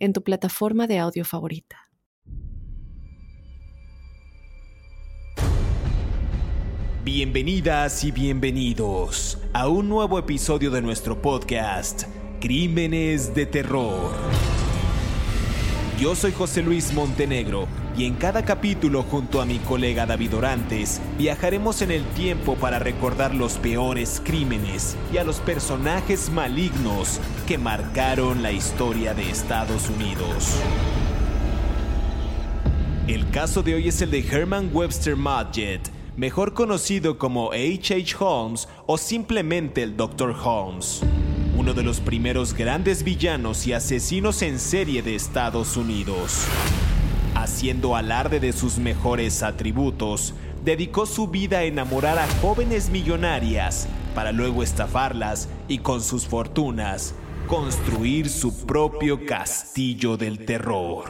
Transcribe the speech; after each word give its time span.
en 0.00 0.12
tu 0.12 0.22
plataforma 0.22 0.86
de 0.86 0.98
audio 0.98 1.24
favorita. 1.24 1.76
Bienvenidas 7.04 8.04
y 8.04 8.10
bienvenidos 8.10 9.38
a 9.52 9.68
un 9.68 9.88
nuevo 9.88 10.18
episodio 10.18 10.70
de 10.70 10.82
nuestro 10.82 11.20
podcast, 11.20 12.04
Crímenes 12.40 13.34
de 13.34 13.46
Terror. 13.46 14.12
Yo 15.98 16.14
soy 16.14 16.32
José 16.32 16.62
Luis 16.62 16.92
Montenegro 16.94 17.66
y 18.00 18.06
en 18.06 18.14
cada 18.14 18.46
capítulo 18.46 19.02
junto 19.02 19.42
a 19.42 19.44
mi 19.44 19.58
colega 19.58 20.06
David 20.06 20.34
Orantes 20.34 21.02
viajaremos 21.18 21.82
en 21.82 21.90
el 21.90 22.02
tiempo 22.14 22.54
para 22.54 22.78
recordar 22.78 23.34
los 23.34 23.58
peores 23.58 24.22
crímenes 24.24 24.96
y 25.12 25.18
a 25.18 25.24
los 25.24 25.36
personajes 25.40 26.30
malignos 26.30 27.20
que 27.46 27.58
marcaron 27.58 28.42
la 28.42 28.52
historia 28.52 29.12
de 29.12 29.28
Estados 29.28 29.90
Unidos. 29.90 30.62
El 33.06 33.28
caso 33.28 33.62
de 33.62 33.74
hoy 33.74 33.88
es 33.88 34.00
el 34.00 34.10
de 34.10 34.26
Herman 34.26 34.70
Webster 34.72 35.14
Mudgett, 35.14 35.90
mejor 36.16 36.54
conocido 36.54 37.18
como 37.18 37.52
H.H. 37.52 37.94
H. 37.96 38.16
Holmes 38.18 38.66
o 38.86 38.96
simplemente 38.96 39.82
el 39.82 39.98
Dr. 39.98 40.34
Holmes, 40.42 41.02
uno 41.54 41.74
de 41.74 41.82
los 41.82 42.00
primeros 42.00 42.54
grandes 42.54 43.02
villanos 43.02 43.66
y 43.66 43.74
asesinos 43.74 44.40
en 44.40 44.58
serie 44.58 45.02
de 45.02 45.16
Estados 45.16 45.76
Unidos. 45.76 46.46
Haciendo 47.40 47.96
alarde 47.96 48.38
de 48.38 48.52
sus 48.52 48.76
mejores 48.76 49.42
atributos, 49.42 50.34
dedicó 50.62 51.06
su 51.06 51.28
vida 51.28 51.60
a 51.60 51.62
enamorar 51.62 52.18
a 52.18 52.28
jóvenes 52.42 52.90
millonarias 52.90 53.88
para 54.14 54.30
luego 54.30 54.62
estafarlas 54.62 55.48
y 55.66 55.78
con 55.78 56.02
sus 56.02 56.26
fortunas 56.26 57.14
construir 57.46 58.28
su 58.28 58.66
propio 58.66 59.24
castillo 59.24 60.18
del 60.18 60.44
terror. 60.44 61.04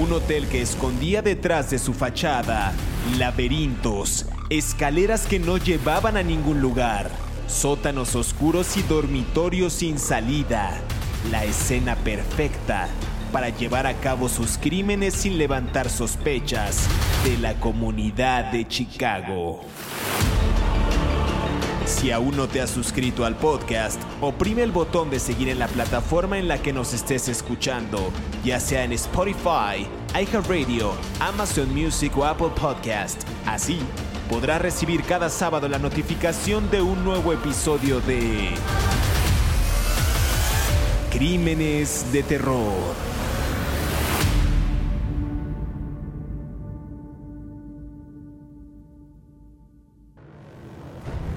Un 0.00 0.12
hotel 0.12 0.46
que 0.46 0.62
escondía 0.62 1.20
detrás 1.20 1.68
de 1.70 1.80
su 1.80 1.94
fachada 1.94 2.72
laberintos, 3.18 4.26
escaleras 4.50 5.26
que 5.26 5.40
no 5.40 5.58
llevaban 5.58 6.16
a 6.16 6.22
ningún 6.22 6.60
lugar, 6.60 7.10
sótanos 7.48 8.14
oscuros 8.14 8.76
y 8.76 8.82
dormitorios 8.82 9.72
sin 9.72 9.98
salida. 9.98 10.80
La 11.32 11.44
escena 11.44 11.96
perfecta 11.96 12.88
para 13.32 13.48
llevar 13.48 13.86
a 13.86 13.94
cabo 13.94 14.28
sus 14.28 14.58
crímenes 14.58 15.14
sin 15.14 15.38
levantar 15.38 15.88
sospechas 15.88 16.86
de 17.24 17.38
la 17.38 17.54
comunidad 17.54 18.52
de 18.52 18.68
Chicago. 18.68 19.60
Si 21.86 22.10
aún 22.10 22.36
no 22.36 22.46
te 22.46 22.60
has 22.60 22.70
suscrito 22.70 23.24
al 23.24 23.36
podcast, 23.36 24.00
oprime 24.20 24.62
el 24.62 24.70
botón 24.70 25.10
de 25.10 25.18
seguir 25.18 25.48
en 25.48 25.58
la 25.58 25.68
plataforma 25.68 26.38
en 26.38 26.46
la 26.46 26.58
que 26.58 26.72
nos 26.72 26.92
estés 26.92 27.28
escuchando, 27.28 28.10
ya 28.44 28.60
sea 28.60 28.84
en 28.84 28.92
Spotify, 28.92 29.86
iHeartRadio, 30.14 30.92
Amazon 31.20 31.74
Music 31.74 32.16
o 32.16 32.24
Apple 32.24 32.50
Podcast. 32.54 33.22
Así 33.46 33.80
podrás 34.28 34.62
recibir 34.62 35.02
cada 35.02 35.28
sábado 35.28 35.68
la 35.68 35.78
notificación 35.78 36.70
de 36.70 36.82
un 36.82 37.04
nuevo 37.04 37.32
episodio 37.32 38.00
de 38.00 38.50
Crímenes 41.10 42.06
de 42.12 42.22
Terror. 42.22 43.11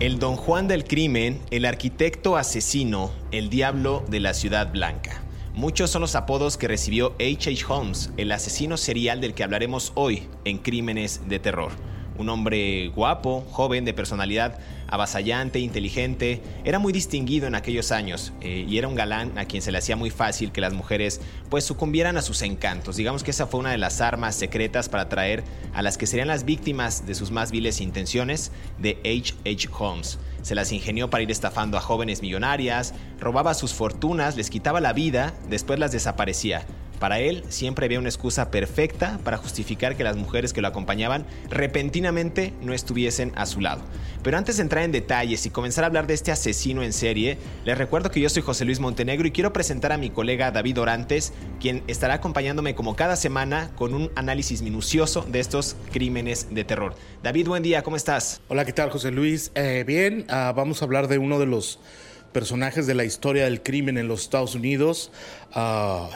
El 0.01 0.19
Don 0.19 0.35
Juan 0.35 0.67
del 0.67 0.83
Crimen, 0.83 1.39
el 1.51 1.63
arquitecto 1.63 2.35
asesino, 2.35 3.11
el 3.31 3.49
diablo 3.49 4.03
de 4.09 4.19
la 4.19 4.33
Ciudad 4.33 4.69
Blanca. 4.69 5.23
Muchos 5.53 5.89
son 5.89 6.01
los 6.01 6.15
apodos 6.15 6.57
que 6.57 6.67
recibió 6.67 7.15
H.H. 7.17 7.49
H. 7.49 7.65
Holmes, 7.69 8.11
el 8.17 8.33
asesino 8.33 8.75
serial 8.75 9.21
del 9.21 9.33
que 9.33 9.45
hablaremos 9.45 9.93
hoy 9.95 10.27
en 10.43 10.57
Crímenes 10.57 11.21
de 11.29 11.39
Terror 11.39 11.71
un 12.17 12.29
hombre 12.29 12.87
guapo, 12.89 13.45
joven, 13.51 13.85
de 13.85 13.93
personalidad 13.93 14.57
avasallante, 14.87 15.59
inteligente. 15.59 16.41
Era 16.63 16.79
muy 16.79 16.93
distinguido 16.93 17.47
en 17.47 17.55
aquellos 17.55 17.91
años 17.91 18.33
eh, 18.41 18.65
y 18.67 18.77
era 18.77 18.87
un 18.87 18.95
galán 18.95 19.37
a 19.37 19.45
quien 19.45 19.61
se 19.61 19.71
le 19.71 19.77
hacía 19.77 19.95
muy 19.95 20.09
fácil 20.09 20.51
que 20.51 20.61
las 20.61 20.73
mujeres 20.73 21.21
pues 21.49 21.63
sucumbieran 21.63 22.17
a 22.17 22.21
sus 22.21 22.41
encantos. 22.41 22.95
Digamos 22.95 23.23
que 23.23 23.31
esa 23.31 23.47
fue 23.47 23.59
una 23.59 23.71
de 23.71 23.77
las 23.77 24.01
armas 24.01 24.35
secretas 24.35 24.89
para 24.89 25.03
atraer 25.03 25.43
a 25.73 25.81
las 25.81 25.97
que 25.97 26.07
serían 26.07 26.27
las 26.27 26.45
víctimas 26.45 27.05
de 27.05 27.15
sus 27.15 27.31
más 27.31 27.51
viles 27.51 27.81
intenciones 27.81 28.51
de 28.77 28.99
H. 29.03 29.35
H. 29.45 29.69
Holmes. 29.77 30.19
Se 30.41 30.53
las 30.53 30.71
ingenió 30.71 31.09
para 31.09 31.23
ir 31.23 31.31
estafando 31.31 31.77
a 31.77 31.81
jóvenes 31.81 32.21
millonarias, 32.21 32.93
robaba 33.19 33.55
sus 33.55 33.73
fortunas, 33.73 34.35
les 34.35 34.51
quitaba 34.51 34.79
la 34.79 34.93
vida, 34.93 35.33
después 35.49 35.79
las 35.79 35.91
desaparecía 35.91 36.65
para 36.99 37.19
él 37.19 37.43
siempre 37.49 37.85
había 37.85 37.99
una 37.99 38.09
excusa 38.09 38.51
perfecta 38.51 39.19
para 39.23 39.37
justificar 39.37 39.95
que 39.95 40.03
las 40.03 40.15
mujeres 40.15 40.53
que 40.53 40.61
lo 40.61 40.67
acompañaban 40.67 41.25
repentinamente 41.49 42.53
no 42.61 42.73
estuviesen 42.73 43.31
a 43.35 43.45
su 43.45 43.61
lado. 43.61 43.81
Pero 44.23 44.37
antes 44.37 44.57
de 44.57 44.63
entrar 44.63 44.83
en 44.83 44.91
detalles 44.91 45.45
y 45.45 45.49
comenzar 45.51 45.83
a 45.83 45.87
hablar 45.87 46.07
de 46.07 46.15
este 46.15 46.31
asesino 46.31 46.81
en 46.81 46.93
serie, 46.93 47.37
les 47.63 47.77
recuerdo 47.77 48.09
que 48.09 48.19
yo 48.19 48.29
soy 48.29 48.41
José 48.41 48.65
Luis 48.65 48.79
Montenegro 48.79 49.27
y 49.27 49.31
quiero 49.31 49.53
presentar 49.53 49.91
a 49.91 49.97
mi 49.97 50.09
colega 50.09 50.51
David 50.51 50.81
Orantes, 50.81 51.33
quien 51.59 51.83
estará 51.87 52.15
acompañándome 52.15 52.73
como 52.73 52.95
cada 52.95 53.15
semana 53.15 53.69
con 53.75 53.93
un 53.93 54.11
análisis 54.15 54.61
minucioso 54.61 55.25
de 55.29 55.39
estos 55.39 55.75
crímenes 55.91 56.47
de 56.49 56.63
terror. 56.63 56.95
David, 57.21 57.47
buen 57.47 57.63
día, 57.63 57.83
¿cómo 57.83 57.97
estás? 57.97 58.41
Hola, 58.47 58.65
¿qué 58.65 58.73
tal 58.73 58.89
José 58.89 59.11
Luis? 59.11 59.51
Eh, 59.55 59.83
bien, 59.85 60.25
ah, 60.29 60.53
vamos 60.55 60.81
a 60.81 60.85
hablar 60.85 61.07
de 61.07 61.17
uno 61.17 61.37
de 61.39 61.45
los 61.45 61.79
personajes 62.35 62.85
de 62.85 62.95
la 62.95 63.05
historia 63.05 63.45
del 63.45 63.63
crimen 63.63 63.97
en 63.97 64.09
los 64.09 64.23
Estados 64.23 64.55
Unidos, 64.55 65.09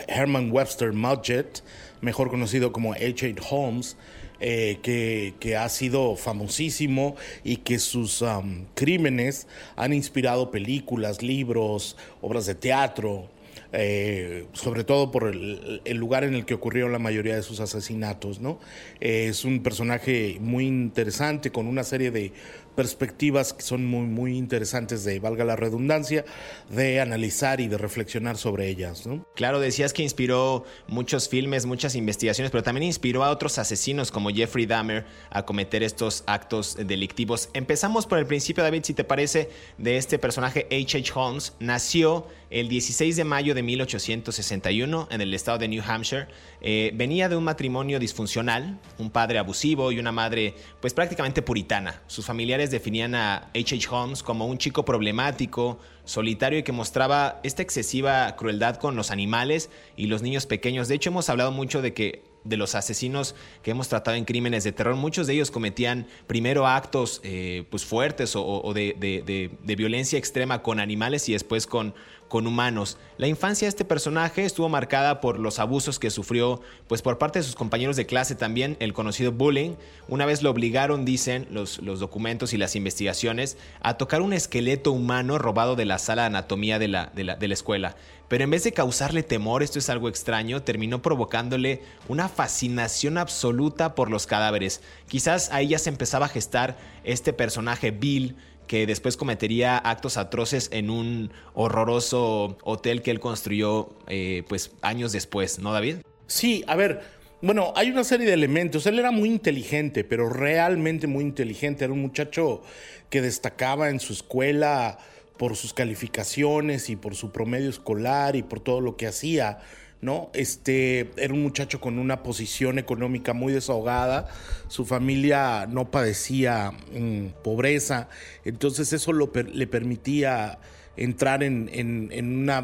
Herman 0.09 0.52
Webster 0.52 0.91
Mudgett, 0.91 1.63
mejor 2.02 2.30
conocido 2.30 2.74
como 2.74 2.91
H.H. 2.91 3.35
Holmes, 3.50 3.96
eh, 4.41 4.80
que, 4.84 5.56
ha 5.56 5.69
sido 5.69 6.18
famosísimo 6.18 7.16
y 7.46 7.56
que 7.56 7.80
sus 7.80 8.22
um, 8.22 8.66
crímenes 8.75 9.47
han 9.78 9.94
inspirado 9.94 10.52
películas, 10.52 11.24
libros, 11.24 11.96
obras 12.19 12.46
de 12.47 12.56
teatro. 12.56 13.30
Eh, 13.72 14.47
sobre 14.53 14.84
todo 14.84 15.12
por 15.12 15.28
el, 15.28 15.81
lugar 15.96 16.24
en 16.24 16.34
el 16.34 16.44
que 16.44 16.56
ocurrieron 16.56 16.91
la 16.91 16.97
mayoría 16.97 17.36
de 17.36 17.44
sus 17.44 17.59
asesinatos. 17.59 18.41
¿no? 18.41 18.59
Es 19.00 19.46
un 19.46 19.62
personaje 19.62 20.38
muy 20.41 20.66
interesante 20.66 21.51
con 21.51 21.68
una 21.68 21.84
serie 21.84 22.09
de 22.09 22.34
perspectivas 22.79 23.51
que 23.51 23.62
son 23.62 23.85
muy, 23.85 24.06
muy 24.06 24.38
interesantes 24.38 25.03
de, 25.03 25.19
valga 25.19 25.44
la 25.44 25.57
redundancia, 25.57 26.23
de 26.69 27.01
analizar 27.01 27.59
y 27.59 27.67
de 27.67 27.78
reflexionar 27.78 28.38
sobre 28.38 28.69
ellas. 28.69 29.03
Claro, 29.35 29.59
decías 29.59 29.91
que 29.91 30.01
inspiró 30.01 30.63
muchos 30.88 31.28
filmes, 31.28 31.66
muchas 31.66 31.95
investigaciones, 31.95 32.51
pero 32.51 32.63
también 32.63 32.84
inspiró 32.84 33.25
a 33.25 33.31
otros 33.31 33.57
asesinos 33.57 34.12
como 34.12 34.29
Jeffrey 34.29 34.66
Dahmer 34.66 35.06
a 35.29 35.45
cometer 35.45 35.84
estos 35.84 36.23
actos 36.25 36.78
delictivos. 36.78 37.50
Empezamos 37.53 38.06
por 38.06 38.18
el 38.18 38.25
principio, 38.25 38.63
David, 38.63 38.84
si 38.85 38.94
te 38.94 39.03
parece, 39.03 39.50
de 39.78 39.97
este 39.97 40.18
personaje 40.18 40.66
H.H. 40.72 41.00
H. 41.00 41.12
Holmes. 41.16 41.53
Nació 41.59 42.28
el 42.49 42.67
16 42.67 43.15
de 43.15 43.23
mayo 43.23 43.53
de 43.53 43.61
1861 43.63 45.07
en 45.11 45.21
el 45.21 45.33
estado 45.33 45.57
de 45.57 45.67
New 45.67 45.83
Hampshire. 45.85 46.27
Eh, 46.61 46.91
venía 46.95 47.29
de 47.29 47.35
un 47.35 47.44
matrimonio 47.44 48.00
disfuncional, 48.00 48.79
un 48.97 49.12
padre 49.12 49.39
abusivo 49.39 49.91
y 49.91 50.00
una 50.00 50.12
madre 50.12 50.56
pues 50.81 50.94
prácticamente 50.94 51.41
puritana. 51.41 52.01
Sus 52.07 52.25
familiares 52.25 52.71
definían 52.71 53.15
a 53.15 53.50
H.H. 53.56 53.88
Holmes 53.89 54.24
como 54.24 54.47
un 54.47 54.57
chico 54.57 54.83
problemático, 54.83 55.79
solitario 56.06 56.59
y 56.59 56.63
que 56.63 56.71
mostraba 56.71 57.39
esta 57.44 57.62
excesiva 57.62 58.35
crueldad 58.35 58.77
con 58.77 58.95
los 58.95 59.12
animales 59.12 59.69
y 59.95 60.07
los 60.07 60.21
niños 60.21 60.45
pequeños. 60.47 60.88
De 60.88 60.95
hecho, 60.95 61.12
hemos 61.12 61.29
hablado 61.29 61.51
mucho 61.51 61.81
de 61.81 61.94
que 61.94 62.24
de 62.44 62.57
los 62.57 62.75
asesinos 62.75 63.35
que 63.62 63.71
hemos 63.71 63.89
tratado 63.89 64.15
en 64.18 64.25
crímenes 64.25 64.63
de 64.63 64.71
terror, 64.71 64.95
muchos 64.95 65.27
de 65.27 65.33
ellos 65.33 65.51
cometían 65.51 66.07
primero 66.25 66.68
actos 66.68 67.21
eh, 67.24 67.65
pues 67.69 67.85
fuertes 67.85 68.33
o, 68.35 68.74
de, 68.74 69.51
violencia 69.63 70.18
extrema 70.18 70.63
con 70.63 70.79
animales 70.79 71.27
y 71.29 71.33
después 71.33 71.68
con, 71.68 71.94
con 72.29 72.47
humanos. 72.47 72.97
La 73.17 73.27
infancia 73.27 73.65
de 73.65 73.69
este 73.69 73.83
personaje 73.83 74.45
estuvo 74.45 74.69
marcada 74.69 75.19
por 75.19 75.39
los 75.39 75.59
abusos 75.59 75.99
que 75.99 76.09
sufrió 76.09 76.61
pues 76.87 77.01
por 77.01 77.17
parte 77.17 77.39
de 77.39 77.43
sus 77.43 77.55
compañeros 77.55 77.97
de 77.97 78.05
clase 78.05 78.35
también, 78.35 78.77
el 78.79 78.93
conocido 78.93 79.33
bullying. 79.33 79.71
Una 80.07 80.25
vez 80.25 80.41
lo 80.41 80.51
obligaron, 80.51 81.03
dicen 81.03 81.47
los, 81.51 81.79
los 81.79 81.99
documentos 81.99 82.53
y 82.53 82.57
las 82.57 82.77
investigaciones, 82.77 83.57
a 83.81 83.97
tocar 83.97 84.21
un 84.21 84.31
esqueleto 84.31 84.93
humano 84.93 85.37
robado 85.37 85.75
de 85.75 85.85
la 85.85 85.99
sala 85.99 86.21
de 86.21 86.27
anatomía 86.27 86.79
de 86.79 86.87
la, 86.87 87.07
de 87.07 87.25
la, 87.25 87.35
de 87.35 87.47
la 87.49 87.53
escuela. 87.53 87.95
Pero 88.29 88.43
en 88.43 88.51
vez 88.51 88.63
de 88.63 88.71
causarle 88.71 89.23
temor, 89.23 89.63
esto 89.63 89.79
es 89.79 89.89
algo 89.89 90.07
extraño, 90.07 90.61
terminó 90.61 91.01
provocándole 91.01 91.81
una 92.07 92.29
fascinación 92.29 93.17
absoluta 93.17 93.95
por 93.95 94.11
los 94.11 94.27
cadáveres. 94.27 94.81
Quizás 95.07 95.49
ahí 95.51 95.69
ya 95.69 95.79
se 95.79 95.89
empezaba 95.89 96.27
a 96.27 96.29
gestar 96.29 96.77
este 97.03 97.33
personaje 97.33 97.89
Bill, 97.89 98.35
que 98.69 98.86
después 98.86 99.18
cometería 99.18 99.80
actos 99.80 100.16
atroces 100.16 100.69
en 100.71 100.92
un 100.92 101.31
horroroso 101.56 102.56
hotel 102.63 103.01
que 103.01 103.10
él 103.10 103.19
construyó 103.19 103.89
eh, 104.06 104.44
pues 104.48 104.74
años 104.83 105.12
después, 105.12 105.57
¿no, 105.57 105.74
David? 105.74 105.95
Sí, 106.27 106.63
a 106.68 106.75
ver, 106.75 107.01
bueno, 107.42 107.74
hay 107.75 107.89
una 107.89 108.04
serie 108.04 108.27
de 108.27 108.33
elementos. 108.33 108.86
Él 108.86 109.00
era 109.00 109.10
muy 109.10 109.27
inteligente, 109.27 110.04
pero 110.04 110.30
realmente 110.30 111.07
muy 111.07 111.24
inteligente. 111.24 111.83
Era 111.83 111.94
un 111.94 112.01
muchacho 112.04 112.62
que 113.10 113.24
destacaba 113.24 113.89
en 113.89 114.00
su 114.00 114.13
escuela 114.13 115.00
por 115.38 115.56
sus 115.56 115.74
calificaciones 115.74 116.92
y 116.92 116.95
por 116.95 117.15
su 117.15 117.31
promedio 117.31 117.72
escolar 117.72 118.36
y 118.36 118.44
por 118.44 118.60
todo 118.60 118.81
lo 118.81 118.98
que 118.98 119.07
hacía. 119.07 119.62
¿No? 120.01 120.30
Este 120.34 121.12
era 121.18 121.34
un 121.34 121.42
muchacho 121.42 121.81
con 121.81 122.00
una 122.00 122.24
posición 122.24 122.80
económica 122.80 123.34
muy 123.34 123.54
desahogada, 123.54 124.28
su 124.68 124.86
familia 124.86 125.68
no 125.68 125.92
padecía 125.92 126.72
mm, 126.72 127.42
pobreza, 127.44 128.10
entonces 128.46 128.94
eso 128.94 129.12
le 129.13 129.68
permitía 129.68 130.60
entrar 130.96 131.44
en, 131.44 132.12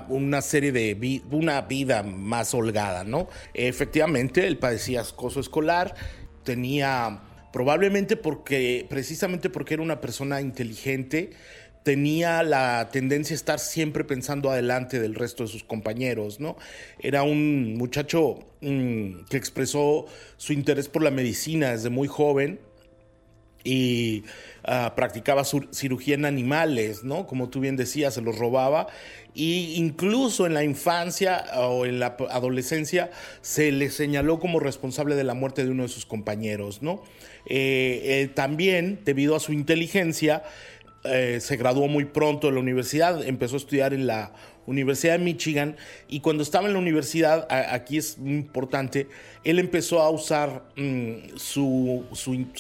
una, 0.09 0.41
serie 0.41 0.71
de 0.71 1.21
una 1.31 1.61
vida 1.61 2.03
más 2.03 2.53
holgada, 2.53 3.03
¿no? 3.03 3.29
Efectivamente, 3.53 4.45
él 4.45 4.57
padecía 4.57 5.01
acoso 5.01 5.39
escolar, 5.39 5.95
tenía 6.43 7.21
probablemente 7.53 8.17
porque, 8.17 8.85
precisamente 8.89 9.49
porque 9.49 9.75
era 9.75 9.83
una 9.83 10.01
persona 10.01 10.41
inteligente, 10.41 11.31
tenía 11.85 12.41
la 12.41 12.89
tendencia 12.91 13.35
a 13.35 13.37
estar 13.37 13.59
siempre 13.59 14.03
pensando 14.03 14.49
adelante 14.49 14.99
del 14.99 15.13
resto 15.13 15.43
de 15.43 15.49
sus 15.49 15.63
compañeros, 15.63 16.39
¿no? 16.39 16.57
Era 16.97 17.21
un 17.21 17.75
muchacho 17.77 18.39
mm, 18.61 19.25
que 19.29 19.37
expresó 19.37 20.07
su 20.35 20.51
interés 20.51 20.89
por 20.89 21.03
la 21.03 21.11
medicina 21.11 21.69
desde 21.69 21.91
muy 21.91 22.07
joven 22.07 22.59
y 23.63 24.23
ah, 24.63 24.93
practicaba 24.95 25.43
cirugía 25.43 26.15
en 26.15 26.25
animales, 26.25 27.03
¿no? 27.03 27.27
Como 27.27 27.49
tú 27.49 27.59
bien 27.59 27.75
decías, 27.75 28.15
se 28.15 28.21
los 28.21 28.35
robaba. 28.39 28.87
Y 29.35 29.75
incluso 29.75 30.47
en 30.47 30.55
la 30.55 30.63
infancia 30.63 31.45
o 31.55 31.85
en 31.85 31.99
la 31.99 32.15
adolescencia 32.31 33.11
se 33.41 33.71
le 33.71 33.91
señaló 33.91 34.39
como 34.39 34.59
responsable 34.59 35.15
de 35.15 35.23
la 35.23 35.35
muerte 35.35 35.63
de 35.63 35.69
uno 35.69 35.83
de 35.83 35.89
sus 35.89 36.07
compañeros, 36.07 36.81
¿no? 36.81 37.03
Eh, 37.47 38.01
eh, 38.05 38.31
también, 38.33 39.01
debido 39.03 39.35
a 39.35 39.39
su 39.39 39.53
inteligencia, 39.53 40.43
eh, 41.07 41.39
se 41.39 41.57
graduó 41.57 41.87
muy 41.87 42.05
pronto 42.05 42.47
de 42.47 42.53
la 42.53 42.59
universidad, 42.59 43.23
empezó 43.25 43.55
a 43.55 43.57
estudiar 43.57 43.93
en 43.93 44.07
la 44.07 44.33
Universidad 44.65 45.13
de 45.13 45.23
Michigan 45.23 45.75
y 46.07 46.21
cuando 46.21 46.43
estaba 46.43 46.67
en 46.67 46.73
la 46.73 46.79
universidad, 46.79 47.47
aquí 47.49 47.97
es 47.97 48.17
muy 48.17 48.33
importante, 48.33 49.07
él 49.45 49.59
empezó 49.59 50.01
a 50.01 50.09
usar 50.09 50.63
mm, 50.75 51.37
su, 51.37 52.03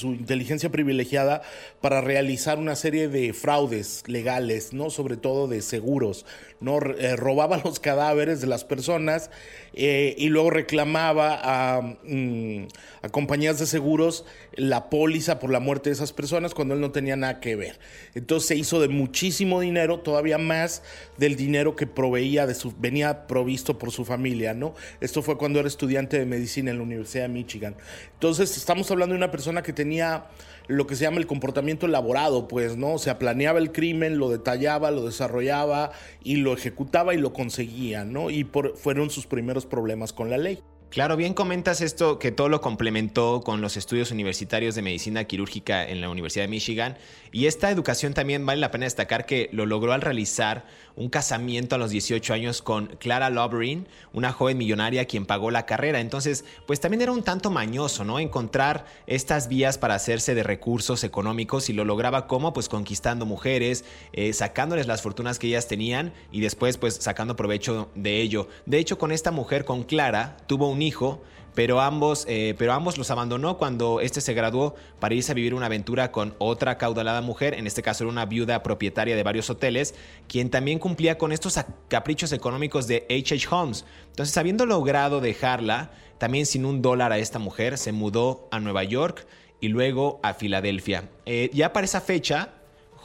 inteligencia 0.03 0.69
privilegiada 0.69 1.41
para 1.81 1.99
realizar 1.99 2.59
una 2.59 2.75
serie 2.75 3.07
de 3.07 3.33
fraudes 3.33 4.03
legales, 4.05 4.71
¿no? 4.71 4.91
Sobre 4.91 5.17
todo 5.17 5.47
de 5.47 5.63
seguros, 5.63 6.27
¿no? 6.59 6.77
Eh, 6.77 7.15
robaba 7.15 7.57
los 7.65 7.79
cadáveres 7.79 8.39
de 8.39 8.47
las 8.47 8.63
personas 8.63 9.31
eh, 9.73 10.13
y 10.17 10.29
luego 10.29 10.51
reclamaba 10.51 11.39
a, 11.43 11.81
mm, 11.81 12.67
a, 13.01 13.09
compañías 13.09 13.57
de 13.59 13.65
seguros 13.65 14.23
la 14.53 14.89
póliza 14.91 15.39
por 15.39 15.49
la 15.49 15.59
muerte 15.59 15.89
de 15.89 15.95
esas 15.95 16.13
personas 16.13 16.53
cuando 16.53 16.75
él 16.75 16.81
no 16.81 16.91
tenía 16.91 17.15
nada 17.15 17.39
que 17.39 17.55
ver. 17.55 17.79
Entonces 18.13 18.47
se 18.47 18.55
hizo 18.55 18.79
de 18.79 18.89
muchísimo 18.89 19.59
dinero, 19.59 20.01
todavía 20.01 20.37
más 20.37 20.83
del 21.17 21.35
dinero 21.35 21.75
que 21.75 21.87
proveía 21.87 22.45
de 22.45 22.53
su, 22.53 22.73
venía 22.77 23.25
provisto 23.25 23.79
por 23.79 23.91
su 23.91 24.05
familia, 24.05 24.53
¿no? 24.53 24.75
Esto 25.01 25.23
fue 25.23 25.39
cuando 25.39 25.59
era 25.59 25.67
estudiante 25.67 26.19
de 26.19 26.25
medicina 26.25 26.74
en 26.75 26.79
la 26.79 26.85
Universidad 26.85 27.23
de 27.23 27.29
Michigan. 27.29 27.75
Entonces, 28.13 28.55
estamos 28.57 28.89
hablando 28.91 29.13
de 29.13 29.17
una 29.17 29.31
persona 29.31 29.63
que 29.63 29.73
tenía 29.73 30.25
lo 30.67 30.87
que 30.87 30.95
se 30.95 31.03
llama 31.03 31.17
el 31.17 31.27
comportamiento 31.27 31.85
elaborado, 31.85 32.47
pues, 32.47 32.77
¿no? 32.77 32.93
O 32.93 32.99
sea, 32.99 33.19
planeaba 33.19 33.59
el 33.59 33.71
crimen, 33.71 34.17
lo 34.17 34.29
detallaba, 34.29 34.91
lo 34.91 35.05
desarrollaba 35.05 35.91
y 36.23 36.37
lo 36.37 36.53
ejecutaba 36.53 37.13
y 37.13 37.17
lo 37.17 37.33
conseguía, 37.33 38.05
¿no? 38.05 38.29
Y 38.29 38.47
fueron 38.75 39.09
sus 39.09 39.27
primeros 39.27 39.65
problemas 39.65 40.13
con 40.13 40.29
la 40.29 40.37
ley. 40.37 40.61
Claro, 40.95 41.17
bien 41.17 41.33
comentas 41.33 41.81
esto 41.81 42.19
que 42.19 42.31
todo 42.31 42.47
lo 42.47 42.61
complementó 42.61 43.41
con 43.41 43.59
los 43.59 43.75
estudios 43.75 44.11
universitarios 44.11 44.75
de 44.75 44.81
medicina 44.81 45.25
quirúrgica 45.25 45.85
en 45.85 45.99
la 45.99 46.09
Universidad 46.09 46.45
de 46.45 46.47
Michigan 46.47 46.97
y 47.33 47.47
esta 47.47 47.69
educación 47.69 48.13
también 48.13 48.45
vale 48.45 48.61
la 48.61 48.71
pena 48.71 48.85
destacar 48.85 49.25
que 49.25 49.49
lo 49.51 49.65
logró 49.65 49.91
al 49.91 50.01
realizar 50.01 50.65
un 50.95 51.09
casamiento 51.09 51.75
a 51.75 51.77
los 51.77 51.91
18 51.91 52.33
años 52.33 52.61
con 52.61 52.87
Clara 52.99 53.29
Loverin, 53.29 53.87
una 54.13 54.31
joven 54.31 54.57
millonaria 54.57 55.05
quien 55.05 55.25
pagó 55.25 55.51
la 55.51 55.65
carrera. 55.65 55.99
Entonces, 55.99 56.45
pues 56.65 56.79
también 56.79 57.01
era 57.01 57.11
un 57.11 57.23
tanto 57.23 57.51
mañoso, 57.51 58.03
¿no? 58.03 58.19
Encontrar 58.19 58.85
estas 59.07 59.47
vías 59.47 59.77
para 59.77 59.95
hacerse 59.95 60.35
de 60.35 60.43
recursos 60.43 61.03
económicos 61.03 61.69
y 61.69 61.73
lo 61.73 61.85
lograba 61.85 62.27
como 62.27 62.53
pues 62.53 62.69
conquistando 62.69 63.25
mujeres, 63.25 63.83
eh, 64.13 64.33
sacándoles 64.33 64.87
las 64.87 65.01
fortunas 65.01 65.39
que 65.39 65.47
ellas 65.47 65.67
tenían 65.67 66.13
y 66.31 66.41
después 66.41 66.77
pues 66.77 66.95
sacando 66.95 67.35
provecho 67.35 67.89
de 67.95 68.21
ello. 68.21 68.47
De 68.65 68.77
hecho, 68.77 68.97
con 68.97 69.11
esta 69.11 69.31
mujer, 69.31 69.65
con 69.65 69.83
Clara, 69.83 70.37
tuvo 70.47 70.69
un 70.69 70.81
hijo 70.81 71.21
pero 71.55 71.81
ambos, 71.81 72.25
eh, 72.27 72.53
pero 72.57 72.73
ambos 72.73 72.97
los 72.97 73.09
abandonó 73.09 73.57
cuando 73.57 74.01
este 74.01 74.21
se 74.21 74.33
graduó 74.33 74.75
para 74.99 75.15
irse 75.15 75.31
a 75.31 75.35
vivir 75.35 75.53
una 75.53 75.65
aventura 75.65 76.11
con 76.11 76.35
otra 76.37 76.77
caudalada 76.77 77.21
mujer, 77.21 77.53
en 77.53 77.65
este 77.65 77.81
caso 77.81 78.03
era 78.03 78.11
una 78.11 78.25
viuda 78.25 78.61
propietaria 78.61 79.15
de 79.15 79.23
varios 79.23 79.49
hoteles, 79.49 79.95
quien 80.27 80.49
también 80.49 80.77
cumplía 80.79 81.17
con 81.17 81.31
estos 81.31 81.59
caprichos 81.87 82.33
económicos 82.33 82.87
de 82.87 83.07
H.H. 83.09 83.47
Holmes. 83.49 83.85
Entonces, 84.09 84.37
habiendo 84.37 84.65
logrado 84.65 85.21
dejarla, 85.21 85.91
también 86.17 86.45
sin 86.45 86.65
un 86.65 86.81
dólar 86.81 87.11
a 87.11 87.17
esta 87.17 87.39
mujer, 87.39 87.77
se 87.77 87.91
mudó 87.91 88.47
a 88.51 88.59
Nueva 88.59 88.83
York 88.83 89.25
y 89.59 89.69
luego 89.69 90.19
a 90.23 90.33
Filadelfia. 90.33 91.09
Eh, 91.25 91.49
ya 91.53 91.73
para 91.73 91.85
esa 91.85 92.01
fecha, 92.01 92.49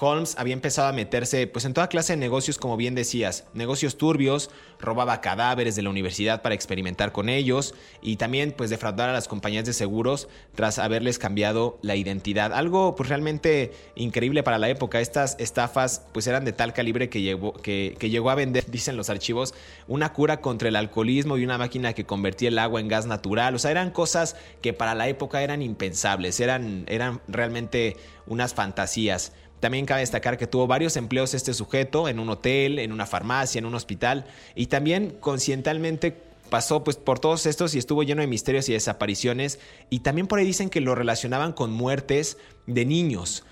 Holmes 0.00 0.34
había 0.38 0.54
empezado 0.54 0.88
a 0.88 0.92
meterse 0.92 1.46
pues 1.46 1.64
en 1.64 1.74
toda 1.74 1.88
clase 1.88 2.14
de 2.14 2.16
negocios, 2.16 2.58
como 2.58 2.76
bien 2.76 2.94
decías, 2.94 3.44
negocios 3.52 3.98
turbios, 3.98 4.50
robaba 4.78 5.20
cadáveres 5.20 5.76
de 5.76 5.82
la 5.82 5.90
universidad 5.90 6.42
para 6.42 6.54
experimentar 6.54 7.12
con 7.12 7.28
ellos 7.28 7.74
y 8.00 8.16
también 8.16 8.52
pues 8.52 8.70
defraudar 8.70 9.10
a 9.10 9.12
las 9.12 9.28
compañías 9.28 9.66
de 9.66 9.72
seguros 9.72 10.28
tras 10.54 10.78
haberles 10.78 11.18
cambiado 11.18 11.78
la 11.82 11.96
identidad. 11.96 12.52
Algo 12.52 12.94
pues 12.96 13.08
realmente 13.08 13.72
increíble 13.94 14.42
para 14.42 14.58
la 14.58 14.68
época. 14.68 15.00
Estas 15.00 15.36
estafas 15.38 16.06
pues 16.12 16.26
eran 16.26 16.44
de 16.44 16.52
tal 16.52 16.72
calibre 16.72 17.08
que 17.08 17.22
llegó, 17.22 18.30
a 18.30 18.34
vender, 18.34 18.64
dicen 18.70 18.96
los 18.96 19.10
archivos, 19.10 19.54
una 19.86 20.12
cura 20.12 20.40
contra 20.40 20.68
el 20.68 20.76
alcoholismo 20.76 21.36
y 21.36 21.44
una 21.44 21.58
máquina 21.58 21.92
que 21.92 22.06
convertía 22.06 22.48
el 22.48 22.58
agua 22.58 22.80
en 22.80 22.88
gas 22.88 23.06
natural. 23.06 23.54
O 23.54 23.58
sea, 23.58 23.70
eran 23.70 23.90
cosas 23.90 24.36
que 24.62 24.72
para 24.72 24.94
la 24.94 25.08
época 25.08 25.42
eran 25.42 25.62
impensables, 25.62 26.40
eran, 26.40 26.84
eran 26.88 27.20
realmente 27.28 27.96
unas 28.26 28.54
fantasías. 28.54 29.32
También 29.60 29.86
cabe 29.86 30.00
destacar 30.00 30.38
que 30.38 30.46
tuvo 30.46 30.66
varios 30.66 30.96
empleos 30.96 31.34
este 31.34 31.54
sujeto 31.54 32.08
en 32.08 32.18
un 32.18 32.30
hotel, 32.30 32.78
en 32.78 32.92
una 32.92 33.06
farmacia, 33.06 33.58
en 33.58 33.66
un 33.66 33.74
hospital 33.74 34.26
y 34.54 34.66
también 34.66 35.16
conscientemente 35.20 36.16
pasó 36.48 36.82
pues 36.82 36.96
por 36.96 37.18
todos 37.18 37.46
estos 37.46 37.74
y 37.74 37.78
estuvo 37.78 38.02
lleno 38.02 38.22
de 38.22 38.26
misterios 38.26 38.68
y 38.68 38.72
desapariciones 38.72 39.60
y 39.90 40.00
también 40.00 40.26
por 40.26 40.38
ahí 40.38 40.46
dicen 40.46 40.70
que 40.70 40.80
lo 40.80 40.94
relacionaban 40.94 41.52
con 41.52 41.70
muertes 41.72 42.38
de 42.66 42.84
niños. 42.84 43.44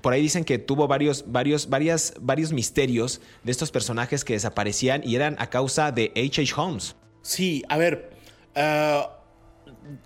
Por 0.00 0.12
ahí 0.12 0.22
dicen 0.22 0.44
que 0.44 0.58
tuvo 0.58 0.88
varios, 0.88 1.24
varios, 1.30 1.68
varias, 1.68 2.14
varios 2.20 2.52
misterios 2.52 3.20
de 3.42 3.52
estos 3.52 3.70
personajes 3.70 4.24
que 4.24 4.34
desaparecían 4.34 5.02
y 5.04 5.16
eran 5.16 5.36
a 5.38 5.48
causa 5.50 5.92
de 5.92 6.12
H.H. 6.16 6.54
Holmes. 6.56 6.96
Sí, 7.22 7.62
a 7.68 7.76
ver, 7.76 8.10
ah, 8.54 9.18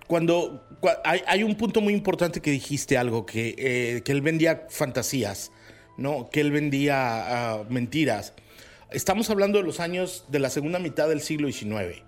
cuando 0.07 0.66
hay, 1.03 1.43
un 1.43 1.55
punto 1.55 1.81
muy 1.81 1.93
importante 1.93 2.41
que 2.41 2.51
dijiste 2.51 2.97
algo, 2.97 3.25
que, 3.25 3.55
eh, 3.57 4.01
que 4.03 4.11
él 4.11 4.21
vendía 4.21 4.67
fantasías, 4.69 5.51
¿no? 5.97 6.29
Que 6.29 6.41
él 6.41 6.51
vendía 6.51 6.95
ah, 7.55 7.63
mentiras. 7.69 8.33
Estamos 8.91 9.29
hablando 9.29 9.57
de 9.57 9.63
los 9.63 9.79
años 9.79 10.25
de 10.29 10.39
la 10.39 10.49
segunda 10.49 10.79
mitad 10.79 11.09
del 11.09 11.21
siglo 11.21 11.51
XIX. 11.51 12.03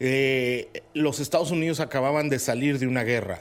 Eh, 0.00 0.82
los 0.94 1.20
Estados 1.20 1.50
Unidos 1.50 1.80
acababan 1.80 2.28
de 2.28 2.38
salir 2.38 2.78
de 2.78 2.86
una 2.86 3.04
guerra, 3.04 3.40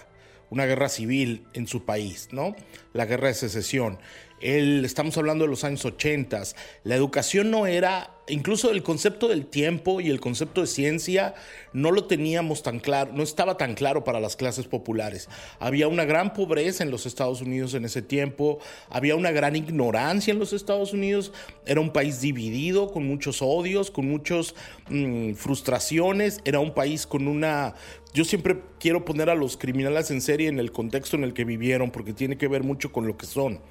una 0.50 0.66
guerra 0.66 0.90
civil 0.90 1.46
en 1.54 1.68
su 1.68 1.86
país, 1.86 2.30
¿no? 2.32 2.56
La 2.94 3.06
guerra 3.06 3.30
de 3.30 3.34
secesión. 3.34 4.00
Estamos 4.42 5.18
hablando 5.18 5.46
de 5.46 5.50
los 5.50 5.64
años 5.64 5.86
80. 5.86 6.42
La 6.84 6.96
educación 6.96 7.52
no 7.52 7.68
era, 7.68 8.16
incluso 8.28 8.72
el 8.72 8.82
concepto 8.82 9.28
del 9.28 9.46
tiempo 9.46 10.02
y 10.02 10.10
el 10.10 10.20
concepto 10.20 10.62
de 10.62 10.68
ciencia 10.68 11.36
no 11.74 11.92
lo 11.92 12.06
teníamos 12.06 12.64
tan 12.64 12.80
claro, 12.80 13.12
no 13.14 13.22
estaba 13.22 13.58
tan 13.58 13.76
claro 13.76 14.04
para 14.04 14.20
las 14.20 14.36
clases 14.36 14.66
populares. 14.66 15.30
Había 15.60 15.88
una 15.88 16.06
gran 16.06 16.34
pobreza 16.34 16.84
en 16.84 16.92
los 16.92 17.06
Estados 17.06 17.42
Unidos 17.42 17.74
en 17.76 17.86
ese 17.86 18.02
tiempo, 18.02 18.60
había 18.90 19.16
una 19.16 19.32
gran 19.32 19.56
ignorancia 19.56 20.32
en 20.32 20.40
los 20.40 20.54
Estados 20.54 20.94
Unidos, 20.94 21.32
era 21.66 21.80
un 21.80 21.94
país 21.94 22.22
dividido, 22.22 22.92
con 22.92 23.06
muchos 23.06 23.42
odios, 23.42 23.92
con 23.92 24.08
muchas 24.08 24.56
mm, 24.90 25.34
frustraciones, 25.34 26.40
era 26.46 26.60
un 26.60 26.74
país 26.74 27.06
con 27.06 27.28
una 27.28 27.76
yo 28.14 28.26
siempre 28.26 28.60
quiero 28.78 29.06
poner 29.06 29.30
a 29.30 29.36
los 29.36 29.56
criminales 29.56 30.12
en 30.12 30.20
serie 30.20 30.50
en 30.50 30.60
el 30.60 30.74
contexto 30.74 31.16
en 31.16 31.24
el 31.24 31.34
que 31.34 31.46
vivieron, 31.46 31.92
porque 31.92 32.12
tiene 32.12 32.38
que 32.38 32.50
ver 32.50 32.62
mucho 32.62 32.92
con 32.92 33.08
lo 33.08 33.16
que 33.16 33.26
son 33.26 33.62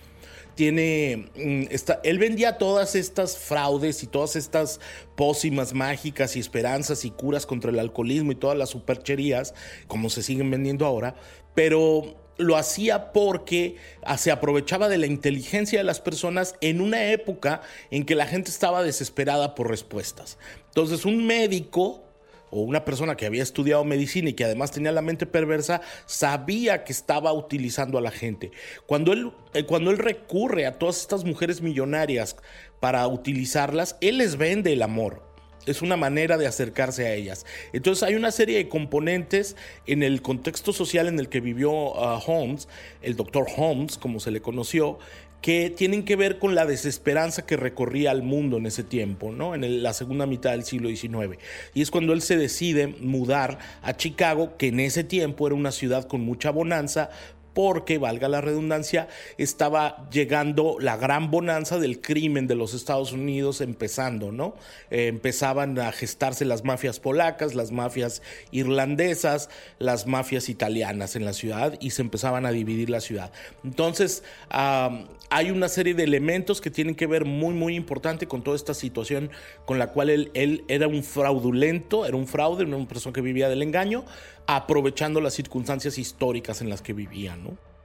tiene, 0.55 1.31
mm, 1.37 1.65
él 2.03 2.19
vendía 2.19 2.59
todas 2.59 2.95
estas 2.95 3.37
fraudes 3.37 4.03
y 4.03 4.07
todas 4.07 4.37
estas 4.37 4.81
pócimas 5.17 5.75
mágicas 5.75 6.37
y 6.37 6.41
esperanzas 6.41 7.05
y 7.05 7.11
curas 7.11 7.47
contra 7.47 7.71
el 7.71 7.79
alcoholismo 7.79 8.33
y 8.33 8.37
todas 8.37 8.57
las 8.57 8.71
supercherías, 8.71 9.55
como 9.87 10.11
se 10.11 10.23
siguen 10.23 10.51
vendiendo 10.51 10.87
ahora, 10.87 11.15
pero 11.55 12.17
lo 12.37 12.57
hacía 12.57 13.13
porque 13.13 13.77
se 14.17 14.31
aprovechaba 14.31 14.89
de 14.89 14.99
la 14.99 15.07
inteligencia 15.07 15.79
de 15.79 15.85
las 15.85 16.01
personas 16.01 16.55
en 16.61 16.81
una 16.81 17.13
época 17.13 17.61
en 17.91 18.05
que 18.05 18.15
la 18.15 18.27
gente 18.27 18.51
estaba 18.51 18.83
desesperada 18.83 19.55
por 19.55 19.69
respuestas. 19.69 20.39
Entonces 20.69 21.05
un 21.05 21.27
médico 21.27 22.10
o 22.51 22.61
una 22.61 22.85
persona 22.85 23.17
que 23.17 23.27
había 23.27 23.43
estudiado 23.43 23.85
medicina 23.85 24.31
y 24.31 24.35
que 24.35 24.45
además 24.45 24.71
tenía 24.71 24.93
la 24.93 25.03
mente 25.03 25.27
perversa, 25.27 25.81
sabía 26.07 26.85
que 26.85 26.93
estaba 26.93 27.33
utilizando 27.33 27.99
a 27.99 28.01
la 28.01 28.11
gente. 28.11 28.51
Cuando 28.87 29.13
él, 29.13 29.33
eh, 29.55 29.65
cuando 29.65 29.91
él 29.91 29.99
recurre 29.99 30.67
a 30.67 30.79
todas 30.79 31.01
estas 31.01 31.25
mujeres 31.25 31.61
millonarias 31.61 32.37
para 32.81 33.07
utilizarlas, 33.07 33.97
él 34.01 34.19
les 34.19 34.37
vende 34.37 34.73
el 34.73 34.83
amor. 34.83 35.29
Es 35.67 35.83
una 35.83 35.97
manera 35.97 36.39
de 36.39 36.47
acercarse 36.47 37.07
a 37.07 37.15
ellas. 37.15 37.45
Entonces 37.73 38.03
hay 38.03 38.15
una 38.15 38.31
serie 38.31 38.57
de 38.57 38.69
componentes 38.69 39.57
en 39.87 40.03
el 40.03 40.23
contexto 40.23 40.73
social 40.73 41.07
en 41.07 41.21
el 41.21 41.29
que 41.29 41.41
vivió 41.41 41.71
uh, 41.71 42.19
Holmes, 42.27 42.67
el 43.03 43.15
doctor 43.15 43.47
Holmes, 43.55 43.99
como 43.99 44.21
se 44.21 44.31
le 44.31 44.41
conoció, 44.41 44.99
que 45.41 45.71
tienen 45.71 46.05
que 46.05 46.17
ver 46.17 46.39
con 46.39 46.55
la 46.55 46.67
desesperanza 46.67 47.47
que 47.47 47.57
recorría 47.57 48.13
el 48.13 48.23
mundo 48.23 48.59
en 48.59 48.67
ese 48.67 48.85
tiempo, 48.85 49.33
¿no? 49.33 49.55
en 49.55 49.83
la 49.83 49.93
segunda 49.93 50.27
mitad 50.27 50.51
del 50.51 50.65
siglo 50.65 50.89
XIX. 50.89 51.39
Y 51.75 51.83
es 51.83 51.91
cuando 51.91 52.13
él 52.13 52.23
se 52.23 52.37
decide 52.37 52.89
mudar 52.89 53.59
a 53.83 53.97
Chicago, 53.97 54.57
que 54.57 54.69
en 54.69 54.81
ese 54.81 55.05
tiempo 55.05 55.47
era 55.47 55.57
una 55.57 55.73
ciudad 55.73 56.07
con 56.07 56.21
mucha 56.21 56.51
bonanza, 56.51 57.11
porque, 57.53 57.99
valga 57.99 58.29
la 58.29 58.41
redundancia, 58.41 59.09
estaba 59.39 60.09
llegando 60.11 60.77
la 60.81 60.97
gran 60.97 61.31
bonanza 61.31 61.79
del 61.79 62.01
crimen 62.01 62.47
de 62.47 62.55
los 62.55 62.75
Estados 62.75 63.13
Unidos 63.13 63.61
empezando, 63.61 64.33
¿no? 64.33 64.55
Eh, 64.91 65.09
empezaban 65.09 65.79
a 65.79 65.93
gestarse 65.93 66.45
las 66.45 66.65
mafias 66.65 67.01
polacas, 67.01 67.55
las 67.55 67.73
mafias 67.73 68.23
irlandesas, 68.51 69.51
las 69.79 70.07
mafias 70.07 70.49
italianas 70.49 71.17
en 71.17 71.25
la 71.25 71.33
ciudad 71.33 71.77
y 71.81 71.91
se 71.91 72.03
empezaban 72.03 72.47
a 72.47 72.53
dividir 72.53 72.91
la 72.91 73.01
ciudad. 73.01 73.33
Entonces, 73.65 74.23
hay 74.51 75.51
una 75.51 75.69
serie 75.69 75.95
de 75.95 76.05
elementos 76.05 76.61
que 76.61 76.71
tienen 76.71 76.95
que 76.95 77.07
ver 77.07 77.25
muy, 77.25 77.55
muy 77.55 77.77
importante 77.77 78.27
con 78.27 78.43
toda 78.43 78.57
esta 78.57 78.75
situación 78.75 79.31
con 79.65 79.79
la 79.79 79.89
cual 79.89 80.11
él, 80.11 80.31
él 80.35 80.65
era 80.69 80.89
un 80.89 81.03
fraudulento, 81.03 82.07
era 82.07 82.17
un 82.17 82.27
fraude, 82.27 82.65
una 82.65 82.87
persona 82.87 83.13
que 83.13 83.21
vivía 83.21 83.49
del 83.49 83.63
engaño, 83.63 84.05
aprovechando 84.47 85.21
las 85.21 85.35
circunstancias 85.35 85.99
históricas 85.99 86.61
en 86.61 86.69
las 86.69 86.83
que 86.83 86.93
vivían. 86.93 87.40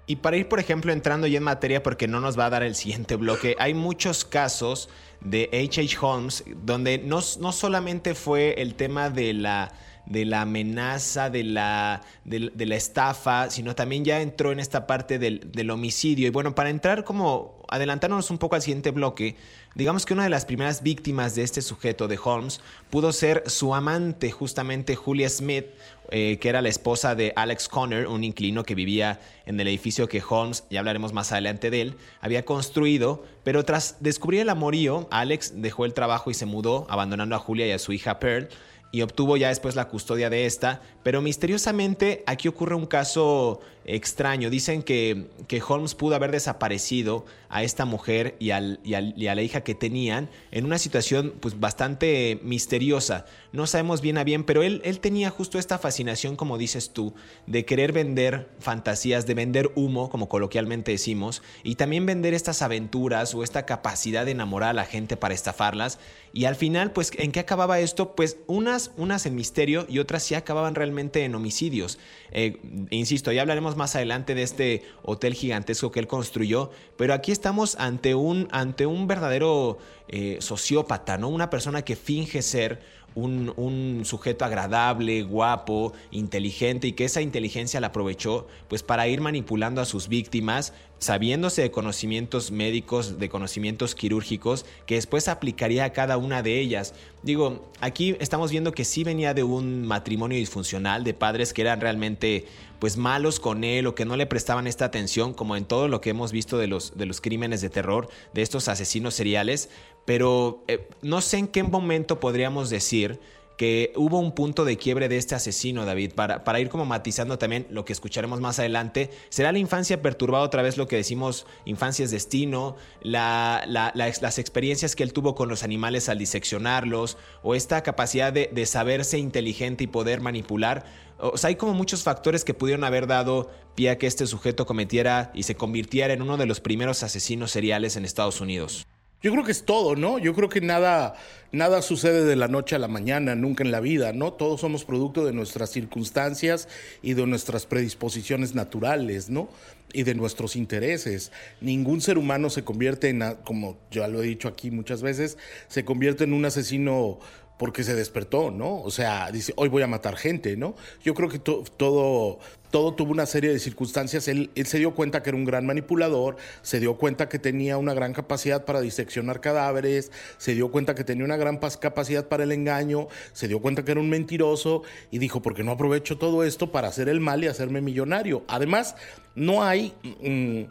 Y 0.07 0.17
para 0.17 0.37
ir, 0.37 0.47
por 0.47 0.59
ejemplo, 0.59 0.93
entrando 0.93 1.25
ya 1.27 1.37
en 1.37 1.43
materia, 1.43 1.81
porque 1.81 2.07
no 2.07 2.19
nos 2.19 2.37
va 2.37 2.45
a 2.45 2.49
dar 2.49 2.63
el 2.63 2.75
siguiente 2.75 3.15
bloque, 3.15 3.55
hay 3.59 3.73
muchos 3.73 4.23
casos 4.23 4.89
de 5.21 5.49
H.H. 5.51 5.97
Holmes 5.99 6.43
donde 6.63 6.99
no, 6.99 7.19
no 7.39 7.51
solamente 7.51 8.13
fue 8.13 8.61
el 8.61 8.75
tema 8.75 9.09
de 9.09 9.33
la 9.33 9.71
de 10.05 10.23
la 10.23 10.41
amenaza, 10.41 11.31
de 11.31 11.43
la, 11.43 12.03
de, 12.25 12.51
la 12.65 12.75
estafa, 12.75 13.49
sino 13.49 13.73
también 13.73 14.05
ya 14.05 14.21
entró 14.21 14.51
en 14.51 14.59
esta 14.59 14.85
parte 14.85 15.17
del, 15.17 15.51
del, 15.51 15.71
homicidio. 15.71 16.27
Y 16.27 16.29
bueno, 16.29 16.53
para 16.53 16.69
entrar 16.69 17.03
como, 17.03 17.63
adelantarnos 17.69 18.29
un 18.29 18.37
poco 18.37 18.55
al 18.55 18.61
siguiente 18.61 18.91
bloque, 18.91 19.35
Digamos 19.75 20.05
que 20.05 20.13
una 20.13 20.23
de 20.23 20.29
las 20.29 20.45
primeras 20.45 20.83
víctimas 20.83 21.35
de 21.35 21.43
este 21.43 21.61
sujeto 21.61 22.07
de 22.07 22.17
Holmes 22.23 22.61
pudo 22.89 23.11
ser 23.11 23.43
su 23.47 23.75
amante, 23.75 24.31
justamente 24.31 24.95
Julia 24.95 25.27
Smith, 25.27 25.65
eh, 26.11 26.37
que 26.39 26.49
era 26.49 26.61
la 26.61 26.69
esposa 26.69 27.15
de 27.15 27.33
Alex 27.35 27.67
Connor, 27.67 28.07
un 28.07 28.23
inquilino 28.23 28.63
que 28.63 28.75
vivía 28.75 29.19
en 29.45 29.59
el 29.59 29.67
edificio 29.67 30.07
que 30.07 30.21
Holmes, 30.27 30.65
ya 30.69 30.79
hablaremos 30.79 31.13
más 31.13 31.31
adelante 31.31 31.69
de 31.69 31.81
él, 31.81 31.95
había 32.21 32.45
construido, 32.45 33.23
pero 33.43 33.65
tras 33.65 33.97
descubrir 34.01 34.41
el 34.41 34.49
amorío, 34.49 35.07
Alex 35.11 35.61
dejó 35.61 35.85
el 35.85 35.93
trabajo 35.93 36.31
y 36.31 36.33
se 36.33 36.45
mudó, 36.45 36.87
abandonando 36.89 37.35
a 37.35 37.39
Julia 37.39 37.67
y 37.67 37.71
a 37.71 37.79
su 37.79 37.93
hija 37.93 38.19
Pearl, 38.19 38.49
y 38.91 39.01
obtuvo 39.01 39.35
ya 39.35 39.49
después 39.49 39.75
la 39.75 39.89
custodia 39.89 40.29
de 40.29 40.45
esta, 40.45 40.81
pero 41.03 41.21
misteriosamente 41.21 42.23
aquí 42.27 42.47
ocurre 42.47 42.75
un 42.75 42.85
caso 42.85 43.59
extraño. 43.85 44.49
Dicen 44.49 44.83
que, 44.83 45.27
que 45.47 45.61
Holmes 45.65 45.95
pudo 45.95 46.15
haber 46.15 46.31
desaparecido 46.31 47.25
a 47.49 47.63
esta 47.63 47.85
mujer 47.85 48.35
y, 48.39 48.51
al, 48.51 48.79
y, 48.83 48.95
a 48.95 49.35
la 49.35 49.41
hija 49.41 49.61
que 49.61 49.75
tenían 49.75 50.29
en 50.51 50.65
una 50.65 50.77
situación 50.77 51.33
pues 51.39 51.59
bastante 51.59 52.39
misteriosa. 52.43 53.25
No 53.53 53.65
sabemos 53.65 54.01
bien 54.01 54.17
a 54.17 54.23
bien, 54.23 54.43
pero 54.43 54.63
él, 54.63 54.81
él 54.83 54.99
tenía 54.99 55.29
justo 55.29 55.57
esta 55.57 55.77
fascinación, 55.77 56.35
como 56.35 56.57
dices 56.57 56.91
tú, 56.91 57.13
de 57.47 57.63
querer 57.63 57.93
vender 57.93 58.49
fantasías, 58.59 59.25
de 59.25 59.35
vender 59.35 59.71
humo, 59.75 60.09
como 60.09 60.27
coloquialmente 60.27 60.91
decimos, 60.91 61.41
y 61.63 61.75
también 61.75 62.05
vender 62.05 62.33
estas 62.33 62.61
aventuras 62.61 63.33
o 63.33 63.43
esta 63.43 63.65
capacidad 63.65 64.25
de 64.25 64.31
enamorar 64.31 64.71
a 64.71 64.73
la 64.73 64.85
gente 64.85 65.15
para 65.15 65.33
estafarlas. 65.33 65.99
Y 66.33 66.45
al 66.45 66.55
final, 66.57 66.91
pues, 66.91 67.11
¿en 67.17 67.31
qué 67.31 67.39
acababa 67.39 67.79
esto? 67.79 68.15
Pues 68.15 68.37
unas, 68.47 68.91
unas 68.97 69.25
en 69.25 69.35
misterio 69.35 69.85
y 69.87 69.99
otras 69.99 70.23
sí 70.23 70.35
acababan 70.35 70.75
realmente 70.75 71.23
en 71.23 71.33
homicidios. 71.35 71.97
Eh, 72.31 72.57
insisto, 72.89 73.31
ya 73.31 73.41
hablaremos 73.41 73.74
más 73.75 73.95
adelante 73.95 74.35
de 74.35 74.43
este 74.43 74.83
hotel 75.03 75.33
gigantesco 75.33 75.91
que 75.91 75.99
él 75.99 76.07
construyó, 76.07 76.71
pero 76.97 77.13
aquí 77.13 77.31
estamos 77.31 77.75
ante 77.79 78.15
un, 78.15 78.47
ante 78.51 78.85
un 78.85 79.07
verdadero 79.07 79.77
eh, 80.07 80.37
sociópata, 80.39 81.17
¿no? 81.17 81.29
Una 81.29 81.49
persona 81.49 81.83
que 81.83 81.95
finge 81.95 82.41
ser 82.41 82.81
un, 83.15 84.01
sujeto 84.03 84.45
agradable, 84.45 85.23
guapo, 85.23 85.93
inteligente 86.11 86.87
y 86.87 86.93
que 86.93 87.05
esa 87.05 87.21
inteligencia 87.21 87.79
la 87.79 87.87
aprovechó 87.87 88.47
pues 88.67 88.83
para 88.83 89.07
ir 89.07 89.21
manipulando 89.21 89.81
a 89.81 89.85
sus 89.85 90.09
víctimas, 90.09 90.73
sabiéndose 90.99 91.61
de 91.61 91.71
conocimientos 91.71 92.51
médicos, 92.51 93.17
de 93.17 93.29
conocimientos 93.29 93.95
quirúrgicos 93.95 94.65
que 94.85 94.95
después 94.95 95.27
aplicaría 95.27 95.85
a 95.85 95.93
cada 95.93 96.17
una 96.17 96.43
de 96.43 96.59
ellas. 96.59 96.93
Digo, 97.23 97.71
aquí 97.79 98.15
estamos 98.19 98.51
viendo 98.51 98.73
que 98.73 98.85
sí 98.85 99.03
venía 99.03 99.33
de 99.33 99.43
un 99.43 99.87
matrimonio 99.87 100.37
disfuncional, 100.37 101.03
de 101.03 101.13
padres 101.13 101.53
que 101.53 101.61
eran 101.61 101.81
realmente 101.81 102.45
pues 102.79 102.97
malos 102.97 103.39
con 103.39 103.63
él 103.63 103.87
o 103.87 103.95
que 103.95 104.05
no 104.05 104.17
le 104.17 104.25
prestaban 104.25 104.67
esta 104.67 104.85
atención, 104.85 105.33
como 105.33 105.55
en 105.55 105.65
todo 105.65 105.87
lo 105.87 106.01
que 106.01 106.09
hemos 106.09 106.31
visto 106.31 106.57
de 106.57 106.67
los, 106.67 106.97
de 106.97 107.05
los 107.05 107.21
crímenes 107.21 107.61
de 107.61 107.69
terror, 107.69 108.09
de 108.33 108.41
estos 108.41 108.67
asesinos 108.67 109.13
seriales, 109.13 109.69
pero 110.05 110.63
eh, 110.67 110.87
no 111.01 111.21
sé 111.21 111.37
en 111.37 111.47
qué 111.47 111.63
momento 111.63 112.19
podríamos 112.19 112.69
decir 112.69 113.19
que 113.57 113.93
hubo 113.95 114.19
un 114.19 114.33
punto 114.33 114.65
de 114.65 114.77
quiebre 114.77 115.07
de 115.07 115.17
este 115.17 115.35
asesino, 115.35 115.85
David, 115.85 116.13
para, 116.13 116.43
para, 116.43 116.59
ir 116.59 116.69
como 116.69 116.85
matizando 116.85 117.37
también 117.37 117.67
lo 117.69 117.85
que 117.85 117.93
escucharemos 117.93 118.41
más 118.41 118.59
adelante. 118.59 119.11
¿Será 119.29 119.51
la 119.51 119.59
infancia 119.59 120.01
perturbada 120.01 120.43
otra 120.43 120.61
vez 120.61 120.77
lo 120.77 120.87
que 120.87 120.97
decimos 120.97 121.45
infancia 121.65 122.03
es 122.03 122.11
destino? 122.11 122.75
las 123.01 124.39
experiencias 124.39 124.95
que 124.95 125.03
él 125.03 125.13
tuvo 125.13 125.35
con 125.35 125.47
los 125.47 125.63
animales 125.63 126.09
al 126.09 126.17
diseccionarlos, 126.17 127.17
o 127.43 127.55
esta 127.55 127.81
capacidad 127.83 128.33
de, 128.33 128.49
de 128.53 128.65
saberse 128.65 129.17
inteligente 129.17 129.85
y 129.85 129.87
poder 129.87 130.21
manipular. 130.21 130.85
O 131.17 131.37
sea, 131.37 131.47
hay 131.47 131.55
como 131.55 131.73
muchos 131.73 132.03
factores 132.03 132.43
que 132.43 132.53
pudieron 132.53 132.83
haber 132.83 133.07
dado 133.07 133.49
pie 133.75 133.89
a 133.89 133.97
que 133.97 134.07
este 134.07 134.27
sujeto 134.27 134.65
cometiera 134.65 135.31
y 135.33 135.43
se 135.43 135.55
convirtiera 135.55 136.13
en 136.13 136.21
uno 136.21 136.35
de 136.35 136.45
los 136.45 136.59
primeros 136.59 137.03
asesinos 137.03 137.51
seriales 137.51 137.95
en 137.95 138.03
Estados 138.03 138.41
Unidos. 138.41 138.85
Yo 139.25 139.31
creo 139.31 139.43
que 139.43 139.53
es 139.53 139.65
todo, 139.65 139.95
¿no? 139.95 140.19
Yo 140.19 140.35
creo 140.35 140.49
que 140.49 140.61
nada, 140.61 141.15
nada 141.51 141.81
sucede 141.81 142.25
de 142.25 142.35
la 142.35 142.47
noche 142.47 142.75
a 142.75 142.79
la 142.79 142.87
mañana, 142.87 143.33
nunca 143.33 143.63
en 143.63 143.71
la 143.71 143.79
vida, 143.79 144.13
¿no? 144.13 144.33
Todos 144.33 144.61
somos 144.61 144.85
producto 144.85 145.25
de 145.25 145.33
nuestras 145.33 145.71
circunstancias 145.71 146.67
y 147.01 147.15
de 147.15 147.25
nuestras 147.25 147.65
predisposiciones 147.65 148.53
naturales, 148.53 149.31
¿no? 149.31 149.49
Y 149.93 150.03
de 150.03 150.13
nuestros 150.13 150.55
intereses. 150.55 151.31
Ningún 151.59 152.01
ser 152.01 152.19
humano 152.19 152.51
se 152.51 152.63
convierte 152.63 153.09
en, 153.09 153.23
como 153.43 153.79
ya 153.89 154.07
lo 154.07 154.21
he 154.21 154.27
dicho 154.27 154.47
aquí 154.47 154.69
muchas 154.69 155.01
veces, 155.01 155.39
se 155.69 155.83
convierte 155.83 156.25
en 156.25 156.33
un 156.33 156.45
asesino 156.45 157.17
porque 157.57 157.83
se 157.83 157.95
despertó, 157.95 158.51
¿no? 158.51 158.81
O 158.81 158.91
sea, 158.91 159.31
dice, 159.31 159.53
hoy 159.55 159.69
voy 159.69 159.81
a 159.81 159.87
matar 159.87 160.17
gente, 160.17 160.57
¿no? 160.57 160.75
Yo 161.03 161.13
creo 161.13 161.29
que 161.29 161.39
todo, 161.39 162.39
todo 162.69 162.93
tuvo 162.93 163.11
una 163.11 163.25
serie 163.25 163.51
de 163.51 163.59
circunstancias. 163.59 164.27
Él, 164.27 164.51
él, 164.55 164.65
se 164.65 164.77
dio 164.77 164.93
cuenta 164.93 165.23
que 165.23 165.29
era 165.29 165.37
un 165.37 165.45
gran 165.45 165.65
manipulador, 165.65 166.35
se 166.61 166.79
dio 166.79 166.97
cuenta 166.97 167.29
que 167.29 167.39
tenía 167.39 167.77
una 167.77 167.93
gran 167.93 168.13
capacidad 168.13 168.65
para 168.65 168.81
diseccionar 168.81 169.39
cadáveres, 169.39 170.11
se 170.37 170.53
dio 170.53 170.69
cuenta 170.69 170.95
que 170.95 171.05
tenía 171.05 171.23
una 171.23 171.37
gran 171.37 171.57
capacidad 171.57 172.27
para 172.27 172.43
el 172.43 172.51
engaño, 172.51 173.07
se 173.31 173.47
dio 173.47 173.61
cuenta 173.61 173.85
que 173.85 173.91
era 173.91 174.01
un 174.01 174.09
mentiroso 174.09 174.83
y 175.09 175.19
dijo, 175.19 175.41
¿por 175.41 175.55
qué 175.55 175.63
no 175.63 175.71
aprovecho 175.71 176.17
todo 176.17 176.43
esto 176.43 176.71
para 176.71 176.89
hacer 176.89 177.07
el 177.07 177.21
mal 177.21 177.43
y 177.43 177.47
hacerme 177.47 177.79
millonario? 177.81 178.43
Además, 178.47 178.95
no 179.35 179.63
hay... 179.63 179.93
Mm, 180.21 180.63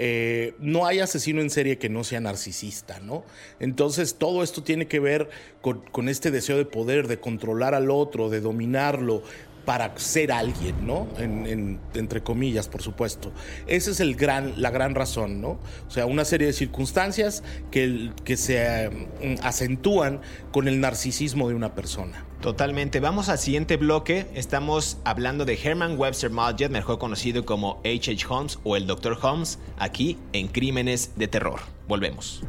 eh, 0.00 0.54
no 0.60 0.86
hay 0.86 1.00
asesino 1.00 1.40
en 1.40 1.50
serie 1.50 1.76
que 1.76 1.88
no 1.88 2.04
sea 2.04 2.20
narcisista, 2.20 3.00
¿no? 3.00 3.24
Entonces 3.58 4.14
todo 4.14 4.44
esto 4.44 4.62
tiene 4.62 4.86
que 4.86 5.00
ver 5.00 5.28
con, 5.60 6.08
este 6.08 6.30
deseo 6.30 6.56
de 6.56 6.64
poder, 6.64 7.08
de 7.08 7.18
controlar 7.18 7.74
al 7.74 7.90
otro, 7.90 8.30
de 8.30 8.40
dominarlo, 8.40 9.24
para 9.64 9.98
ser 9.98 10.32
alguien, 10.32 10.86
¿no? 10.86 11.08
entre 11.18 12.22
comillas, 12.22 12.68
por 12.68 12.80
supuesto. 12.80 13.32
Esa 13.66 13.90
es 13.90 14.00
la 14.00 14.70
gran 14.70 14.94
razón, 14.94 15.42
¿no? 15.42 15.58
O 15.86 15.90
sea, 15.90 16.06
una 16.06 16.24
serie 16.24 16.46
de 16.46 16.54
circunstancias 16.54 17.42
que, 17.70 18.12
que 18.24 18.38
se 18.38 18.88
mm, 18.88 19.34
acentúan 19.42 20.22
con 20.52 20.68
el 20.68 20.80
narcisismo 20.80 21.50
de 21.50 21.54
una 21.54 21.74
persona. 21.74 22.27
Totalmente. 22.40 23.00
Vamos 23.00 23.28
al 23.28 23.38
siguiente 23.38 23.76
bloque. 23.76 24.26
Estamos 24.34 24.98
hablando 25.04 25.44
de 25.44 25.58
Herman 25.60 25.98
Webster 25.98 26.30
Mudgett, 26.30 26.70
mejor 26.70 26.98
conocido 26.98 27.44
como 27.44 27.80
H.H. 27.84 28.26
Holmes 28.28 28.58
o 28.62 28.76
el 28.76 28.86
Dr. 28.86 29.18
Holmes, 29.20 29.58
aquí 29.76 30.16
en 30.32 30.46
Crímenes 30.46 31.12
de 31.16 31.26
Terror. 31.26 31.60
Volvemos. 31.88 32.42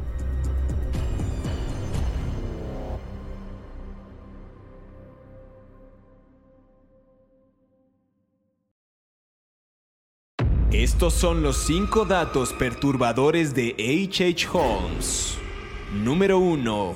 Estos 10.70 11.14
son 11.14 11.42
los 11.42 11.56
5 11.66 12.04
datos 12.04 12.52
perturbadores 12.52 13.54
de 13.54 13.74
H.H. 13.76 14.48
Holmes. 14.52 15.39
Número 15.92 16.38
1. 16.38 16.94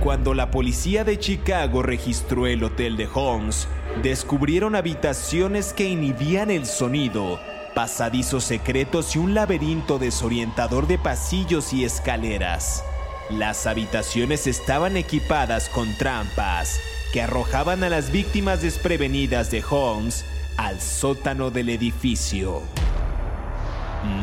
Cuando 0.00 0.34
la 0.34 0.50
policía 0.50 1.04
de 1.04 1.16
Chicago 1.16 1.80
registró 1.80 2.48
el 2.48 2.64
hotel 2.64 2.96
de 2.96 3.06
Holmes, 3.14 3.68
descubrieron 4.02 4.74
habitaciones 4.74 5.72
que 5.72 5.88
inhibían 5.88 6.50
el 6.50 6.66
sonido, 6.66 7.38
pasadizos 7.76 8.42
secretos 8.42 9.14
y 9.14 9.20
un 9.20 9.34
laberinto 9.34 10.00
desorientador 10.00 10.88
de 10.88 10.98
pasillos 10.98 11.72
y 11.72 11.84
escaleras. 11.84 12.84
Las 13.30 13.68
habitaciones 13.68 14.48
estaban 14.48 14.96
equipadas 14.96 15.68
con 15.68 15.96
trampas 15.96 16.80
que 17.12 17.22
arrojaban 17.22 17.84
a 17.84 17.90
las 17.90 18.10
víctimas 18.10 18.60
desprevenidas 18.60 19.52
de 19.52 19.62
Holmes 19.70 20.24
al 20.56 20.80
sótano 20.80 21.52
del 21.52 21.68
edificio. 21.68 22.60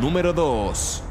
Número 0.02 0.34
2. 0.34 1.04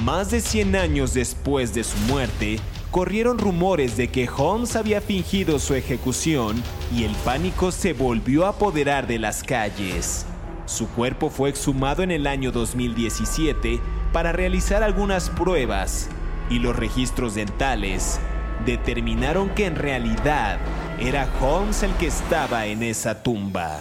Más 0.00 0.30
de 0.30 0.40
100 0.40 0.74
años 0.74 1.14
después 1.14 1.74
de 1.74 1.84
su 1.84 1.96
muerte, 2.08 2.58
corrieron 2.90 3.38
rumores 3.38 3.96
de 3.96 4.08
que 4.08 4.28
Holmes 4.28 4.74
había 4.74 5.00
fingido 5.00 5.60
su 5.60 5.74
ejecución 5.74 6.60
y 6.92 7.04
el 7.04 7.14
pánico 7.24 7.70
se 7.70 7.92
volvió 7.92 8.46
a 8.46 8.50
apoderar 8.50 9.06
de 9.06 9.20
las 9.20 9.44
calles. 9.44 10.26
Su 10.66 10.88
cuerpo 10.88 11.30
fue 11.30 11.50
exhumado 11.50 12.02
en 12.02 12.10
el 12.10 12.26
año 12.26 12.50
2017 12.50 13.80
para 14.12 14.32
realizar 14.32 14.82
algunas 14.82 15.30
pruebas 15.30 16.08
y 16.50 16.58
los 16.58 16.74
registros 16.74 17.34
dentales 17.34 18.18
determinaron 18.66 19.50
que 19.50 19.66
en 19.66 19.76
realidad 19.76 20.58
era 20.98 21.28
Holmes 21.40 21.82
el 21.84 21.92
que 21.94 22.06
estaba 22.06 22.66
en 22.66 22.82
esa 22.82 23.22
tumba. 23.22 23.80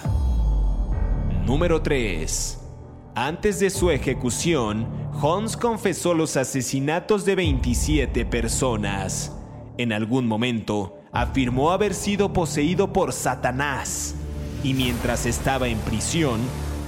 Número 1.46 1.82
3. 1.82 2.61
Antes 3.16 3.60
de 3.60 3.70
su 3.70 3.92
ejecución, 3.92 4.88
Holmes 5.22 5.58
confesó 5.58 6.14
los 6.14 6.38
asesinatos 6.38 7.26
de 7.26 7.36
27 7.36 8.26
personas. 8.26 9.36
En 9.78 9.92
algún 9.92 10.26
momento, 10.26 10.98
afirmó 11.12 11.72
haber 11.72 11.94
sido 11.94 12.32
poseído 12.32 12.94
por 12.94 13.12
Satanás. 13.12 14.16
Y 14.64 14.74
mientras 14.74 15.26
estaba 15.26 15.68
en 15.68 15.78
prisión, 15.80 16.40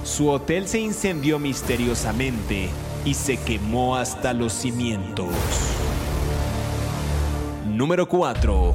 su 0.02 0.30
hotel 0.30 0.66
se 0.66 0.80
incendió 0.80 1.38
misteriosamente 1.38 2.70
y 3.04 3.12
se 3.12 3.36
quemó 3.36 3.96
hasta 3.96 4.32
los 4.32 4.54
cimientos. 4.54 5.28
Número 7.68 8.08
4. 8.08 8.74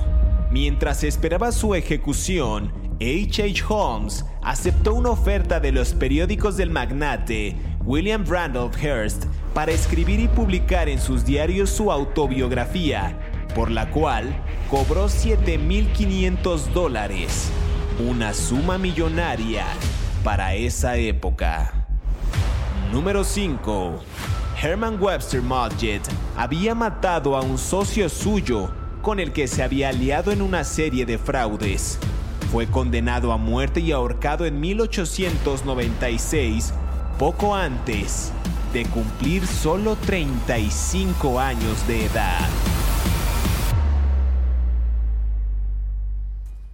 Mientras 0.51 1.03
esperaba 1.03 1.51
su 1.51 1.73
ejecución, 1.73 2.71
H.H. 3.01 3.41
H. 3.41 3.63
Holmes 3.69 4.25
aceptó 4.41 4.93
una 4.93 5.11
oferta 5.11 5.61
de 5.61 5.71
los 5.71 5.93
periódicos 5.93 6.57
del 6.57 6.69
magnate 6.69 7.55
William 7.85 8.25
Randolph 8.27 8.75
Hearst 8.75 9.23
para 9.53 9.71
escribir 9.71 10.19
y 10.19 10.27
publicar 10.27 10.89
en 10.89 10.99
sus 10.99 11.23
diarios 11.23 11.69
su 11.69 11.93
autobiografía, 11.93 13.17
por 13.55 13.71
la 13.71 13.89
cual 13.89 14.35
cobró 14.69 15.05
7.500 15.05 16.73
dólares, 16.73 17.49
una 18.05 18.33
suma 18.33 18.77
millonaria 18.77 19.65
para 20.21 20.55
esa 20.55 20.97
época. 20.97 21.87
Número 22.91 23.23
5. 23.23 24.03
Herman 24.61 25.01
Webster 25.01 25.41
Mudgett 25.41 26.01
había 26.35 26.75
matado 26.75 27.37
a 27.37 27.41
un 27.41 27.57
socio 27.57 28.09
suyo 28.09 28.69
con 29.01 29.21
el 29.21 29.31
que 29.31 29.47
se 29.47 29.63
había 29.63 29.87
aliado 29.87 30.33
en 30.33 30.41
una 30.41 30.65
serie 30.65 31.05
de 31.05 31.17
fraudes. 31.17 31.97
Fue 32.51 32.65
condenado 32.65 33.31
a 33.31 33.37
muerte 33.37 33.79
y 33.79 33.91
ahorcado 33.91 34.47
en 34.47 34.59
1896, 34.59 36.73
poco 37.19 37.55
antes 37.55 38.31
de 38.73 38.87
cumplir 38.87 39.45
solo 39.45 39.95
35 39.95 41.39
años 41.39 41.87
de 41.87 42.05
edad. 42.05 42.49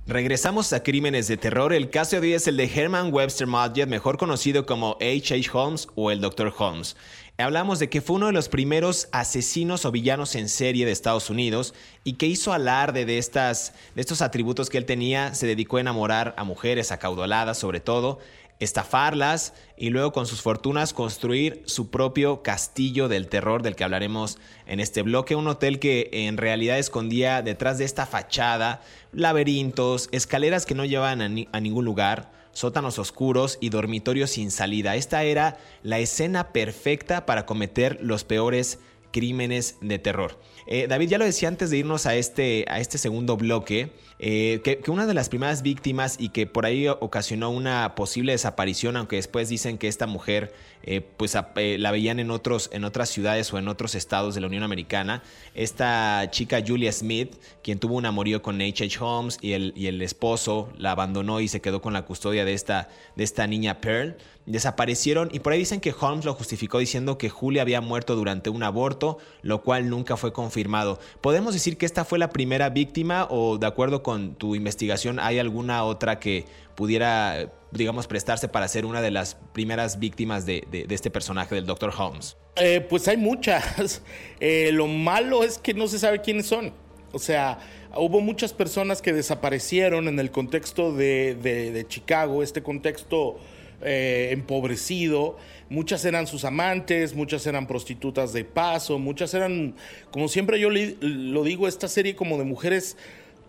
Regresamos 0.08 0.72
a 0.72 0.84
Crímenes 0.84 1.28
de 1.28 1.36
Terror. 1.36 1.74
El 1.74 1.90
caso 1.90 2.22
de 2.22 2.28
hoy 2.28 2.34
es 2.36 2.48
el 2.48 2.58
de 2.58 2.72
Herman 2.74 3.12
Webster 3.12 3.48
Mudgett, 3.48 3.90
mejor 3.90 4.18
conocido 4.18 4.66
como 4.66 4.98
H.H. 5.02 5.50
Holmes 5.52 5.88
o 5.96 6.12
el 6.12 6.22
Dr. 6.22 6.54
Holmes. 6.56 6.96
Hablamos 7.38 7.80
de 7.80 7.90
que 7.90 8.00
fue 8.00 8.16
uno 8.16 8.28
de 8.28 8.32
los 8.32 8.48
primeros 8.48 9.10
asesinos 9.12 9.84
o 9.84 9.92
villanos 9.92 10.36
en 10.36 10.48
serie 10.48 10.86
de 10.86 10.94
Estados 10.94 11.30
Unidos 11.30 11.74
y 12.06 12.14
que 12.14 12.28
hizo 12.28 12.54
alarde 12.54 13.04
de, 13.04 13.18
estas, 13.18 13.74
de 13.94 14.00
estos 14.00 14.22
atributos 14.22 14.70
que 14.70 14.78
él 14.78 14.86
tenía. 14.86 15.36
Se 15.36 15.46
dedicó 15.46 15.76
a 15.76 15.82
enamorar 15.82 16.34
a 16.38 16.46
mujeres 16.46 16.94
acaudaladas, 16.94 17.58
sobre 17.58 17.82
todo, 17.82 18.20
estafarlas 18.62 19.54
y 19.76 19.90
luego 19.90 20.14
con 20.14 20.28
sus 20.28 20.42
fortunas 20.42 20.94
construir 20.94 21.62
su 21.66 21.90
propio 21.90 22.42
castillo 22.42 23.10
del 23.10 23.28
terror 23.28 23.64
del 23.64 23.76
que 23.76 23.84
hablaremos 23.84 24.38
en 24.66 24.80
este 24.80 25.02
bloque. 25.02 25.36
Un 25.36 25.50
hotel 25.50 25.80
que 25.80 26.10
en 26.14 26.38
realidad 26.38 26.80
escondía 26.80 27.42
detrás 27.42 27.78
de 27.78 27.84
esta 27.84 28.06
fachada 28.06 28.82
laberintos, 29.12 30.08
escaleras 30.14 30.66
que 30.66 30.74
no 30.74 30.86
llevaban 30.86 31.48
a 31.52 31.60
ningún 31.60 31.84
lugar 31.84 32.32
sótanos 32.56 33.00
oscuros 33.00 33.58
y 33.60 33.70
dormitorios 33.70 34.32
sin 34.32 34.50
salida. 34.50 34.96
Esta 34.96 35.24
era 35.24 35.58
la 35.84 36.00
escena 36.00 36.54
perfecta 36.54 37.26
para 37.26 37.46
cometer 37.46 38.00
los 38.02 38.24
peores 38.24 38.80
crímenes 39.16 39.78
de 39.80 39.98
terror. 39.98 40.38
Eh, 40.68 40.88
David 40.90 41.08
ya 41.08 41.18
lo 41.18 41.24
decía 41.24 41.48
antes 41.48 41.70
de 41.70 41.78
irnos 41.78 42.06
a 42.06 42.16
este, 42.16 42.66
a 42.68 42.82
este 42.82 42.98
segundo 42.98 43.38
bloque, 43.38 43.94
eh, 44.20 44.60
que, 44.62 44.92
una 44.92 45.06
de 45.06 45.14
las 45.14 45.30
primeras 45.30 45.62
víctimas 45.62 46.18
y 46.20 46.30
que 46.30 46.48
por 46.48 46.66
ahí 46.66 46.90
ocasionó 46.90 47.50
una 47.50 47.96
posible 47.96 48.34
desaparición, 48.34 48.98
aunque 48.98 49.16
después 49.16 49.48
dicen 49.48 49.78
que 49.78 49.88
esta 49.88 50.06
mujer 50.06 50.54
eh, 50.84 51.00
pues 51.00 51.34
la 51.34 51.92
veían 51.92 52.20
en, 52.20 52.30
otros, 52.30 52.70
en 52.74 52.84
otras 52.84 53.08
ciudades 53.08 53.54
o 53.54 53.58
en 53.58 53.70
otros 53.70 53.96
estados 53.96 54.36
de 54.36 54.42
la 54.42 54.48
Unión 54.48 54.64
Americana, 54.64 55.24
esta 55.54 56.30
chica 56.30 56.62
Julia 56.66 56.92
Smith, 56.92 57.38
quien 57.64 57.80
tuvo 57.80 57.96
un 57.96 58.06
amorío 58.06 58.42
con 58.42 58.62
H.H. 58.62 59.00
Holmes 59.00 59.38
y 59.42 59.54
el, 59.54 59.72
y 59.78 59.88
el 59.88 60.02
esposo 60.02 60.74
la 60.78 60.92
abandonó 60.92 61.40
y 61.40 61.48
se 61.48 61.62
quedó 61.62 61.82
con 61.82 61.94
la 61.94 62.02
custodia 62.02 62.44
de 62.44 62.54
esta, 62.54 62.90
de 63.16 63.24
esta 63.24 63.48
niña 63.48 63.80
Pearl 63.80 64.18
desaparecieron 64.46 65.30
y 65.32 65.40
por 65.40 65.54
ahí 65.54 65.60
dicen 65.60 65.80
que 65.80 65.94
Holmes 66.00 66.26
lo 66.26 66.34
justificó 66.34 66.78
diciendo 66.78 67.18
que 67.18 67.30
Julia 67.30 67.62
había 67.62 67.82
muerto 67.82 68.16
durante 68.16 68.50
un 68.50 68.64
aborto, 68.64 69.18
lo 69.42 69.64
cual 69.64 69.90
nunca 69.90 70.18
fue 70.18 70.34
confirmado. 70.34 71.00
¿Podemos 71.22 71.54
decir 71.54 71.78
que 71.78 71.86
esta 71.86 72.06
fue 72.06 72.20
la 72.20 72.30
primera 72.30 72.70
víctima 72.70 73.28
o 73.30 73.58
de 73.58 73.68
acuerdo 73.68 74.04
con 74.04 74.36
tu 74.36 74.56
investigación 74.56 75.20
hay 75.20 75.40
alguna 75.40 75.84
otra 75.84 76.20
que 76.20 76.46
pudiera, 76.76 77.50
digamos, 77.72 78.08
prestarse 78.08 78.48
para 78.48 78.68
ser 78.68 78.86
una 78.86 79.02
de 79.02 79.12
las 79.12 79.36
primeras 79.54 80.00
víctimas 80.00 80.46
de, 80.46 80.66
este 80.90 81.10
personaje 81.10 81.56
del 81.56 81.66
Dr. 81.66 81.92
Holmes? 81.98 82.38
Eh, 82.58 82.86
pues 82.88 83.08
hay 83.08 83.18
muchas. 83.18 84.02
Eh, 84.42 84.72
lo 84.74 84.88
malo 84.88 85.44
es 85.44 85.58
que 85.58 85.74
no 85.74 85.88
se 85.88 85.98
sabe 85.98 86.22
quiénes 86.22 86.46
son. 86.46 86.74
O 87.14 87.20
sea, 87.20 87.60
hubo 87.96 88.20
muchas 88.20 88.54
personas 88.54 89.02
que 89.02 89.14
desaparecieron 89.14 90.10
en 90.10 90.20
el 90.20 90.30
contexto 90.30 90.92
de, 90.94 91.36
de 91.36 91.88
Chicago, 91.88 92.44
este 92.44 92.62
contexto 92.62 93.38
eh, 93.82 94.30
empobrecido. 94.32 95.38
Muchas 95.70 96.06
eran 96.06 96.28
sus 96.28 96.46
amantes, 96.46 97.16
muchas 97.16 97.46
eran 97.48 97.68
prostitutas 97.68 98.34
de 98.34 98.44
paso, 98.44 99.00
muchas 99.00 99.34
eran, 99.34 99.76
como 100.12 100.28
siempre 100.28 100.60
yo 100.60 100.70
lo 100.70 101.44
digo, 101.44 101.68
esta 101.68 101.88
serie 101.88 102.16
como 102.16 102.38
de 102.38 102.44
mujeres 102.44 102.98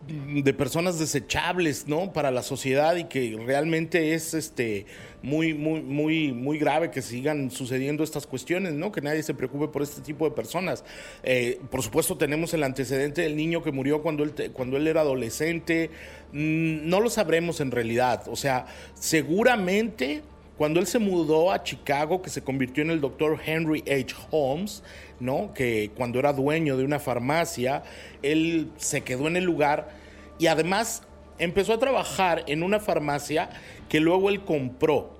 de 0.06 0.54
personas 0.54 0.98
desechables, 0.98 1.88
¿no? 1.88 2.12
Para 2.12 2.30
la 2.30 2.42
sociedad 2.42 2.96
y 2.96 3.04
que 3.04 3.36
realmente 3.44 4.14
es 4.14 4.34
este 4.34 4.86
muy 5.22 5.54
muy 5.54 5.80
muy 5.80 6.32
muy 6.32 6.58
grave 6.58 6.90
que 6.90 7.02
sigan 7.02 7.50
sucediendo 7.50 8.04
estas 8.04 8.26
cuestiones, 8.26 8.74
¿no? 8.74 8.92
Que 8.92 9.00
nadie 9.00 9.22
se 9.22 9.34
preocupe 9.34 9.68
por 9.68 9.82
este 9.82 10.02
tipo 10.02 10.24
de 10.28 10.34
personas. 10.34 10.84
Eh, 11.24 11.60
por 11.70 11.82
supuesto 11.82 12.16
tenemos 12.16 12.54
el 12.54 12.62
antecedente 12.62 13.22
del 13.22 13.36
niño 13.36 13.62
que 13.62 13.72
murió 13.72 14.02
cuando 14.02 14.22
él 14.22 14.32
cuando 14.52 14.76
él 14.76 14.86
era 14.86 15.00
adolescente. 15.00 15.90
Mm, 16.32 16.88
no 16.88 17.00
lo 17.00 17.10
sabremos 17.10 17.60
en 17.60 17.70
realidad. 17.72 18.22
O 18.28 18.36
sea, 18.36 18.66
seguramente 18.94 20.22
cuando 20.56 20.80
él 20.80 20.86
se 20.86 20.98
mudó 20.98 21.52
a 21.52 21.62
Chicago, 21.62 22.22
que 22.22 22.30
se 22.30 22.42
convirtió 22.42 22.82
en 22.82 22.90
el 22.90 23.00
doctor 23.00 23.38
Henry 23.44 23.82
H. 23.82 24.14
Holmes, 24.30 24.82
¿no? 25.20 25.52
Que 25.52 25.90
cuando 25.94 26.18
era 26.18 26.32
dueño 26.32 26.76
de 26.76 26.84
una 26.84 26.98
farmacia, 26.98 27.82
él 28.22 28.70
se 28.76 29.02
quedó 29.02 29.28
en 29.28 29.36
el 29.36 29.44
lugar 29.44 29.90
y 30.38 30.46
además 30.46 31.02
empezó 31.38 31.74
a 31.74 31.78
trabajar 31.78 32.44
en 32.46 32.62
una 32.62 32.80
farmacia 32.80 33.50
que 33.88 34.00
luego 34.00 34.30
él 34.30 34.44
compró. 34.44 35.18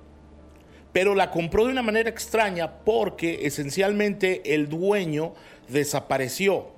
Pero 0.91 1.13
la 1.13 1.29
compró 1.29 1.65
de 1.65 1.71
una 1.71 1.83
manera 1.83 2.09
extraña 2.09 2.79
porque 2.83 3.45
esencialmente 3.45 4.55
el 4.55 4.67
dueño 4.67 5.33
desapareció. 5.67 6.71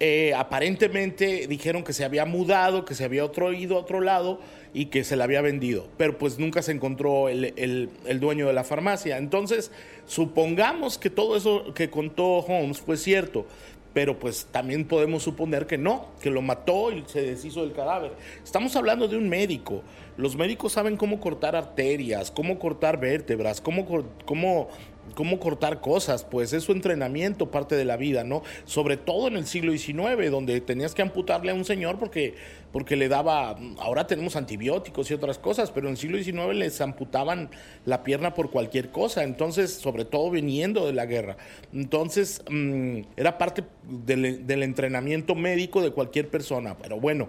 Eh, 0.00 0.34
aparentemente 0.34 1.46
dijeron 1.46 1.84
que 1.84 1.92
se 1.92 2.04
había 2.04 2.24
mudado, 2.24 2.84
que 2.84 2.96
se 2.96 3.04
había 3.04 3.22
ido 3.56 3.76
a 3.76 3.80
otro 3.80 4.00
lado 4.00 4.40
y 4.74 4.86
que 4.86 5.04
se 5.04 5.16
la 5.16 5.24
había 5.24 5.42
vendido, 5.42 5.86
pero 5.96 6.16
pues 6.16 6.38
nunca 6.38 6.62
se 6.62 6.72
encontró 6.72 7.28
el, 7.28 7.90
dueño 8.20 8.46
de 8.46 8.52
la 8.52 8.64
farmacia. 8.64 9.18
Entonces, 9.18 9.70
supongamos 10.06 10.98
que 10.98 11.10
todo 11.10 11.36
eso 11.36 11.74
que 11.74 11.90
contó 11.90 12.38
Holmes 12.38 12.80
fue 12.80 12.96
cierto, 12.96 13.46
pero 13.92 14.18
pues 14.18 14.46
también 14.50 14.86
podemos 14.86 15.22
suponer 15.22 15.66
que 15.66 15.76
no, 15.76 16.06
que 16.22 16.30
lo 16.30 16.40
mató 16.40 16.90
y 16.90 17.04
se 17.06 17.20
deshizo 17.20 17.60
del 17.60 17.72
cadáver. 17.72 18.12
Estamos 18.42 18.74
hablando 18.74 19.08
de 19.08 19.16
un 19.16 19.28
médico. 19.28 19.82
Los 20.16 20.36
médicos 20.36 20.72
saben 20.72 20.96
cómo 20.96 21.20
cortar 21.20 21.56
arterias, 21.56 22.30
cómo 22.30 22.58
cortar 22.58 22.98
vértebras, 22.98 23.60
cómo, 23.60 23.86
cómo 24.24 24.68
cómo 25.14 25.38
cortar 25.38 25.80
cosas, 25.80 26.24
pues 26.24 26.52
es 26.52 26.64
su 26.64 26.72
entrenamiento, 26.72 27.50
parte 27.50 27.76
de 27.76 27.84
la 27.84 27.96
vida, 27.96 28.24
¿no? 28.24 28.42
Sobre 28.64 28.96
todo 28.96 29.28
en 29.28 29.36
el 29.36 29.46
siglo 29.46 29.72
XIX, 29.72 30.30
donde 30.30 30.60
tenías 30.60 30.94
que 30.94 31.02
amputarle 31.02 31.52
a 31.52 31.54
un 31.54 31.64
señor 31.64 31.98
porque, 31.98 32.34
porque 32.72 32.96
le 32.96 33.08
daba, 33.08 33.56
ahora 33.78 34.06
tenemos 34.06 34.36
antibióticos 34.36 35.10
y 35.10 35.14
otras 35.14 35.38
cosas, 35.38 35.70
pero 35.70 35.86
en 35.88 35.92
el 35.92 35.98
siglo 35.98 36.18
XIX 36.18 36.54
les 36.54 36.80
amputaban 36.80 37.50
la 37.84 38.02
pierna 38.02 38.34
por 38.34 38.50
cualquier 38.50 38.90
cosa, 38.90 39.24
entonces, 39.24 39.72
sobre 39.72 40.04
todo 40.04 40.30
viniendo 40.30 40.86
de 40.86 40.92
la 40.92 41.06
guerra. 41.06 41.36
Entonces, 41.72 42.42
mm, 42.50 43.00
era 43.16 43.38
parte 43.38 43.64
del 43.88 44.62
entrenamiento 44.62 45.34
médico 45.34 45.82
de 45.82 45.90
cualquier 45.90 46.28
persona, 46.28 46.76
pero 46.78 47.00
bueno. 47.00 47.28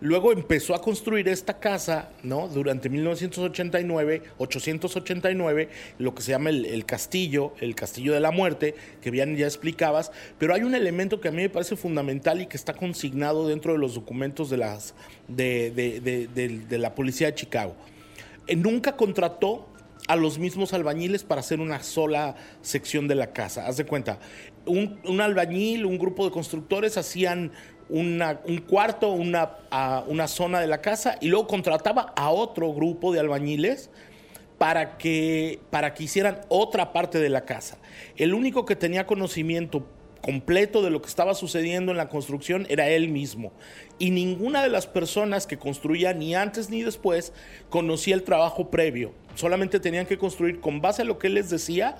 Luego 0.00 0.32
empezó 0.32 0.74
a 0.74 0.80
construir 0.80 1.28
esta 1.28 1.58
casa, 1.58 2.10
¿no? 2.22 2.48
Durante 2.48 2.88
1989, 2.88 4.22
889, 4.38 5.68
lo 5.98 6.14
que 6.14 6.22
se 6.22 6.32
llama 6.32 6.50
el, 6.50 6.84
castillo, 6.84 7.54
el 7.60 7.74
castillo 7.74 8.12
de 8.12 8.20
la 8.20 8.30
muerte, 8.30 8.74
que 9.00 9.10
bien 9.10 9.36
ya 9.36 9.46
explicabas, 9.46 10.12
pero 10.38 10.54
hay 10.54 10.62
un 10.62 10.74
elemento 10.74 11.20
que 11.20 11.28
a 11.28 11.30
mí 11.30 11.42
me 11.42 11.50
parece 11.50 11.76
fundamental 11.76 12.40
y 12.40 12.46
que 12.46 12.56
está 12.56 12.74
consignado 12.74 13.48
dentro 13.48 13.72
de 13.72 13.78
los 13.78 13.94
documentos 13.94 14.50
de, 14.50 14.58
de, 15.28 16.78
la 16.78 16.94
policía 16.94 17.28
de 17.28 17.34
Chicago. 17.34 17.74
Eh, 18.46 18.56
nunca 18.56 18.96
contrató 18.96 19.68
a 20.06 20.16
los 20.16 20.38
mismos 20.38 20.74
albañiles 20.74 21.24
para 21.24 21.40
hacer 21.40 21.60
una 21.60 21.82
sola 21.82 22.36
sección 22.60 23.08
de 23.08 23.14
la 23.14 23.32
casa. 23.32 23.66
Haz 23.66 23.78
de 23.78 23.86
cuenta, 23.86 24.18
un, 24.66 25.20
albañil, 25.20 25.86
un 25.86 25.98
grupo 25.98 26.24
de 26.24 26.30
constructores 26.30 26.96
hacían 26.96 27.52
un 27.88 28.64
cuarto, 28.68 29.10
una, 29.10 29.58
una 30.06 30.28
zona 30.28 30.60
de 30.60 30.66
la 30.66 30.80
casa 30.80 31.16
y 31.20 31.28
luego 31.28 31.46
contrataba 31.46 32.12
a 32.16 32.30
otro 32.30 32.72
grupo 32.72 33.12
de 33.12 33.20
albañiles 33.20 33.90
para 34.58 34.96
que, 34.96 35.60
para 35.70 35.94
que 35.94 36.04
hicieran 36.04 36.40
otra 36.48 36.92
parte 36.92 37.18
de 37.18 37.28
la 37.28 37.44
casa. 37.44 37.78
El 38.16 38.34
único 38.34 38.64
que 38.64 38.76
tenía 38.76 39.06
conocimiento 39.06 39.86
completo 40.24 40.80
de 40.80 40.88
lo 40.88 41.02
que 41.02 41.08
estaba 41.08 41.34
sucediendo 41.34 41.92
en 41.92 41.98
la 41.98 42.08
construcción 42.08 42.66
era 42.70 42.88
él 42.88 43.10
mismo. 43.10 43.52
Y 43.98 44.10
ninguna 44.10 44.62
de 44.62 44.70
las 44.70 44.86
personas 44.86 45.46
que 45.46 45.58
construía 45.58 46.14
ni 46.14 46.34
antes 46.34 46.70
ni 46.70 46.82
después 46.82 47.34
conocía 47.68 48.14
el 48.14 48.22
trabajo 48.22 48.70
previo. 48.70 49.12
Solamente 49.34 49.80
tenían 49.80 50.06
que 50.06 50.16
construir 50.16 50.60
con 50.60 50.80
base 50.80 51.02
a 51.02 51.04
lo 51.04 51.18
que 51.18 51.26
él 51.26 51.34
les 51.34 51.50
decía 51.50 51.96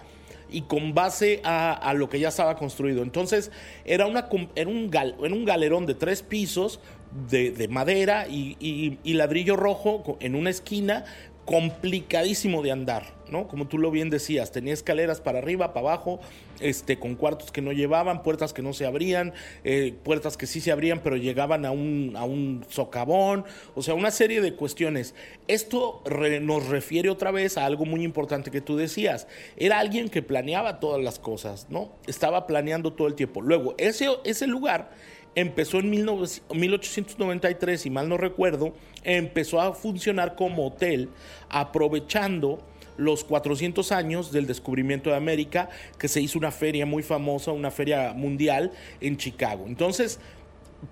y 0.54 0.62
con 0.62 0.94
base 0.94 1.40
a, 1.44 1.92
lo 1.96 2.08
que 2.08 2.20
ya 2.20 2.28
estaba 2.28 2.56
construido. 2.56 3.02
Entonces 3.02 3.50
era, 3.84 4.06
una, 4.06 4.28
era, 4.54 4.70
un, 4.70 4.90
un 5.18 5.44
galerón 5.44 5.84
de 5.86 5.94
tres 5.94 6.22
pisos 6.22 6.80
de, 7.28 7.68
madera 7.68 8.26
y, 8.28 8.98
ladrillo 9.04 9.56
rojo 9.56 10.16
en 10.20 10.34
una 10.34 10.50
esquina 10.50 11.04
complicadísimo 11.44 12.62
de 12.62 12.70
andar, 12.72 13.04
Como 13.48 13.66
tú 13.66 13.78
lo 13.78 13.90
bien 13.90 14.10
decías, 14.10 14.52
tenía 14.52 14.72
escaleras 14.72 15.20
para 15.20 15.38
arriba, 15.38 15.72
para 15.72 15.88
abajo, 15.88 16.20
este, 16.60 16.98
con 16.98 17.16
cuartos 17.16 17.50
que 17.52 17.60
no 17.60 17.72
llevaban, 17.72 18.22
puertas 18.22 18.52
que 18.52 18.62
no 18.62 18.72
se 18.72 18.86
abrían, 18.86 19.32
eh, 19.64 19.94
puertas 20.02 20.36
que 20.36 20.46
sí 20.46 20.60
se 20.60 20.72
abrían, 20.72 21.00
pero 21.02 21.16
llegaban 21.16 21.64
a 21.66 21.70
un, 21.70 22.14
a 22.16 22.24
un 22.24 22.64
socavón, 22.68 23.44
o 23.74 23.82
sea, 23.82 23.94
una 23.94 24.10
serie 24.10 24.40
de 24.40 24.54
cuestiones. 24.54 25.14
Esto 25.48 26.02
nos 26.40 26.68
refiere 26.68 27.10
otra 27.10 27.30
vez 27.30 27.58
a 27.58 27.66
algo 27.66 27.84
muy 27.84 28.04
importante 28.04 28.50
que 28.50 28.60
tú 28.60 28.76
decías. 28.76 29.26
Era 29.56 29.78
alguien 29.78 30.08
que 30.08 30.22
planeaba 30.22 30.80
todas 30.80 31.02
las 31.02 31.18
cosas, 31.18 31.66
¿no? 31.68 31.92
Estaba 32.06 32.46
planeando 32.46 32.92
todo 32.92 33.08
el 33.08 33.14
tiempo. 33.14 33.42
Luego, 33.42 33.74
ese, 33.78 34.08
ese 34.24 34.46
lugar 34.46 34.90
empezó 35.34 35.78
en 35.78 35.90
1893, 35.90 37.80
si 37.80 37.90
mal 37.90 38.08
no 38.08 38.16
recuerdo, 38.16 38.74
empezó 39.02 39.60
a 39.60 39.74
funcionar 39.74 40.36
como 40.36 40.66
hotel, 40.66 41.10
aprovechando 41.48 42.64
los 42.96 43.24
400 43.24 43.92
años 43.92 44.32
del 44.32 44.46
descubrimiento 44.46 45.10
de 45.10 45.16
América, 45.16 45.68
que 45.98 46.08
se 46.08 46.20
hizo 46.20 46.38
una 46.38 46.50
feria 46.50 46.86
muy 46.86 47.02
famosa, 47.02 47.52
una 47.52 47.70
feria 47.70 48.12
mundial 48.14 48.72
en 49.00 49.16
Chicago. 49.16 49.64
Entonces, 49.66 50.20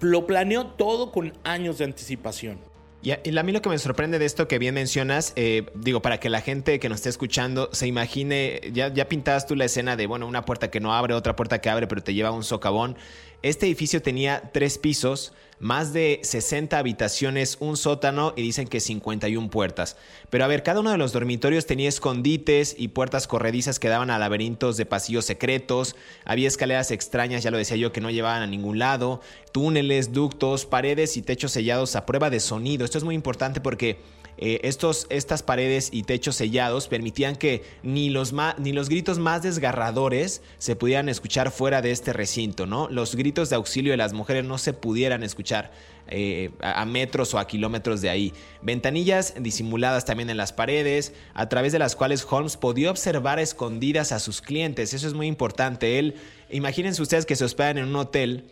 lo 0.00 0.26
planeó 0.26 0.66
todo 0.66 1.12
con 1.12 1.32
años 1.44 1.78
de 1.78 1.84
anticipación. 1.84 2.58
Y 3.04 3.10
a, 3.10 3.42
mí 3.42 3.50
lo 3.50 3.60
que 3.60 3.68
me 3.68 3.78
sorprende 3.78 4.20
de 4.20 4.26
esto 4.26 4.46
que 4.46 4.60
bien 4.60 4.74
mencionas, 4.74 5.32
eh, 5.34 5.66
digo, 5.74 6.02
para 6.02 6.20
que 6.20 6.30
la 6.30 6.40
gente 6.40 6.78
que 6.78 6.88
nos 6.88 6.98
esté 6.98 7.08
escuchando 7.08 7.68
se 7.72 7.88
imagine, 7.88 8.60
ya, 8.72 8.94
ya 8.94 9.08
pintabas 9.08 9.44
tú 9.44 9.56
la 9.56 9.64
escena 9.64 9.96
de, 9.96 10.06
bueno, 10.06 10.24
una 10.28 10.44
puerta 10.44 10.70
que 10.70 10.78
no 10.78 10.94
abre, 10.94 11.12
otra 11.12 11.34
puerta 11.34 11.60
que 11.60 11.68
abre, 11.68 11.88
pero 11.88 12.04
te 12.04 12.14
lleva 12.14 12.28
a 12.28 12.32
un 12.32 12.44
socavón. 12.44 12.96
Este 13.42 13.66
edificio 13.66 14.02
tenía 14.02 14.50
tres 14.52 14.78
pisos, 14.78 15.32
más 15.62 15.92
de 15.92 16.18
60 16.24 16.76
habitaciones, 16.76 17.56
un 17.60 17.76
sótano 17.76 18.34
y 18.36 18.42
dicen 18.42 18.66
que 18.66 18.80
51 18.80 19.48
puertas. 19.48 19.96
Pero 20.28 20.44
a 20.44 20.48
ver, 20.48 20.64
cada 20.64 20.80
uno 20.80 20.90
de 20.90 20.98
los 20.98 21.12
dormitorios 21.12 21.66
tenía 21.66 21.88
escondites 21.88 22.74
y 22.76 22.88
puertas 22.88 23.28
corredizas 23.28 23.78
que 23.78 23.88
daban 23.88 24.10
a 24.10 24.18
laberintos 24.18 24.76
de 24.76 24.86
pasillos 24.86 25.24
secretos, 25.24 25.94
había 26.24 26.48
escaleras 26.48 26.90
extrañas, 26.90 27.44
ya 27.44 27.52
lo 27.52 27.58
decía 27.58 27.76
yo, 27.76 27.92
que 27.92 28.00
no 28.00 28.10
llevaban 28.10 28.42
a 28.42 28.48
ningún 28.48 28.80
lado, 28.80 29.20
túneles, 29.52 30.12
ductos, 30.12 30.66
paredes 30.66 31.16
y 31.16 31.22
techos 31.22 31.52
sellados 31.52 31.94
a 31.94 32.06
prueba 32.06 32.28
de 32.28 32.40
sonido. 32.40 32.84
Esto 32.84 32.98
es 32.98 33.04
muy 33.04 33.14
importante 33.14 33.60
porque 33.60 34.00
eh, 34.44 34.58
estos, 34.64 35.06
estas 35.08 35.44
paredes 35.44 35.90
y 35.92 36.02
techos 36.02 36.34
sellados 36.34 36.88
permitían 36.88 37.36
que 37.36 37.62
ni 37.84 38.10
los, 38.10 38.34
ni 38.58 38.72
los 38.72 38.88
gritos 38.88 39.20
más 39.20 39.44
desgarradores 39.44 40.42
se 40.58 40.74
pudieran 40.74 41.08
escuchar 41.08 41.52
fuera 41.52 41.80
de 41.80 41.92
este 41.92 42.12
recinto, 42.12 42.66
¿no? 42.66 42.88
Los 42.88 43.14
gritos 43.14 43.50
de 43.50 43.54
auxilio 43.54 43.92
de 43.92 43.98
las 43.98 44.14
mujeres 44.14 44.44
no 44.44 44.58
se 44.58 44.72
pudieran 44.72 45.22
escuchar. 45.22 45.70
Eh, 46.08 46.50
a 46.60 46.84
metros 46.84 47.32
o 47.32 47.38
a 47.38 47.46
kilómetros 47.46 48.00
de 48.00 48.10
ahí. 48.10 48.32
Ventanillas 48.60 49.34
disimuladas 49.38 50.04
también 50.04 50.28
en 50.28 50.36
las 50.36 50.52
paredes, 50.52 51.14
a 51.32 51.48
través 51.48 51.70
de 51.70 51.78
las 51.78 51.94
cuales 51.94 52.26
Holmes 52.28 52.56
podía 52.56 52.90
observar 52.90 53.38
escondidas 53.38 54.10
a 54.10 54.18
sus 54.18 54.42
clientes. 54.42 54.92
Eso 54.92 55.06
es 55.06 55.14
muy 55.14 55.28
importante. 55.28 56.00
Él, 56.00 56.16
imagínense 56.50 57.00
ustedes 57.00 57.24
que 57.24 57.36
se 57.36 57.44
hospedan 57.44 57.78
en 57.78 57.84
un 57.84 57.96
hotel 57.96 58.50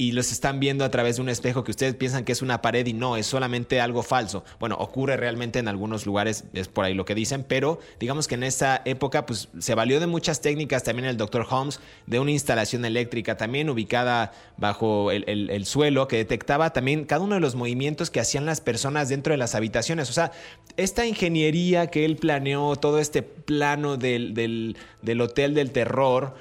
y 0.00 0.12
los 0.12 0.30
están 0.30 0.60
viendo 0.60 0.84
a 0.84 0.90
través 0.92 1.16
de 1.16 1.22
un 1.22 1.28
espejo 1.28 1.64
que 1.64 1.72
ustedes 1.72 1.96
piensan 1.96 2.24
que 2.24 2.30
es 2.30 2.40
una 2.40 2.62
pared 2.62 2.86
y 2.86 2.92
no, 2.92 3.16
es 3.16 3.26
solamente 3.26 3.80
algo 3.80 4.04
falso. 4.04 4.44
Bueno, 4.60 4.76
ocurre 4.76 5.16
realmente 5.16 5.58
en 5.58 5.66
algunos 5.66 6.06
lugares, 6.06 6.44
es 6.52 6.68
por 6.68 6.84
ahí 6.84 6.94
lo 6.94 7.04
que 7.04 7.16
dicen, 7.16 7.44
pero 7.46 7.80
digamos 7.98 8.28
que 8.28 8.36
en 8.36 8.44
esa 8.44 8.80
época 8.84 9.26
pues 9.26 9.48
se 9.58 9.74
valió 9.74 9.98
de 9.98 10.06
muchas 10.06 10.40
técnicas 10.40 10.84
también 10.84 11.08
el 11.08 11.16
Dr. 11.16 11.44
Holmes, 11.50 11.80
de 12.06 12.20
una 12.20 12.30
instalación 12.30 12.84
eléctrica 12.84 13.36
también 13.36 13.68
ubicada 13.68 14.30
bajo 14.56 15.10
el, 15.10 15.24
el, 15.26 15.66
suelo 15.66 16.06
que 16.06 16.16
detectaba 16.16 16.72
también 16.72 17.04
cada 17.04 17.22
uno 17.22 17.34
de 17.34 17.40
los 17.40 17.56
movimientos 17.56 18.10
que 18.10 18.20
hacían 18.20 18.46
las 18.46 18.60
personas 18.60 19.08
dentro 19.08 19.32
de 19.32 19.36
las 19.36 19.56
habitaciones. 19.56 20.08
O 20.10 20.12
sea, 20.12 20.30
esta 20.76 21.06
ingeniería 21.06 21.88
que 21.88 22.04
él 22.04 22.14
planeó, 22.14 22.76
todo 22.76 23.00
este 23.00 23.22
plano 23.24 23.96
del, 23.96 24.32
del, 24.32 24.76
del 25.02 25.20
hotel 25.20 25.54
del 25.54 25.72
terror, 25.72 26.34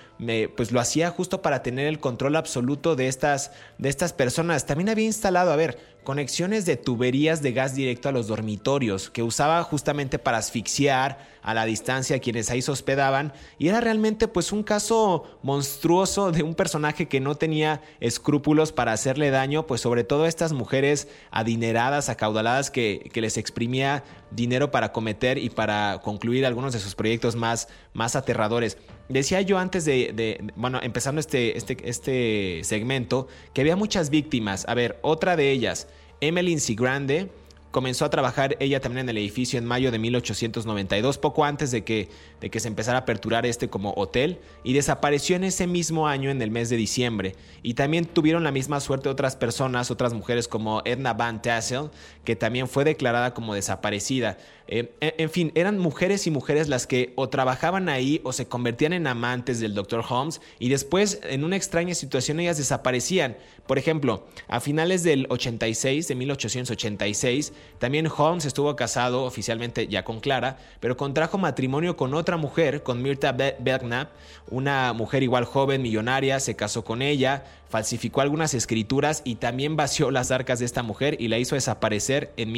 pues 0.55 0.71
lo 0.71 0.79
hacía 0.79 1.09
justo 1.11 1.41
para 1.41 1.61
tener 1.63 1.87
el 1.87 1.99
control 1.99 2.35
absoluto 2.35 2.95
de 2.95 3.07
estas, 3.07 3.51
de 3.77 3.89
estas 3.89 4.13
personas. 4.13 4.65
También 4.65 4.89
había 4.89 5.05
instalado, 5.05 5.51
a 5.51 5.55
ver, 5.55 5.77
conexiones 6.03 6.65
de 6.65 6.77
tuberías 6.77 7.41
de 7.41 7.51
gas 7.51 7.75
directo 7.75 8.07
a 8.07 8.13
los 8.13 8.27
dormitorios, 8.27 9.09
que 9.09 9.23
usaba 9.23 9.61
justamente 9.63 10.19
para 10.19 10.37
asfixiar 10.37 11.19
a 11.41 11.53
la 11.53 11.65
distancia 11.65 12.15
a 12.15 12.19
quienes 12.19 12.49
ahí 12.49 12.61
se 12.61 12.71
hospedaban, 12.71 13.33
y 13.59 13.67
era 13.67 13.81
realmente 13.81 14.27
pues 14.27 14.51
un 14.51 14.63
caso 14.63 15.25
monstruoso 15.43 16.31
de 16.31 16.43
un 16.43 16.55
personaje 16.55 17.07
que 17.07 17.19
no 17.19 17.35
tenía 17.35 17.81
escrúpulos 17.99 18.71
para 18.71 18.93
hacerle 18.93 19.31
daño, 19.31 19.67
pues 19.67 19.81
sobre 19.81 20.03
todo 20.03 20.23
a 20.23 20.29
estas 20.29 20.53
mujeres 20.53 21.09
adineradas, 21.29 22.07
acaudaladas, 22.07 22.71
que, 22.71 23.09
que 23.11 23.21
les 23.21 23.37
exprimía 23.37 24.03
dinero 24.31 24.71
para 24.71 24.93
cometer 24.93 25.37
y 25.37 25.49
para 25.49 25.99
concluir 26.03 26.45
algunos 26.45 26.73
de 26.73 26.79
sus 26.79 26.95
proyectos 26.95 27.35
más, 27.35 27.67
más 27.93 28.15
aterradores. 28.15 28.77
Decía 29.09 29.41
yo 29.41 29.57
antes 29.57 29.85
de, 29.85 30.51
bueno, 30.55 30.79
empezando 30.83 31.19
este, 31.19 31.57
este, 31.57 31.77
este 31.83 32.61
segmento, 32.63 33.27
que 33.53 33.61
había 33.61 33.75
muchas 33.75 34.09
víctimas. 34.09 34.65
A 34.67 34.73
ver, 34.73 34.99
otra 35.01 35.35
de 35.35 35.51
ellas, 35.51 35.87
Emmeline 36.19 36.59
Grande 36.75 37.29
comenzó 37.71 38.05
a 38.05 38.09
trabajar 38.09 38.57
ella 38.59 38.79
también 38.79 39.05
en 39.05 39.09
el 39.09 39.17
edificio 39.17 39.59
en 39.59 39.65
mayo 39.65 39.91
de 39.91 39.99
1892, 39.99 41.17
poco 41.17 41.45
antes 41.45 41.69
de 41.71 41.83
que, 41.83 42.09
de 42.41 42.49
que 42.49 42.59
se 42.59 42.67
empezara 42.67 42.97
a 42.97 43.01
aperturar 43.01 43.45
este 43.45 43.69
como 43.69 43.93
hotel, 43.93 44.39
y 44.63 44.73
desapareció 44.73 45.35
en 45.35 45.43
ese 45.43 45.67
mismo 45.67 46.07
año 46.07 46.29
en 46.29 46.41
el 46.41 46.49
mes 46.49 46.69
de 46.69 46.75
diciembre. 46.75 47.35
Y 47.61 47.75
también 47.75 48.05
tuvieron 48.05 48.43
la 48.43 48.51
misma 48.51 48.79
suerte 48.79 49.09
otras 49.09 49.35
personas, 49.35 49.91
otras 49.91 50.13
mujeres 50.13 50.47
como 50.47 50.81
Edna 50.85 51.13
Van 51.13 51.41
Tassel, 51.41 51.89
que 52.23 52.35
también 52.35 52.67
fue 52.67 52.83
declarada 52.83 53.33
como 53.33 53.53
desaparecida. 53.53 54.37
En 54.69 55.29
fin, 55.29 55.53
eran 55.55 55.79
mujeres 55.79 56.27
y 56.27 56.31
mujeres 56.31 56.67
las 56.67 56.87
que 56.87 57.13
o 57.15 57.29
trabajaban 57.29 57.87
ahí 57.87 58.19
o 58.25 58.33
se 58.33 58.47
convertían 58.47 58.91
en 58.91 59.07
amantes 59.07 59.61
del 59.61 59.73
Dr. 59.73 60.03
Holmes 60.07 60.41
y 60.59 60.67
después 60.67 61.21
en 61.23 61.45
una 61.45 61.55
extraña 61.55 61.95
situación 61.95 62.41
ellas 62.41 62.57
desaparecían. 62.57 63.37
Por 63.65 63.77
ejemplo, 63.77 64.25
a 64.47 64.59
finales 64.59 65.03
del 65.03 65.25
86, 65.29 66.07
de 66.07 66.15
1886, 66.15 67.53
también 67.79 68.07
Holmes 68.07 68.45
estuvo 68.45 68.75
casado 68.75 69.23
oficialmente 69.23 69.87
ya 69.87 70.03
con 70.03 70.19
Clara, 70.19 70.57
pero 70.79 70.97
contrajo 70.97 71.37
matrimonio 71.37 71.95
con 71.95 72.13
otra 72.13 72.35
mujer, 72.35 72.83
con 72.83 73.01
Mirta 73.01 73.31
Belknap, 73.31 74.11
una 74.49 74.93
mujer 74.93 75.23
igual 75.23 75.45
joven, 75.45 75.81
millonaria, 75.81 76.39
se 76.39 76.55
casó 76.55 76.83
con 76.83 77.01
ella, 77.01 77.45
falsificó 77.69 78.21
algunas 78.21 78.53
escrituras 78.53 79.21
y 79.25 79.35
también 79.35 79.75
vació 79.75 80.11
las 80.11 80.31
arcas 80.31 80.59
de 80.59 80.65
esta 80.65 80.83
mujer 80.83 81.17
y 81.19 81.27
la 81.27 81.37
hizo 81.37 81.55
desaparecer 81.55 82.33
en 82.37 82.51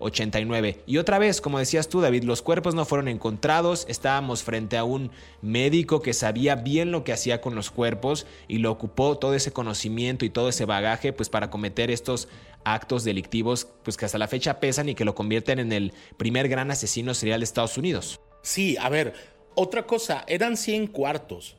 1889. 0.00 0.82
Y 0.86 0.98
otra 0.98 1.18
vez, 1.18 1.40
como 1.40 1.58
decías 1.58 1.88
tú, 1.88 2.00
David, 2.00 2.24
los 2.24 2.42
cuerpos 2.42 2.74
no 2.74 2.84
fueron 2.84 3.08
encontrados, 3.08 3.84
estábamos 3.88 4.42
frente 4.42 4.76
a 4.76 4.84
un 4.84 5.10
médico 5.42 6.00
que 6.02 6.14
sabía 6.14 6.56
bien 6.56 6.92
lo 6.92 7.04
que 7.04 7.12
hacía 7.12 7.40
con 7.40 7.54
los 7.54 7.70
cuerpos 7.70 8.26
y 8.46 8.58
lo 8.58 8.70
ocupó 8.70 9.18
todo 9.18 9.34
ese 9.34 9.52
conocimiento 9.52 10.24
y 10.24 10.30
todo 10.30 10.48
ese 10.48 10.64
bagaje 10.64 11.12
pues 11.12 11.28
para 11.28 11.50
cometer 11.50 11.90
estos 11.90 12.28
actos 12.64 13.04
delictivos 13.04 13.68
pues 13.82 13.96
que 13.96 14.04
hasta 14.04 14.18
la 14.18 14.28
fecha 14.28 14.60
pesan 14.60 14.88
y 14.88 14.94
que 14.94 15.04
lo 15.04 15.14
convierten 15.14 15.58
en 15.58 15.72
el 15.72 15.92
primer 16.16 16.48
gran 16.48 16.70
asesino 16.70 17.14
serial 17.14 17.40
de 17.40 17.44
Estados 17.44 17.78
Unidos. 17.78 18.20
Sí, 18.42 18.76
a 18.78 18.88
ver, 18.88 19.14
otra 19.54 19.84
cosa, 19.86 20.24
eran 20.28 20.56
100 20.56 20.86
cuartos. 20.88 21.56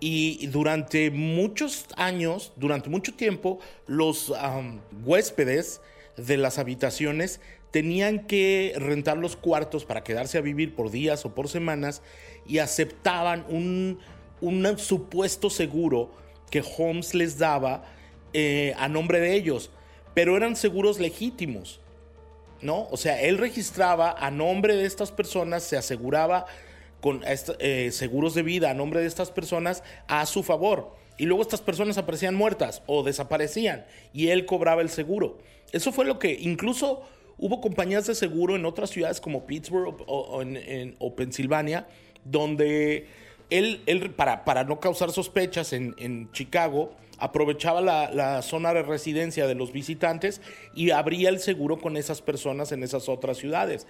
Y 0.00 0.48
durante 0.48 1.10
muchos 1.10 1.86
años, 1.96 2.52
durante 2.56 2.90
mucho 2.90 3.14
tiempo, 3.14 3.58
los 3.86 4.32
huéspedes 5.04 5.80
de 6.16 6.36
las 6.36 6.58
habitaciones 6.58 7.40
tenían 7.74 8.20
que 8.20 8.72
rentar 8.76 9.16
los 9.16 9.34
cuartos 9.34 9.84
para 9.84 10.04
quedarse 10.04 10.38
a 10.38 10.42
vivir 10.42 10.76
por 10.76 10.92
días 10.92 11.24
o 11.24 11.34
por 11.34 11.48
semanas 11.48 12.02
y 12.46 12.58
aceptaban 12.58 13.44
un, 13.48 13.98
supuesto 14.76 15.50
seguro 15.50 16.12
que 16.52 16.62
Holmes 16.62 17.14
les 17.14 17.36
daba 17.36 17.84
eh, 18.32 18.74
a 18.78 18.86
nombre 18.88 19.18
de 19.18 19.34
ellos, 19.34 19.72
pero 20.14 20.36
eran 20.36 20.54
seguros 20.54 21.00
legítimos. 21.00 21.80
¿No? 22.62 22.86
O 22.92 22.96
sea, 22.96 23.20
él 23.20 23.38
registraba 23.38 24.14
a 24.20 24.30
nombre 24.30 24.76
de 24.76 24.86
estas 24.86 25.10
personas, 25.10 25.64
se 25.64 25.76
aseguraba 25.76 26.46
con 27.00 27.22
eh, 27.26 27.90
seguros 27.90 28.36
de 28.36 28.44
vida 28.44 28.70
a 28.70 28.74
nombre 28.74 29.00
de 29.00 29.08
estas 29.08 29.32
personas 29.32 29.82
a 30.06 30.24
su 30.26 30.44
favor. 30.44 30.94
Y 31.18 31.26
luego 31.26 31.42
estas 31.42 31.60
personas 31.60 31.98
aparecían 31.98 32.36
muertas 32.36 32.84
o 32.86 33.02
desaparecían 33.02 33.84
y 34.12 34.28
él 34.28 34.46
cobraba 34.46 34.80
el 34.80 34.90
seguro. 34.90 35.38
Eso 35.72 35.90
fue 35.90 36.04
lo 36.04 36.20
que 36.20 36.34
incluso 36.34 37.02
hubo 37.38 37.60
compañías 37.60 38.06
de 38.06 38.14
seguro 38.14 38.56
en 38.56 38.64
otras 38.64 38.90
ciudades 38.90 39.20
como 39.20 39.46
Pittsburgh 39.46 39.94
o, 40.06 40.42
en, 40.42 40.96
Pensilvania, 41.16 41.86
donde 42.24 43.06
él, 43.50 43.80
para, 44.16 44.64
no 44.64 44.80
causar 44.80 45.10
sospechas 45.12 45.72
en, 45.72 46.30
Chicago, 46.32 46.94
aprovechaba 47.18 47.80
la, 47.80 48.42
zona 48.42 48.74
de 48.74 48.82
residencia 48.82 49.46
de 49.46 49.54
los 49.54 49.72
visitantes 49.72 50.40
y 50.74 50.90
abría 50.90 51.28
el 51.28 51.40
seguro 51.40 51.78
con 51.78 51.96
esas 51.96 52.22
personas 52.22 52.72
en 52.72 52.82
esas 52.82 53.08
otras 53.08 53.38
ciudades. 53.38 53.86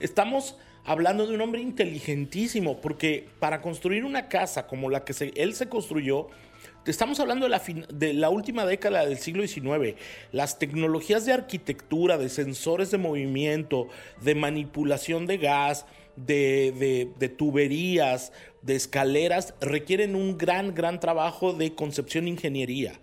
Estamos 0.00 0.56
hablando 0.84 1.26
de 1.26 1.34
un 1.34 1.40
hombre 1.40 1.60
inteligentísimo, 1.60 2.80
porque 2.80 3.28
para 3.40 3.60
construir 3.60 4.04
una 4.04 4.28
casa 4.28 4.66
como 4.66 4.90
la 4.90 5.04
que 5.04 5.32
él 5.36 5.54
se 5.54 5.68
construyó, 5.68 6.28
estamos 6.90 7.20
hablando 7.20 7.46
de 7.46 7.50
la, 7.50 7.62
de 7.92 8.12
la, 8.14 8.30
última 8.30 8.66
década 8.66 9.06
del 9.06 9.18
siglo 9.18 9.46
XIX. 9.46 9.96
Las 10.32 10.58
tecnologías 10.58 11.24
de 11.26 11.32
arquitectura, 11.32 12.18
de 12.18 12.28
sensores 12.28 12.90
de 12.90 12.98
movimiento, 12.98 13.88
de 14.20 14.34
manipulación 14.34 15.26
de 15.26 15.38
gas, 15.38 15.86
de, 16.16 17.08
de 17.16 17.28
tuberías, 17.28 18.32
de 18.62 18.74
escaleras, 18.74 19.54
requieren 19.60 20.16
un 20.16 20.36
gran, 20.36 20.74
gran 20.74 21.00
trabajo 21.00 21.52
de 21.52 21.74
concepción 21.74 22.26
e 22.26 22.30
ingeniería. 22.30 22.98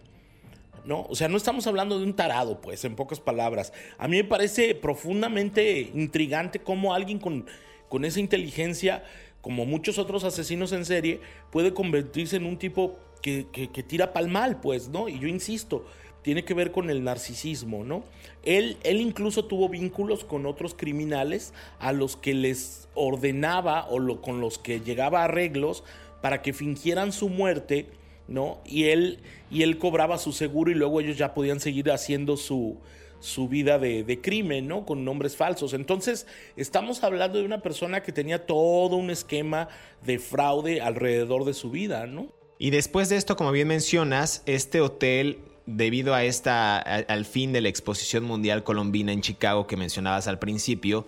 ¿no? 0.85 1.05
O 1.09 1.15
sea, 1.15 1.27
no 1.27 1.37
estamos 1.37 1.67
hablando 1.67 1.97
de 1.97 2.05
un 2.05 2.15
tarado, 2.15 2.61
pues, 2.61 2.85
en 2.85 2.95
pocas 2.95 3.19
palabras. 3.19 3.73
A 3.97 4.07
mí 4.07 4.17
me 4.17 4.23
parece 4.23 4.75
profundamente 4.75 5.91
intrigante 5.93 6.59
cómo 6.59 6.93
alguien 6.93 7.19
con, 7.19 7.45
con 7.89 8.05
esa 8.05 8.19
inteligencia, 8.19 9.03
como 9.41 9.65
muchos 9.65 9.97
otros 9.97 10.23
asesinos 10.23 10.71
en 10.71 10.85
serie, 10.85 11.19
puede 11.51 11.73
convertirse 11.73 12.37
en 12.37 12.45
un 12.45 12.57
tipo 12.57 12.99
que, 13.25 13.47
que, 13.51 13.71
que 13.71 13.81
tira 13.81 14.13
pal 14.13 14.27
mal, 14.27 14.61
pues, 14.61 14.89
¿no? 14.89 15.09
Y 15.09 15.17
yo 15.17 15.27
insisto, 15.27 15.83
tiene 16.21 16.45
que 16.45 16.53
ver 16.53 16.71
con 16.71 16.91
el 16.91 17.03
narcisismo, 17.03 17.83
¿no? 17.83 18.03
Él, 18.43 18.77
él 18.83 19.01
incluso 19.01 19.45
tuvo 19.45 19.67
vínculos 19.67 20.23
con 20.23 20.45
otros 20.45 20.75
criminales 20.75 21.51
a 21.79 21.91
los 21.91 22.17
que 22.17 22.35
les 22.35 22.87
ordenaba 22.93 23.87
o 23.89 24.21
con 24.21 24.41
los 24.41 24.59
que 24.59 24.79
llegaba 24.79 25.21
a 25.21 25.23
arreglos 25.23 25.83
para 26.21 26.43
que 26.43 26.53
fingieran 26.53 27.11
su 27.11 27.29
muerte 27.29 27.87
¿no? 28.27 28.59
Y 28.65 28.85
él, 28.85 29.19
y 29.51 29.61
él 29.61 29.77
cobraba 29.77 30.17
su 30.17 30.31
seguro 30.31 30.71
y 30.71 30.73
luego 30.73 30.99
ellos 30.99 31.15
ya 31.15 31.35
podían 31.35 31.59
seguir 31.59 31.91
haciendo 31.91 32.37
su, 32.37 32.79
su 33.19 33.47
vida 33.47 33.77
de, 33.77 34.19
crimen, 34.21 34.67
¿no? 34.67 34.83
Con 34.85 35.05
nombres 35.05 35.35
falsos. 35.35 35.73
Entonces, 35.73 36.25
estamos 36.57 37.03
hablando 37.03 37.37
de 37.37 37.45
una 37.45 37.61
persona 37.61 38.01
que 38.01 38.11
tenía 38.11 38.47
todo 38.47 38.95
un 38.95 39.11
esquema 39.11 39.67
de 40.03 40.17
fraude 40.17 40.81
alrededor 40.81 41.45
de 41.45 41.53
su 41.53 41.69
vida, 41.69 42.07
¿no? 42.07 42.27
Y 42.57 42.69
después 42.69 43.09
de 43.09 43.17
esto, 43.17 43.35
como 43.35 43.51
bien 43.51 43.67
mencionas, 43.67 44.41
este 44.45 44.81
hotel, 44.81 45.39
debido 45.65 46.13
a 46.13 46.23
esta, 46.23 46.77
al 46.77 47.25
fin 47.25 47.51
de 47.51 47.61
la 47.61 47.69
exposición 47.69 48.23
mundial 48.23 48.63
colombina 48.63 49.11
en 49.11 49.21
Chicago 49.21 49.67
que 49.67 49.77
mencionabas 49.77 50.27
al 50.27 50.39
principio, 50.39 51.05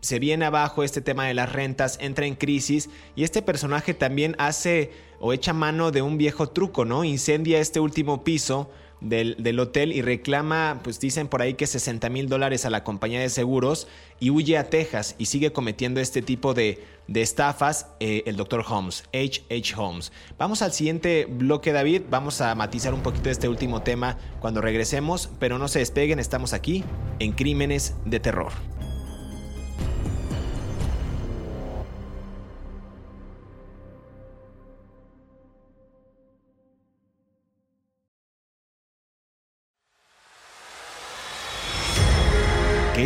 se 0.00 0.18
viene 0.18 0.44
abajo 0.44 0.82
este 0.82 1.00
tema 1.00 1.26
de 1.26 1.34
las 1.34 1.52
rentas, 1.52 1.98
entra 2.00 2.26
en 2.26 2.34
crisis 2.34 2.90
y 3.14 3.24
este 3.24 3.42
personaje 3.42 3.94
también 3.94 4.34
hace 4.38 4.90
o 5.20 5.32
echa 5.32 5.52
mano 5.52 5.92
de 5.92 6.02
un 6.02 6.18
viejo 6.18 6.48
truco, 6.48 6.84
¿no? 6.84 7.04
Incendia 7.04 7.60
este 7.60 7.80
último 7.80 8.24
piso 8.24 8.70
del, 9.08 9.60
hotel 9.60 9.92
y 9.92 10.02
reclama, 10.02 10.80
pues 10.82 11.00
dicen 11.00 11.28
por 11.28 11.42
ahí 11.42 11.54
que 11.54 11.66
60 11.66 12.08
mil 12.08 12.28
dólares 12.28 12.64
a 12.64 12.70
la 12.70 12.84
compañía 12.84 13.20
de 13.20 13.28
seguros 13.28 13.88
y 14.20 14.30
huye 14.30 14.58
a 14.58 14.68
Texas 14.70 15.14
y 15.18 15.26
sigue 15.26 15.52
cometiendo 15.52 16.00
este 16.00 16.22
tipo 16.22 16.54
de, 16.54 16.84
estafas 17.14 17.88
eh, 18.00 18.22
el 18.26 18.36
doctor 18.36 18.64
Holmes, 18.68 19.04
H. 19.12 19.42
H. 19.50 19.74
Holmes. 19.76 20.12
Vamos 20.38 20.62
al 20.62 20.72
siguiente 20.72 21.26
bloque, 21.28 21.72
David. 21.72 22.02
Vamos 22.10 22.40
a 22.40 22.54
matizar 22.54 22.94
un 22.94 23.02
poquito 23.02 23.30
este 23.30 23.48
último 23.48 23.82
tema 23.82 24.18
cuando 24.40 24.60
regresemos, 24.60 25.30
pero 25.38 25.58
no 25.58 25.68
se 25.68 25.78
despeguen, 25.80 26.18
estamos 26.18 26.52
aquí 26.52 26.84
en 27.18 27.32
Crímenes 27.32 27.94
de 28.04 28.20
Terror. 28.20 28.52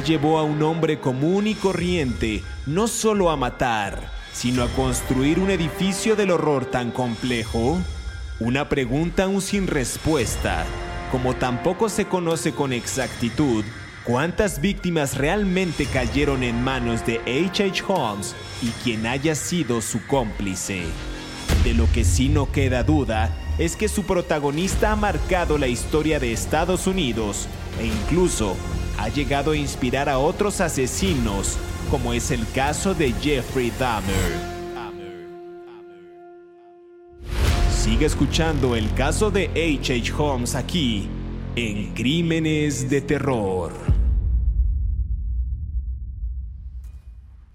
Llevó 0.02 0.38
a 0.38 0.42
un 0.42 0.62
hombre 0.62 1.00
común 1.00 1.46
y 1.46 1.54
corriente 1.54 2.42
no 2.66 2.88
solo 2.88 3.30
a 3.30 3.36
matar, 3.36 4.10
sino 4.32 4.62
a 4.62 4.68
construir 4.68 5.38
un 5.38 5.50
edificio 5.50 6.16
del 6.16 6.30
horror 6.30 6.66
tan 6.66 6.90
complejo? 6.90 7.78
Una 8.38 8.68
pregunta 8.68 9.24
aún 9.24 9.40
sin 9.40 9.66
respuesta, 9.66 10.64
como 11.10 11.34
tampoco 11.34 11.88
se 11.88 12.06
conoce 12.06 12.52
con 12.52 12.72
exactitud 12.72 13.64
cuántas 14.04 14.60
víctimas 14.60 15.16
realmente 15.16 15.86
cayeron 15.86 16.42
en 16.42 16.62
manos 16.62 17.04
de 17.06 17.18
H.H. 17.18 17.64
H. 17.64 17.84
Holmes 17.86 18.34
y 18.62 18.68
quien 18.82 19.06
haya 19.06 19.34
sido 19.34 19.80
su 19.80 20.04
cómplice. 20.06 20.84
De 21.64 21.74
lo 21.74 21.90
que 21.92 22.04
sí 22.04 22.28
no 22.28 22.50
queda 22.50 22.82
duda 22.82 23.30
es 23.58 23.76
que 23.76 23.88
su 23.88 24.04
protagonista 24.04 24.92
ha 24.92 24.96
marcado 24.96 25.58
la 25.58 25.66
historia 25.66 26.18
de 26.18 26.32
Estados 26.32 26.86
Unidos 26.86 27.46
e 27.78 27.86
incluso 27.86 28.56
ha 29.00 29.08
llegado 29.08 29.52
a 29.52 29.56
inspirar 29.56 30.10
a 30.10 30.18
otros 30.18 30.60
asesinos, 30.60 31.56
como 31.90 32.12
es 32.12 32.30
el 32.30 32.46
caso 32.52 32.92
de 32.92 33.14
Jeffrey 33.14 33.72
Dahmer. 33.78 34.50
Sigue 37.72 38.04
escuchando 38.04 38.76
el 38.76 38.92
caso 38.92 39.30
de 39.30 39.46
H.H. 39.46 39.94
H. 39.94 40.12
Holmes 40.12 40.54
aquí, 40.54 41.08
en 41.56 41.94
Crímenes 41.94 42.90
de 42.90 43.00
Terror. 43.00 43.89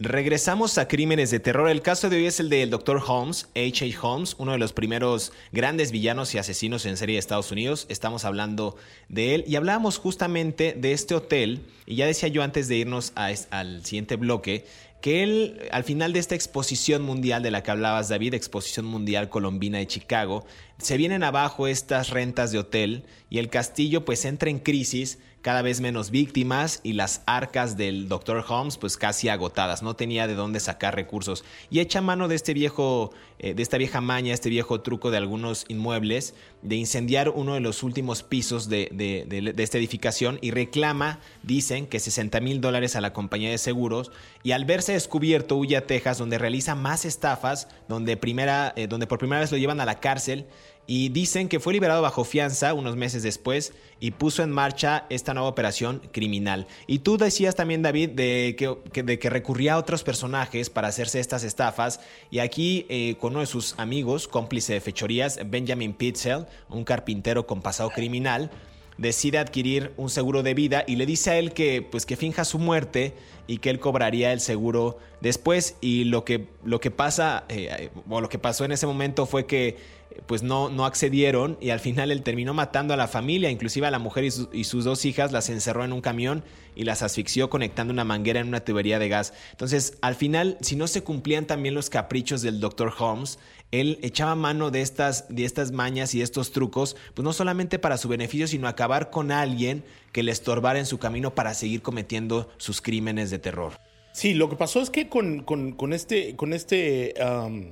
Regresamos 0.05 0.77
a 0.77 0.87
crímenes 0.87 1.31
de 1.31 1.39
terror. 1.39 1.67
El 1.67 1.81
caso 1.81 2.11
de 2.11 2.17
hoy 2.17 2.27
es 2.27 2.39
el 2.39 2.47
del 2.47 2.69
Dr. 2.69 3.01
Holmes, 3.07 3.49
H.H. 3.55 3.97
Holmes, 4.03 4.35
uno 4.37 4.51
de 4.51 4.59
los 4.59 4.71
primeros 4.71 5.33
grandes 5.51 5.91
villanos 5.91 6.35
y 6.35 6.37
asesinos 6.37 6.85
en 6.85 6.95
serie 6.95 7.15
de 7.15 7.19
Estados 7.19 7.51
Unidos. 7.51 7.87
Estamos 7.89 8.23
hablando 8.23 8.77
de 9.09 9.33
él 9.33 9.43
y 9.47 9.55
hablábamos 9.55 9.97
justamente 9.97 10.75
de 10.77 10.91
este 10.91 11.15
hotel. 11.15 11.65
Y 11.87 11.95
ya 11.95 12.05
decía 12.05 12.29
yo 12.29 12.43
antes 12.43 12.67
de 12.67 12.75
irnos 12.75 13.13
al 13.15 13.83
siguiente 13.83 14.15
bloque 14.15 14.65
que 15.01 15.21
él, 15.21 15.69
al 15.71 15.83
final 15.83 16.13
de 16.13 16.19
esta 16.19 16.33
exposición 16.33 17.03
mundial 17.03 17.43
de 17.43 17.51
la 17.51 17.63
que 17.63 17.71
hablabas, 17.71 18.09
David, 18.09 18.33
exposición 18.33 18.85
mundial 18.85 19.29
colombina 19.29 19.77
de 19.77 19.85
Chicago, 19.85 20.45
se 20.77 20.97
vienen 20.97 21.23
abajo 21.23 21.67
estas 21.67 22.09
rentas 22.09 22.51
de 22.51 22.59
hotel 22.59 23.05
y 23.29 23.39
el 23.39 23.49
castillo 23.49 24.05
pues 24.05 24.25
entra 24.25 24.49
en 24.49 24.59
crisis 24.59 25.19
cada 25.45 25.61
vez 25.61 25.79
menos 25.79 26.09
víctimas 26.09 26.79
y 26.81 26.93
las 26.93 27.21
arcas 27.27 27.77
del 27.77 28.09
Dr. 28.09 28.43
Holmes 28.49 28.77
pues 28.77 28.97
casi 28.97 29.29
agotadas, 29.29 29.83
no 29.83 29.95
tenía 29.95 30.25
de 30.25 30.33
dónde 30.33 30.59
sacar 30.59 30.95
recursos 30.95 31.45
y 31.69 31.81
echa 31.81 32.01
mano 32.01 32.27
de 32.27 32.33
este 32.33 32.55
viejo, 32.55 33.11
eh, 33.37 33.53
de 33.53 33.61
esta 33.61 33.77
vieja 33.77 34.01
maña, 34.01 34.33
este 34.33 34.49
viejo 34.49 34.81
truco 34.81 35.11
de 35.11 35.17
algunos 35.17 35.65
inmuebles 35.67 36.33
de 36.63 36.77
incendiar 36.77 37.29
uno 37.29 37.53
de 37.53 37.59
los 37.59 37.83
últimos 37.83 38.23
pisos 38.23 38.69
de, 38.69 38.89
de, 38.91 39.53
esta 39.63 39.77
edificación 39.77 40.39
y 40.41 40.49
reclama, 40.49 41.19
dicen, 41.43 41.85
que 41.85 41.99
60 41.99 42.39
mil 42.39 42.59
dólares 42.59 42.95
a 42.95 43.01
la 43.01 43.13
compañía 43.13 43.51
de 43.51 43.59
seguros 43.59 44.11
y 44.41 44.53
al 44.53 44.65
verse 44.65 44.93
descubierto 44.93 45.57
huye 45.57 45.77
a 45.77 45.85
Texas 45.85 46.17
donde 46.17 46.39
realiza 46.39 46.73
más 46.73 47.05
estafas, 47.05 47.67
donde, 47.87 48.17
primera, 48.17 48.73
eh, 48.75 48.87
donde 48.87 49.05
por 49.05 49.19
primera 49.19 49.41
vez 49.41 49.51
lo 49.51 49.59
llevan 49.59 49.79
a 49.79 49.85
la 49.85 49.99
cárcel 49.99 50.47
y 50.87 51.09
dicen 51.09 51.49
que 51.49 51.59
fue 51.59 51.73
liberado 51.73 52.01
bajo 52.01 52.23
fianza 52.23 52.73
unos 52.73 52.95
meses 52.95 53.23
después 53.23 53.73
y 53.99 54.11
puso 54.11 54.43
en 54.43 54.51
marcha 54.51 55.05
esta 55.09 55.33
nueva 55.33 55.49
operación 55.49 56.01
criminal. 56.11 56.67
Y 56.85 56.99
tú 56.99 57.17
decías 57.17 57.55
también, 57.55 57.81
David, 57.81 58.09
de 58.11 58.55
que, 58.57 59.03
de 59.03 59.19
que 59.19 59.29
recurría 59.29 59.73
a 59.73 59.77
otros 59.77 60.03
personajes 60.03 60.69
para 60.69 60.89
hacerse 60.89 61.19
estas 61.19 61.43
estafas. 61.43 61.99
Y 62.29 62.39
aquí, 62.39 62.85
eh, 62.89 63.15
con 63.19 63.33
uno 63.33 63.39
de 63.39 63.47
sus 63.47 63.73
amigos, 63.77 64.27
cómplice 64.27 64.73
de 64.73 64.81
fechorías, 64.81 65.39
Benjamin 65.45 65.93
Pitzel, 65.93 66.45
un 66.69 66.83
carpintero 66.83 67.47
con 67.47 67.61
pasado 67.61 67.89
criminal, 67.89 68.51
decide 68.97 69.37
adquirir 69.37 69.91
un 69.97 70.09
seguro 70.09 70.43
de 70.43 70.53
vida 70.53 70.83
y 70.87 70.95
le 70.95 71.05
dice 71.05 71.31
a 71.31 71.37
él 71.37 71.51
que, 71.53 71.81
pues, 71.81 72.05
que 72.05 72.15
finja 72.15 72.45
su 72.45 72.59
muerte 72.59 73.13
y 73.47 73.57
que 73.57 73.69
él 73.69 73.79
cobraría 73.79 74.31
el 74.33 74.39
seguro 74.39 74.97
después. 75.21 75.75
Y 75.81 76.05
lo 76.05 76.23
que, 76.25 76.47
lo 76.63 76.79
que 76.79 76.91
pasa, 76.91 77.45
eh, 77.49 77.89
o 78.09 78.21
lo 78.21 78.29
que 78.29 78.39
pasó 78.39 78.65
en 78.65 78.71
ese 78.71 78.87
momento 78.87 79.25
fue 79.25 79.45
que 79.45 79.77
pues 80.25 80.43
no, 80.43 80.69
no 80.69 80.85
accedieron 80.85 81.57
y 81.61 81.69
al 81.69 81.79
final 81.79 82.11
él 82.11 82.23
terminó 82.23 82.53
matando 82.53 82.93
a 82.93 82.97
la 82.97 83.07
familia, 83.07 83.49
inclusive 83.49 83.87
a 83.87 83.91
la 83.91 83.99
mujer 83.99 84.23
y, 84.23 84.63
sus 84.63 84.83
dos 84.83 85.05
hijas 85.05 85.31
las 85.31 85.49
encerró 85.49 85.83
en 85.83 85.93
un 85.93 86.01
camión 86.01 86.43
y 86.75 86.83
las 86.83 87.01
asfixió 87.01 87.49
conectando 87.49 87.93
una 87.93 88.03
manguera 88.03 88.39
en 88.39 88.47
una 88.47 88.61
tubería 88.61 88.99
de 88.99 89.09
gas. 89.09 89.33
Entonces, 89.51 89.97
al 90.01 90.15
final, 90.15 90.57
si 90.61 90.75
no 90.75 90.87
se 90.87 91.03
cumplían 91.03 91.45
también 91.45 91.75
los 91.75 91.89
caprichos 91.89 92.41
del 92.41 92.59
Dr. 92.59 92.93
Holmes, 92.97 93.39
él 93.71 93.99
echaba 94.01 94.35
mano 94.35 94.71
de 94.71 94.81
estas, 94.81 95.25
de 95.29 95.45
estas 95.45 95.71
mañas 95.71 96.13
y 96.15 96.21
estos 96.21 96.51
trucos, 96.51 96.95
pues 97.13 97.23
no 97.23 97.33
solamente 97.33 97.79
para 97.79 97.97
su 97.97 98.07
beneficio, 98.07 98.47
sino 98.47 98.67
acabar 98.67 99.09
con 99.09 99.31
alguien 99.31 99.83
que 100.11 100.23
le 100.23 100.31
estorbara 100.31 100.79
en 100.79 100.85
su 100.85 100.97
camino 100.97 101.35
para 101.35 101.53
seguir 101.53 101.81
cometiendo 101.81 102.49
sus 102.57 102.81
crímenes 102.81 103.29
de 103.31 103.39
terror. 103.39 103.73
Sí, 104.15 104.33
lo 104.33 104.47
que 104.47 104.55
pasó 104.55 104.79
es 104.79 104.89
que 104.89 105.09
con, 105.09 105.43
este, 105.91 106.37
con 106.37 106.53
este, 106.53 107.15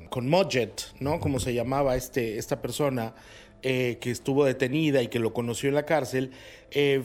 con 0.09 0.29
Modjet, 0.29 0.91
¿no? 0.99 1.21
Como 1.21 1.39
se 1.39 1.53
llamaba 1.53 1.95
este, 1.95 2.37
esta 2.37 2.61
persona 2.61 3.15
eh, 3.61 3.97
que 4.01 4.11
estuvo 4.11 4.43
detenida 4.43 5.01
y 5.01 5.07
que 5.07 5.19
lo 5.19 5.31
conoció 5.31 5.69
en 5.69 5.75
la 5.75 5.85
cárcel, 5.85 6.31
eh, 6.71 7.01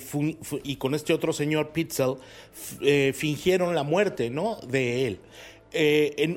y 0.64 0.74
con 0.74 0.92
este 0.96 1.12
otro 1.12 1.32
señor, 1.32 1.70
Pitzel, 1.70 2.14
eh, 2.80 3.12
fingieron 3.14 3.76
la 3.76 3.84
muerte, 3.84 4.28
¿no? 4.28 4.56
De 4.56 5.06
él. 5.06 5.20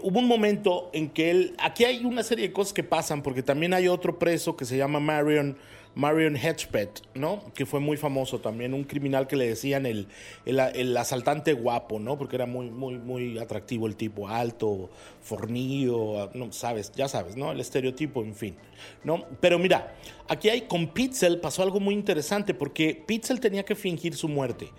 Hubo 0.03 0.19
un 0.19 0.27
momento 0.27 0.91
en 0.93 1.09
que 1.09 1.31
él, 1.31 1.55
aquí 1.57 1.85
hay 1.85 2.05
una 2.05 2.21
serie 2.21 2.49
de 2.49 2.53
cosas 2.53 2.71
que 2.71 2.83
pasan, 2.83 3.23
porque 3.23 3.41
también 3.41 3.73
hay 3.73 3.87
otro 3.87 4.19
preso 4.19 4.55
que 4.55 4.65
se 4.65 4.77
llama 4.77 4.99
Marion 4.99 5.57
Marion 5.95 6.37
Hedgepeth, 6.37 7.01
¿no? 7.15 7.43
Que 7.53 7.65
fue 7.65 7.79
muy 7.79 7.97
famoso 7.97 8.39
también, 8.39 8.73
un 8.73 8.83
criminal 8.85 9.27
que 9.27 9.35
le 9.35 9.47
decían 9.47 9.85
el, 9.85 10.07
el, 10.45 10.95
asaltante 10.97 11.53
guapo, 11.53 11.99
¿no? 11.99 12.17
Porque 12.17 12.37
era 12.37 12.45
muy, 12.45 12.69
muy, 12.69 12.97
muy 12.97 13.37
atractivo 13.37 13.87
el 13.87 13.95
tipo, 13.95 14.27
alto, 14.29 14.89
fornido, 15.21 16.29
no 16.33 16.51
sabes, 16.53 16.91
ya 16.93 17.07
sabes, 17.07 17.35
¿no? 17.35 17.51
El 17.51 17.59
estereotipo, 17.59 18.23
en 18.23 18.35
fin, 18.35 18.55
¿no? 19.03 19.25
Pero 19.41 19.59
mira, 19.59 19.95
aquí 20.27 20.49
hay 20.49 20.61
con 20.61 20.87
Pitzel 20.87 21.39
pasó 21.39 21.61
algo 21.63 21.79
muy 21.79 21.93
interesante 21.93 22.53
porque 22.53 23.03
Pitzel 23.05 23.39
tenía 23.39 23.63
que 23.63 23.75
fingir 23.75 24.15
su 24.15 24.29
muerte 24.29 24.69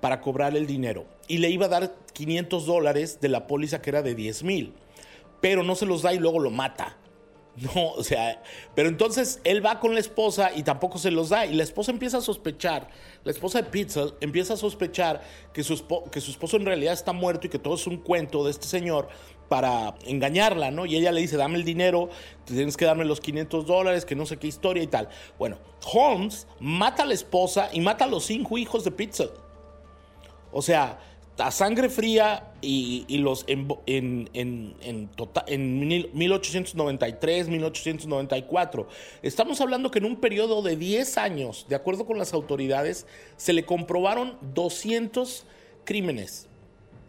para 0.00 0.20
cobrar 0.20 0.56
el 0.56 0.66
dinero 0.66 1.06
y 1.28 1.38
le 1.38 1.48
iba 1.50 1.66
a 1.66 1.70
dar 1.70 1.94
500 2.12 2.66
dólares 2.66 3.20
de 3.20 3.28
la 3.28 3.46
póliza 3.46 3.80
que 3.80 3.90
era 3.90 4.02
de 4.02 4.14
10 4.14 4.42
mil, 4.42 4.72
pero 5.40 5.62
no 5.62 5.76
se 5.76 5.86
los 5.86 6.02
da 6.02 6.12
y 6.12 6.18
luego 6.18 6.40
lo 6.40 6.50
mata. 6.50 6.96
No, 7.74 7.92
o 7.92 8.04
sea, 8.04 8.42
pero 8.74 8.88
entonces 8.88 9.40
él 9.44 9.64
va 9.64 9.80
con 9.80 9.94
la 9.94 10.00
esposa 10.00 10.50
y 10.54 10.62
tampoco 10.62 10.98
se 10.98 11.10
los 11.10 11.30
da. 11.30 11.46
Y 11.46 11.54
la 11.54 11.62
esposa 11.62 11.90
empieza 11.90 12.18
a 12.18 12.20
sospechar, 12.20 12.88
la 13.24 13.30
esposa 13.30 13.62
de 13.62 13.70
Pitzel 13.70 14.14
empieza 14.20 14.54
a 14.54 14.56
sospechar 14.56 15.22
que 15.52 15.64
su, 15.64 15.82
que 16.10 16.20
su 16.20 16.30
esposo 16.30 16.56
en 16.56 16.66
realidad 16.66 16.92
está 16.92 17.12
muerto 17.12 17.46
y 17.46 17.50
que 17.50 17.58
todo 17.58 17.74
es 17.74 17.86
un 17.86 17.96
cuento 17.98 18.44
de 18.44 18.50
este 18.50 18.66
señor 18.66 19.08
para 19.48 19.94
engañarla, 20.04 20.70
¿no? 20.70 20.86
Y 20.86 20.96
ella 20.96 21.12
le 21.12 21.20
dice, 21.20 21.36
dame 21.36 21.56
el 21.56 21.64
dinero, 21.64 22.10
tienes 22.44 22.76
que 22.76 22.84
darme 22.84 23.04
los 23.04 23.20
500 23.20 23.64
dólares, 23.64 24.04
que 24.04 24.16
no 24.16 24.26
sé 24.26 24.38
qué 24.38 24.48
historia 24.48 24.82
y 24.82 24.88
tal. 24.88 25.08
Bueno, 25.38 25.58
Holmes 25.92 26.46
mata 26.58 27.04
a 27.04 27.06
la 27.06 27.14
esposa 27.14 27.70
y 27.72 27.80
mata 27.80 28.04
a 28.04 28.08
los 28.08 28.24
cinco 28.24 28.58
hijos 28.58 28.84
de 28.84 28.90
Pitzel. 28.90 29.30
O 30.52 30.62
sea, 30.62 30.98
a 31.38 31.50
sangre 31.50 31.88
fría 31.88 32.52
y, 32.62 33.04
los 33.18 33.44
en, 33.46 33.68
en, 33.86 34.74
en, 34.80 35.08
tota, 35.08 35.44
en 35.46 35.86
1893, 36.14 37.48
1894. 37.48 38.88
Estamos 39.22 39.60
hablando 39.60 39.90
que 39.90 39.98
en 39.98 40.06
un 40.06 40.16
periodo 40.16 40.62
de 40.62 40.76
10 40.76 41.18
años, 41.18 41.66
de 41.68 41.76
acuerdo 41.76 42.06
con 42.06 42.18
las 42.18 42.32
autoridades, 42.32 43.06
se 43.36 43.52
le 43.52 43.64
comprobaron 43.64 44.38
200 44.54 45.44
crímenes. 45.84 46.48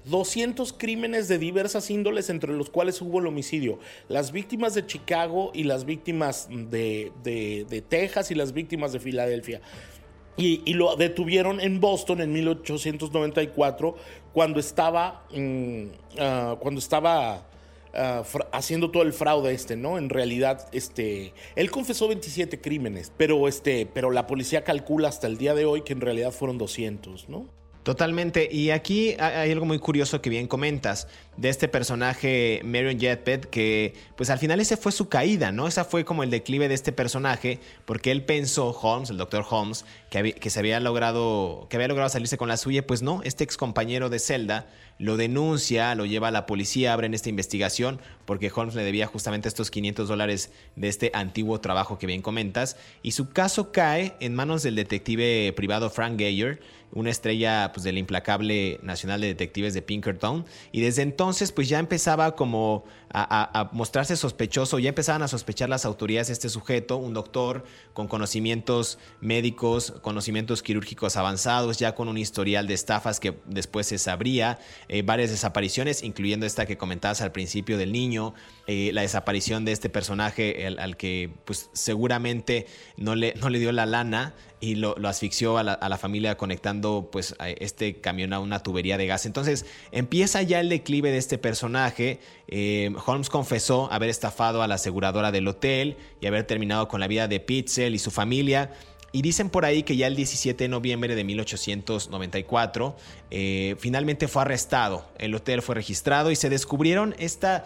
200 0.05 0.71
crímenes 0.71 1.27
de 1.27 1.37
diversas 1.37 1.89
índoles, 1.89 2.29
entre 2.29 2.53
los 2.53 2.69
cuales 2.69 3.01
hubo 3.01 3.19
el 3.19 3.27
homicidio. 3.27 3.79
Las 4.07 4.31
víctimas 4.31 4.73
de 4.73 4.85
Chicago 4.85 5.51
y 5.53 5.63
las 5.63 5.83
víctimas 5.83 6.47
de, 6.49 7.11
de 7.23 7.83
Texas 7.87 8.31
y 8.31 8.35
las 8.35 8.53
víctimas 8.53 8.93
de 8.93 8.99
Filadelfia. 8.99 9.61
Y, 10.37 10.73
lo 10.73 10.95
detuvieron 10.95 11.59
en 11.59 11.79
Boston 11.81 12.21
en 12.21 12.31
1894 12.31 13.95
cuando 14.33 14.59
estaba, 14.59 15.25
mm, 15.33 15.83
ah, 16.19 16.55
cuando 16.59 16.79
estaba 16.79 17.47
ah, 17.93 18.23
haciendo 18.51 18.91
todo 18.91 19.01
el 19.01 19.13
fraude 19.13 19.51
este, 19.51 19.75
¿no? 19.75 19.97
En 19.97 20.09
realidad, 20.09 20.69
este, 20.71 21.33
él 21.55 21.71
confesó 21.71 22.07
27 22.07 22.61
crímenes, 22.61 23.11
pero, 23.17 23.47
este, 23.47 23.87
pero 23.91 24.11
la 24.11 24.27
policía 24.27 24.63
calcula 24.63 25.09
hasta 25.09 25.25
el 25.25 25.37
día 25.37 25.55
de 25.55 25.65
hoy 25.65 25.81
que 25.81 25.93
en 25.93 26.01
realidad 26.01 26.31
fueron 26.31 26.59
200, 26.59 27.29
¿no? 27.29 27.47
Totalmente. 27.87 28.49
Y 28.51 28.71
aquí 28.71 29.15
hay 29.17 29.49
algo 29.49 29.65
muy 29.65 29.79
curioso 29.79 30.21
que 30.21 30.29
bien 30.29 30.47
comentas 30.47 31.07
de 31.37 31.49
este 31.49 31.67
personaje 31.67 32.61
Marion 32.65 32.99
Jetpet, 32.99 33.49
que 33.49 33.93
pues 34.15 34.29
al 34.29 34.39
final 34.39 34.59
ese 34.59 34.75
fue 34.75 34.91
su 34.91 35.07
caída, 35.07 35.51
¿no? 35.51 35.67
Esa 35.67 35.85
fue 35.85 36.03
como 36.03 36.23
el 36.23 36.29
declive 36.29 36.67
de 36.67 36.73
este 36.73 36.91
personaje, 36.91 37.59
porque 37.85 38.11
él 38.11 38.23
pensó, 38.23 38.71
Holmes, 38.71 39.09
el 39.09 39.17
doctor 39.17 39.45
Holmes, 39.49 39.85
que, 40.09 40.33
que 40.33 40.49
se 40.49 40.59
había 40.59 40.79
logrado, 40.79 41.67
que 41.69 41.77
había 41.77 41.87
logrado 41.87 42.09
salirse 42.09 42.37
con 42.37 42.49
la 42.49 42.57
suya, 42.57 42.85
pues 42.85 43.01
no, 43.01 43.21
este 43.23 43.43
ex 43.43 43.55
compañero 43.55 44.09
de 44.09 44.19
celda 44.19 44.67
lo 44.99 45.15
denuncia, 45.15 45.93
lo 45.93 46.05
lleva 46.05 46.29
a 46.29 46.31
la 46.31 46.45
policía, 46.45 46.93
abren 46.93 47.13
esta 47.13 47.29
investigación, 47.29 47.99
porque 48.25 48.51
Holmes 48.53 48.73
le 48.73 48.83
debía 48.83 49.05
justamente 49.05 49.47
estos 49.47 49.69
500 49.69 50.07
dólares 50.07 50.51
de 50.75 50.87
este 50.87 51.11
antiguo 51.13 51.61
trabajo 51.61 51.99
que 51.99 52.07
bien 52.07 52.23
comentas, 52.23 52.77
y 53.03 53.11
su 53.11 53.29
caso 53.29 53.71
cae 53.71 54.15
en 54.19 54.33
manos 54.33 54.63
del 54.63 54.75
detective 54.75 55.53
privado 55.55 55.91
Frank 55.91 56.17
Geyer, 56.17 56.59
una 56.93 57.09
estrella 57.09 57.71
pues, 57.73 57.83
del 57.83 57.97
implacable 57.97 58.79
Nacional 58.81 59.21
de 59.21 59.27
Detectives 59.27 59.73
de 59.73 59.81
Pinkerton, 59.81 60.45
y 60.71 60.81
desde 60.81 61.03
entonces 61.03 61.26
entonces 61.27 61.51
pues 61.51 61.67
ya 61.67 61.79
empezaba 61.79 62.35
como 62.35 62.85
a, 63.09 63.69
mostrarse 63.73 64.15
sospechoso, 64.15 64.79
ya 64.79 64.89
empezaban 64.89 65.21
a 65.21 65.27
sospechar 65.27 65.69
las 65.69 65.85
autoridades 65.85 66.27
de 66.27 66.33
este 66.33 66.49
sujeto, 66.49 66.97
un 66.97 67.13
doctor 67.13 67.65
con 67.93 68.07
conocimientos 68.07 68.97
médicos, 69.21 69.93
conocimientos 70.01 70.63
quirúrgicos 70.63 71.15
avanzados, 71.17 71.77
ya 71.77 71.95
con 71.95 72.07
un 72.07 72.17
historial 72.17 72.67
de 72.67 72.73
estafas 72.73 73.19
que 73.19 73.37
después 73.45 73.87
se 73.87 73.97
sabría, 73.97 74.59
eh, 74.87 75.01
varias 75.01 75.29
desapariciones, 75.29 76.03
incluyendo 76.03 76.45
esta 76.45 76.65
que 76.65 76.77
comentabas 76.77 77.21
al 77.21 77.31
principio 77.31 77.77
del 77.77 77.91
niño, 77.91 78.33
eh, 78.67 78.91
la 78.93 79.01
desaparición 79.01 79.65
de 79.65 79.71
este 79.71 79.89
personaje 79.89 80.67
al, 80.67 80.97
que 80.97 81.33
pues 81.45 81.69
seguramente 81.73 82.67
no 82.97 83.15
le, 83.15 83.33
no 83.35 83.49
le 83.49 83.59
dio 83.59 83.71
la 83.71 83.85
lana 83.85 84.33
y 84.59 84.75
lo, 84.75 84.95
asfixió 85.07 85.57
a 85.57 85.63
la, 85.63 85.97
familia 85.97 86.35
conectando 86.35 87.09
pues 87.11 87.35
este 87.39 87.99
camión 87.99 88.33
a 88.33 88.39
una 88.39 88.59
tubería 88.63 88.97
de 88.97 89.05
gas. 89.05 89.25
Entonces 89.25 89.65
empieza 89.91 90.41
ya 90.41 90.59
el 90.59 90.69
declive 90.69 91.11
de 91.11 91.17
este 91.17 91.37
personaje. 91.37 92.19
Eh, 92.47 92.91
Holmes 93.05 93.29
confesó 93.29 93.91
haber 93.91 94.09
estafado 94.09 94.61
a 94.63 94.67
la 94.67 94.75
aseguradora 94.75 95.31
del 95.31 95.47
hotel 95.47 95.97
y 96.21 96.27
haber 96.27 96.45
terminado 96.45 96.87
con 96.87 96.99
la 96.99 97.07
vida 97.07 97.27
de 97.27 97.39
Pitzel 97.39 97.93
y 97.93 97.99
su 97.99 98.09
familia. 98.09 98.71
Y 99.13 99.21
dicen 99.21 99.49
por 99.49 99.63
ahí 99.63 99.83
que 99.83 99.95
ya 99.95 100.07
el 100.07 100.15
17 100.15 100.65
de 100.65 100.67
noviembre 100.67 101.15
de 101.15 101.23
1894 101.23 102.95
eh, 103.31 103.75
finalmente 103.79 104.27
fue 104.27 104.41
arrestado. 104.41 105.07
El 105.17 105.33
hotel 105.33 105.61
fue 105.61 105.75
registrado 105.75 106.29
y 106.29 106.35
se 106.35 106.49
descubrieron 106.49 107.15
esta, 107.17 107.65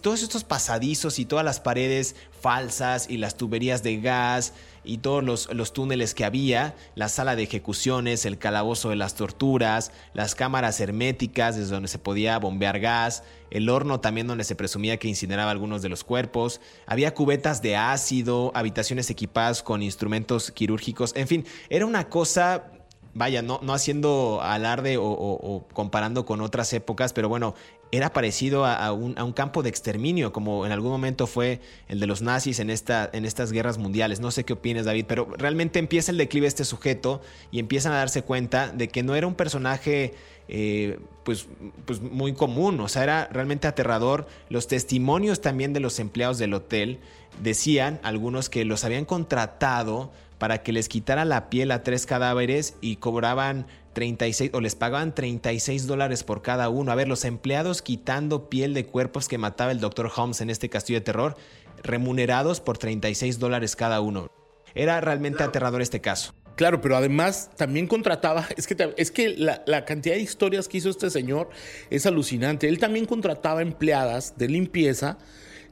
todos 0.00 0.22
estos 0.22 0.44
pasadizos 0.44 1.18
y 1.18 1.26
todas 1.26 1.44
las 1.44 1.60
paredes 1.60 2.16
falsas 2.40 3.10
y 3.10 3.18
las 3.18 3.36
tuberías 3.36 3.82
de 3.82 3.98
gas 4.00 4.54
y 4.86 4.98
todos 4.98 5.22
los, 5.22 5.52
los, 5.52 5.72
túneles 5.72 6.14
que 6.14 6.24
había, 6.24 6.74
la 6.94 7.08
sala 7.08 7.36
de 7.36 7.42
ejecuciones, 7.42 8.24
el 8.24 8.38
calabozo 8.38 8.90
de 8.90 8.96
las 8.96 9.14
torturas, 9.14 9.92
las 10.14 10.34
cámaras 10.34 10.80
herméticas 10.80 11.56
desde 11.56 11.72
donde 11.72 11.88
se 11.88 11.98
podía 11.98 12.38
bombear 12.38 12.80
gas, 12.80 13.24
el 13.50 13.68
horno 13.68 14.00
también 14.00 14.26
donde 14.26 14.44
se 14.44 14.54
presumía 14.54 14.98
que 14.98 15.08
incineraba 15.08 15.50
algunos 15.50 15.82
de 15.82 15.88
los 15.88 16.04
cuerpos, 16.04 16.60
había 16.86 17.14
cubetas 17.14 17.62
de 17.62 17.76
ácido, 17.76 18.52
habitaciones 18.54 19.10
equipadas 19.10 19.62
con 19.62 19.82
instrumentos 19.82 20.50
quirúrgicos, 20.50 21.12
en 21.16 21.28
fin, 21.28 21.46
era 21.68 21.84
una 21.84 22.08
cosa 22.08 22.70
vaya, 23.16 23.40
no, 23.40 23.60
no 23.62 23.72
haciendo 23.72 24.40
alarde 24.42 24.98
o, 25.00 25.66
comparando 25.72 26.26
con 26.26 26.42
otras 26.42 26.72
épocas, 26.74 27.14
pero 27.14 27.30
bueno, 27.30 27.54
era 27.92 28.12
parecido 28.12 28.66
a, 28.66 28.92
un, 28.92 29.14
campo 29.32 29.62
de 29.62 29.68
exterminio, 29.68 30.32
como 30.32 30.66
en 30.66 30.72
algún 30.72 30.90
momento 30.90 31.26
fue 31.26 31.60
el 31.88 32.00
de 32.00 32.06
los 32.06 32.20
nazis 32.20 32.58
en, 32.58 32.70
esta, 32.70 33.08
en 33.12 33.24
estas 33.24 33.52
guerras 33.52 33.78
mundiales. 33.78 34.20
No 34.20 34.30
sé 34.30 34.44
qué 34.44 34.54
opinas, 34.54 34.84
David, 34.84 35.04
pero 35.06 35.28
realmente 35.36 35.78
empieza 35.78 36.10
el 36.10 36.18
declive 36.18 36.44
de 36.44 36.48
este 36.48 36.64
sujeto 36.64 37.20
y 37.50 37.58
empiezan 37.58 37.92
a 37.92 37.96
darse 37.96 38.22
cuenta 38.22 38.68
de 38.68 38.88
que 38.88 39.02
no 39.02 39.14
era 39.14 39.26
un 39.26 39.34
personaje 39.34 40.14
eh, 40.48 40.98
pues, 41.24 41.46
pues 41.84 42.00
muy 42.00 42.34
común, 42.34 42.78
o 42.80 42.88
sea, 42.88 43.02
era 43.02 43.28
realmente 43.32 43.66
aterrador. 43.68 44.26
Los 44.48 44.66
testimonios 44.66 45.40
también 45.40 45.72
de 45.72 45.80
los 45.80 45.98
empleados 45.98 46.38
del 46.38 46.54
hotel 46.54 47.00
decían, 47.42 48.00
algunos, 48.02 48.48
que 48.48 48.64
los 48.64 48.84
habían 48.84 49.04
contratado 49.04 50.12
para 50.38 50.62
que 50.62 50.72
les 50.72 50.88
quitara 50.88 51.24
la 51.24 51.48
piel 51.48 51.70
a 51.70 51.82
tres 51.82 52.06
cadáveres 52.06 52.76
y 52.80 52.96
cobraban 52.96 53.66
36 53.96 54.50
o 54.52 54.60
les 54.60 54.74
pagaban 54.74 55.14
36 55.14 55.86
dólares 55.86 56.22
por 56.22 56.42
cada 56.42 56.68
uno. 56.68 56.92
A 56.92 56.94
ver, 56.94 57.08
los 57.08 57.24
empleados 57.24 57.80
quitando 57.80 58.50
piel 58.50 58.74
de 58.74 58.84
cuerpos 58.84 59.26
que 59.26 59.38
mataba 59.38 59.72
el 59.72 59.80
Dr. 59.80 60.10
Holmes 60.14 60.42
en 60.42 60.50
este 60.50 60.68
castillo 60.68 60.98
de 60.98 61.04
terror, 61.04 61.34
remunerados 61.82 62.60
por 62.60 62.76
36 62.76 63.38
dólares 63.38 63.74
cada 63.74 64.02
uno. 64.02 64.30
Era 64.74 65.00
realmente 65.00 65.42
aterrador 65.42 65.80
este 65.80 66.02
caso. 66.02 66.34
Claro, 66.56 66.82
pero 66.82 66.94
además 66.94 67.48
también 67.56 67.86
contrataba, 67.86 68.46
es 68.58 68.66
que, 68.66 68.94
es 68.98 69.10
que 69.10 69.30
la, 69.30 69.62
la, 69.66 69.86
cantidad 69.86 70.14
de 70.14 70.20
historias 70.20 70.68
que 70.68 70.76
hizo 70.76 70.90
este 70.90 71.08
señor 71.08 71.48
es 71.88 72.04
alucinante. 72.04 72.68
Él 72.68 72.78
también 72.78 73.06
contrataba 73.06 73.62
empleadas 73.62 74.36
de 74.36 74.48
limpieza 74.50 75.16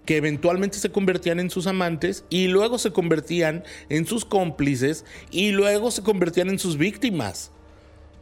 que 0.06 0.16
eventualmente 0.16 0.78
se 0.78 0.90
convertían 0.90 1.40
en 1.40 1.50
sus 1.50 1.66
amantes 1.66 2.24
y 2.30 2.46
luego 2.46 2.78
se 2.78 2.90
convertían 2.90 3.64
en 3.90 4.06
sus 4.06 4.24
cómplices 4.24 5.04
y 5.30 5.50
luego 5.50 5.90
se 5.90 6.02
convertían 6.02 6.48
en 6.48 6.58
sus 6.58 6.78
víctimas. 6.78 7.50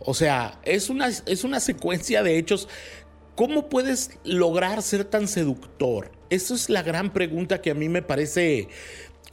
O 0.05 0.14
sea, 0.14 0.61
es 0.64 0.90
una, 0.90 1.09
es 1.09 1.44
una 1.44 1.61
secuencia 1.61 2.22
de 2.22 2.38
hechos. 2.38 2.68
¿Cómo 3.34 3.68
puedes 3.68 4.11
lograr 4.24 4.82
ser 4.82 5.05
tan 5.05 5.28
seductor? 5.28 6.11
Esa 6.28 6.55
es 6.55 6.68
la 6.68 6.82
gran 6.82 7.12
pregunta 7.12 7.62
que 7.62 7.70
a 7.70 7.74
mí 7.74 7.88
me 7.88 8.03
parece 8.03 8.68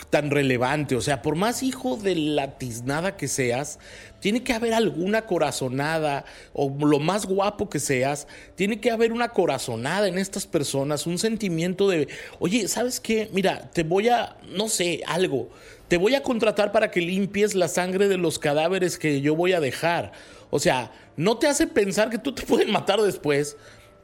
tan 0.09 0.31
relevante. 0.31 0.95
O 0.95 1.01
sea, 1.01 1.21
por 1.21 1.35
más 1.35 1.63
hijo 1.63 1.97
de 1.97 2.15
la 2.15 2.57
tiznada 2.57 3.15
que 3.15 3.27
seas, 3.27 3.79
tiene 4.19 4.43
que 4.43 4.53
haber 4.53 4.73
alguna 4.73 5.25
corazonada, 5.25 6.25
o 6.53 6.69
lo 6.85 6.99
más 6.99 7.25
guapo 7.25 7.69
que 7.69 7.79
seas, 7.79 8.27
tiene 8.55 8.79
que 8.79 8.91
haber 8.91 9.11
una 9.11 9.29
corazonada 9.29 10.07
en 10.07 10.17
estas 10.17 10.45
personas, 10.45 11.07
un 11.07 11.17
sentimiento 11.17 11.87
de, 11.87 12.07
oye, 12.39 12.67
¿sabes 12.67 12.99
qué? 12.99 13.29
Mira, 13.33 13.69
te 13.71 13.83
voy 13.83 14.09
a, 14.09 14.37
no 14.51 14.67
sé, 14.67 15.01
algo, 15.07 15.49
te 15.87 15.97
voy 15.97 16.15
a 16.15 16.23
contratar 16.23 16.71
para 16.71 16.91
que 16.91 17.01
limpies 17.01 17.55
la 17.55 17.67
sangre 17.67 18.07
de 18.07 18.17
los 18.17 18.39
cadáveres 18.39 18.97
que 18.97 19.21
yo 19.21 19.35
voy 19.35 19.53
a 19.53 19.59
dejar. 19.59 20.11
O 20.51 20.59
sea, 20.59 20.91
no 21.15 21.37
te 21.37 21.47
hace 21.47 21.67
pensar 21.67 22.09
que 22.09 22.17
tú 22.17 22.33
te 22.33 22.43
pueden 22.43 22.71
matar 22.71 23.01
después 23.01 23.57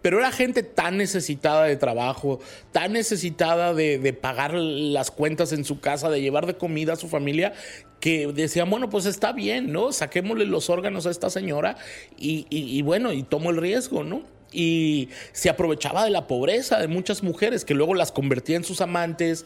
pero 0.06 0.20
era 0.20 0.32
gente 0.32 0.62
tan 0.62 0.98
necesitada 0.98 1.64
de 1.64 1.78
trabajo, 1.78 2.40
tan 2.72 2.94
necesitada 2.94 3.74
de, 3.74 4.14
pagar 4.14 4.54
las 4.54 5.10
cuentas 5.10 5.52
en 5.52 5.66
su 5.66 5.80
casa, 5.80 6.12
de 6.12 6.22
llevar 6.22 6.46
de 6.46 6.58
comida 6.58 6.94
a 6.94 6.96
su 6.96 7.08
familia, 7.08 7.54
que 8.00 8.28
decían, 8.28 8.70
bueno, 8.70 8.88
pues 8.92 9.08
está 9.08 9.32
bien, 9.32 9.72
¿no? 9.72 9.92
Saquémosle 9.92 10.46
los 10.46 10.70
órganos 10.70 11.08
a 11.08 11.10
esta 11.10 11.32
señora 11.32 11.78
y, 12.20 12.46
y 12.52 12.80
bueno, 12.84 13.14
y 13.14 13.24
tomo 13.24 13.50
el 13.50 13.58
riesgo, 13.58 14.04
¿no? 14.04 14.22
Y 14.52 15.10
se 15.34 15.50
aprovechaba 15.50 16.04
de 16.06 16.10
la 16.10 16.28
pobreza 16.28 16.80
de 16.80 16.88
muchas 16.88 17.24
mujeres 17.24 17.66
que 17.66 17.74
luego 17.74 17.94
las 17.94 18.12
convertía 18.12 18.56
en 18.56 18.64
sus 18.64 18.82
amantes, 18.82 19.46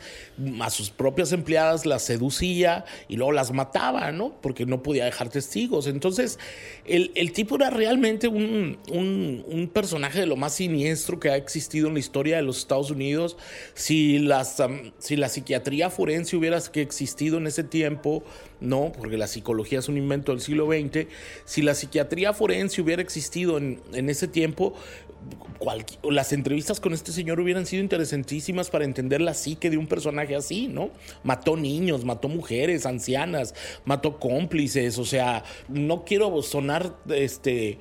a 0.62 0.70
sus 0.70 0.90
propias 0.90 1.32
empleadas 1.32 1.86
las 1.86 2.04
seducía 2.04 2.86
y 3.08 3.16
luego 3.16 3.32
las 3.32 3.52
mataba, 3.52 4.12
¿no? 4.12 4.34
Porque 4.42 4.66
no 4.66 4.84
podía 4.84 5.06
dejar 5.06 5.30
testigos. 5.30 5.88
Entonces, 5.88 6.40
el, 6.86 7.32
tipo 7.34 7.56
era 7.56 7.70
realmente 7.70 8.28
un, 8.28 8.78
personaje 9.74 10.20
de 10.20 10.26
lo 10.26 10.36
más 10.36 10.54
siniestro 10.54 11.20
que 11.20 11.30
ha 11.30 11.36
existido 11.36 11.88
en 11.88 11.94
la 11.94 12.00
historia 12.00 12.38
de 12.38 12.44
los 12.44 12.60
Estados 12.60 12.92
Unidos. 12.92 13.38
Si, 13.74 14.20
las, 14.20 14.58
si 15.00 15.16
la 15.16 15.30
psiquiatría 15.30 15.90
forense 15.90 16.36
hubiera 16.36 16.58
existido 16.58 17.38
en 17.38 17.48
ese 17.48 17.64
tiempo, 17.64 18.24
no, 18.62 18.92
porque 18.98 19.18
la 19.18 19.28
psicología 19.28 19.80
es 19.80 19.90
un 19.90 19.98
invento 19.98 20.32
del 20.32 20.42
siglo 20.42 20.68
XX. 20.68 21.08
Si 21.46 21.62
la 21.62 21.76
psiquiatría 21.76 22.34
forense 22.34 22.82
hubiera 22.82 23.02
existido 23.02 23.58
en, 23.58 23.82
en 23.94 24.10
ese 24.10 24.28
tiempo, 24.28 24.74
las 26.04 26.32
entrevistas 26.32 26.80
con 26.80 26.94
este 26.94 27.12
señor 27.12 27.40
hubieran 27.40 27.66
sido 27.66 27.84
interesantísimas 27.84 28.70
para 28.70 28.86
entender 28.86 29.20
la 29.20 29.34
psique 29.34 29.70
de 29.70 29.78
un 29.78 29.88
personaje 29.88 30.36
así, 30.36 30.68
¿no? 30.68 30.92
Mató 31.24 31.58
niños, 31.58 32.06
mató 32.06 32.30
mujeres, 32.30 32.86
ancianas, 32.86 33.54
mató 33.84 34.20
cómplices, 34.20 34.98
o 34.98 35.06
sea, 35.06 35.44
no 35.68 36.06
quiero 36.06 36.42
sonar 36.42 36.96
este 37.10 37.78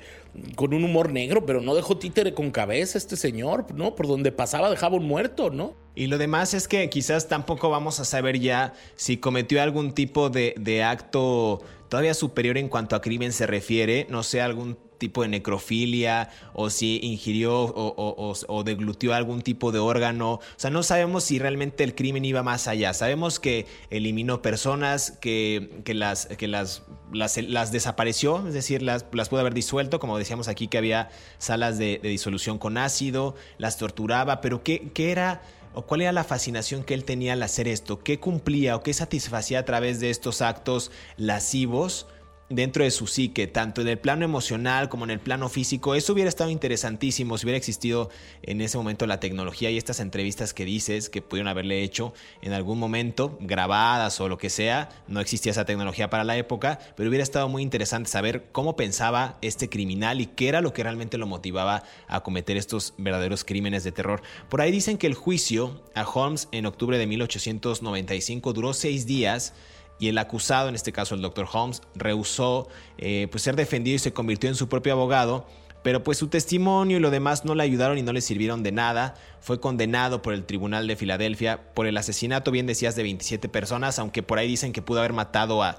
con 0.55 0.74
un 0.74 0.85
humor 0.85 1.12
negro, 1.12 1.47
pero 1.47 1.61
no 1.61 1.74
dejó 1.74 1.99
títere 1.99 2.35
con 2.35 2.51
cabeza 2.51 2.99
este 2.99 3.16
señor, 3.16 3.66
¿no? 3.74 3.95
Por 3.95 4.07
donde 4.07 4.33
pasaba 4.33 4.70
dejaba 4.70 4.97
un 4.97 5.07
muerto, 5.07 5.51
¿no? 5.51 5.74
Y 5.95 6.07
lo 6.07 6.18
demás 6.18 6.55
es 6.55 6.68
que 6.68 6.89
quizás 6.91 7.29
tampoco 7.29 7.70
vamos 7.70 8.01
a 8.01 8.05
saber 8.05 8.39
ya 8.39 8.74
si 8.95 9.16
cometió 9.16 9.62
algún 9.62 9.93
tipo 9.93 10.31
de, 10.31 10.55
de 10.59 10.85
acto 10.85 11.62
todavía 11.89 12.14
superior 12.14 12.59
en 12.59 12.68
cuanto 12.68 12.95
a 12.95 13.01
crimen 13.01 13.33
se 13.33 13.47
refiere, 13.47 14.07
no 14.11 14.22
sé, 14.22 14.41
algún 14.41 14.79
tipo 14.99 15.22
de 15.22 15.28
necrofilia 15.28 16.30
o 16.53 16.70
si 16.70 17.01
ingirió 17.03 17.55
o, 17.55 18.62
deglutió 18.64 19.14
algún 19.14 19.42
tipo 19.42 19.72
de 19.72 19.78
órgano. 19.78 20.34
O 20.34 20.40
sea, 20.57 20.70
no 20.70 20.82
sabemos 20.82 21.24
si 21.24 21.38
realmente 21.38 21.84
el 21.84 21.94
crimen 21.94 22.24
iba 22.24 22.42
más 22.42 22.68
allá. 22.68 22.92
Sabemos 22.92 23.40
que 23.40 23.66
eliminó 23.90 24.42
personas, 24.42 25.12
que, 25.12 25.82
las, 25.86 26.26
que 26.26 26.49
las, 26.49 26.82
las, 27.12 27.72
desapareció, 27.72 28.46
es 28.46 28.55
decir, 28.55 28.82
las, 28.82 29.07
las 29.12 29.28
pudo 29.28 29.40
haber 29.40 29.55
disuelto, 29.55 30.01
como 30.01 30.18
decíamos 30.18 30.49
aquí 30.49 30.68
que 30.68 30.78
había 30.78 31.11
salas 31.38 31.78
de, 31.78 32.01
disolución 32.03 32.59
con 32.59 32.78
ácido, 32.78 33.34
las 33.59 33.78
torturaba, 33.78 34.40
pero 34.40 34.62
¿qué, 34.62 34.90
qué 34.94 35.11
era? 35.11 35.42
o 35.74 35.82
cuál 35.82 36.01
era 36.01 36.12
la 36.12 36.24
fascinación 36.24 36.82
que 36.82 36.94
él 36.94 37.05
tenía 37.05 37.34
al 37.34 37.42
hacer 37.42 37.68
esto, 37.68 38.01
qué 38.01 38.18
cumplía 38.18 38.74
o 38.74 38.82
qué 38.82 38.92
satisfacía 38.92 39.61
a 39.61 39.64
través 39.64 40.01
de 40.01 40.11
estos 40.11 40.42
actos 40.42 40.90
lascivos 41.16 42.09
dentro 42.51 42.82
de 42.82 42.90
su 42.90 43.07
psique, 43.07 43.46
tanto 43.46 43.82
en 43.82 43.88
el 43.88 43.99
plano 43.99 44.24
emocional 44.24 44.88
como 44.88 45.05
en 45.05 45.11
el 45.11 45.20
plano 45.20 45.49
físico. 45.49 45.94
Eso 45.94 46.14
hubiera 46.14 46.28
estado 46.28 46.51
interesantísimo 46.51 47.36
si 47.36 47.44
hubiera 47.44 47.59
existido 47.59 48.11
en 48.42 48.61
ese 48.61 48.78
momento 48.78 49.07
la 49.07 49.20
tecnología 49.20 49.70
y 49.70 49.76
estas 49.76 50.01
entrevistas 50.01 50.55
que 50.55 50.64
dices 50.64 51.11
que 51.11 51.20
pudieron 51.20 51.49
haberle 51.49 51.82
hecho 51.82 52.14
en 52.40 52.53
algún 52.53 52.78
momento, 52.78 53.36
grabadas 53.40 54.20
o 54.20 54.28
lo 54.28 54.38
que 54.38 54.51
sea. 54.51 54.88
No 55.09 55.20
existía 55.20 55.53
esa 55.53 55.66
tecnología 55.66 56.09
para 56.09 56.24
la 56.24 56.36
época, 56.36 56.78
pero 56.96 57.09
hubiera 57.09 57.22
estado 57.22 57.49
muy 57.49 57.62
interesante 57.62 58.11
saber 58.11 58.46
cómo 58.53 58.76
pensaba 58.76 59.38
este 59.42 59.68
criminal 59.68 60.20
y 60.20 60.26
qué 60.26 60.49
era 60.49 60.61
lo 60.61 60.72
que 60.72 60.82
realmente 60.82 61.18
lo 61.18 61.26
motivaba 61.26 61.82
a 62.07 62.22
cometer 62.22 62.57
estos 62.57 62.94
verdaderos 62.96 63.44
crímenes 63.44 63.84
de 63.84 63.92
terror. 63.92 64.22
Por 64.49 64.62
ahí 64.62 64.70
dicen 64.70 64.96
que 64.96 65.07
el 65.07 65.14
juicio 65.14 65.82
a 65.94 66.09
Holmes 66.09 66.49
en 66.53 66.66
octubre 66.66 66.96
de 66.96 67.07
1895 67.07 68.53
duró 68.53 68.72
seis 68.72 69.07
días 69.07 69.53
y 69.99 70.09
el 70.09 70.18
acusado, 70.18 70.68
en 70.68 70.74
este 70.74 70.92
caso 70.92 71.14
el 71.14 71.22
Dr. 71.22 71.46
Holmes, 71.53 71.82
rehusó 71.94 72.68
eh, 72.99 73.28
pues 73.30 73.42
ser 73.42 73.57
defendido 73.57 73.96
y 73.96 73.99
se 73.99 74.12
convirtió 74.12 74.49
en 74.49 74.57
su 74.57 74.68
propio 74.68 74.92
abogado. 74.92 75.46
Pero 75.82 76.03
pues 76.03 76.18
su 76.18 76.28
testimonio 76.28 76.96
y 76.96 77.01
lo 77.01 77.11
demás 77.11 77.44
no 77.44 77.55
le 77.55 77.62
ayudaron 77.62 77.99
y 77.99 78.03
no 78.03 78.12
le 78.12 78.20
sirvieron 78.20 78.62
de 78.62 78.72
nada. 78.72 79.14
Fue 79.40 79.61
condenado 79.61 80.22
por 80.22 80.34
el 80.34 80.44
Tribunal 80.44 80.86
de 80.86 80.96
Filadelfia 80.96 81.72
por 81.72 81.86
el 81.86 81.96
asesinato, 81.96 82.51
bien 82.51 82.66
decías, 82.66 82.96
de 82.96 83.05
27 83.05 83.49
personas, 83.49 83.99
aunque 83.99 84.22
por 84.22 84.38
ahí 84.38 84.49
dicen 84.49 84.72
que 84.72 84.82
pudo 84.82 84.99
haber 84.99 85.12
matado 85.12 85.62
a, 85.62 85.78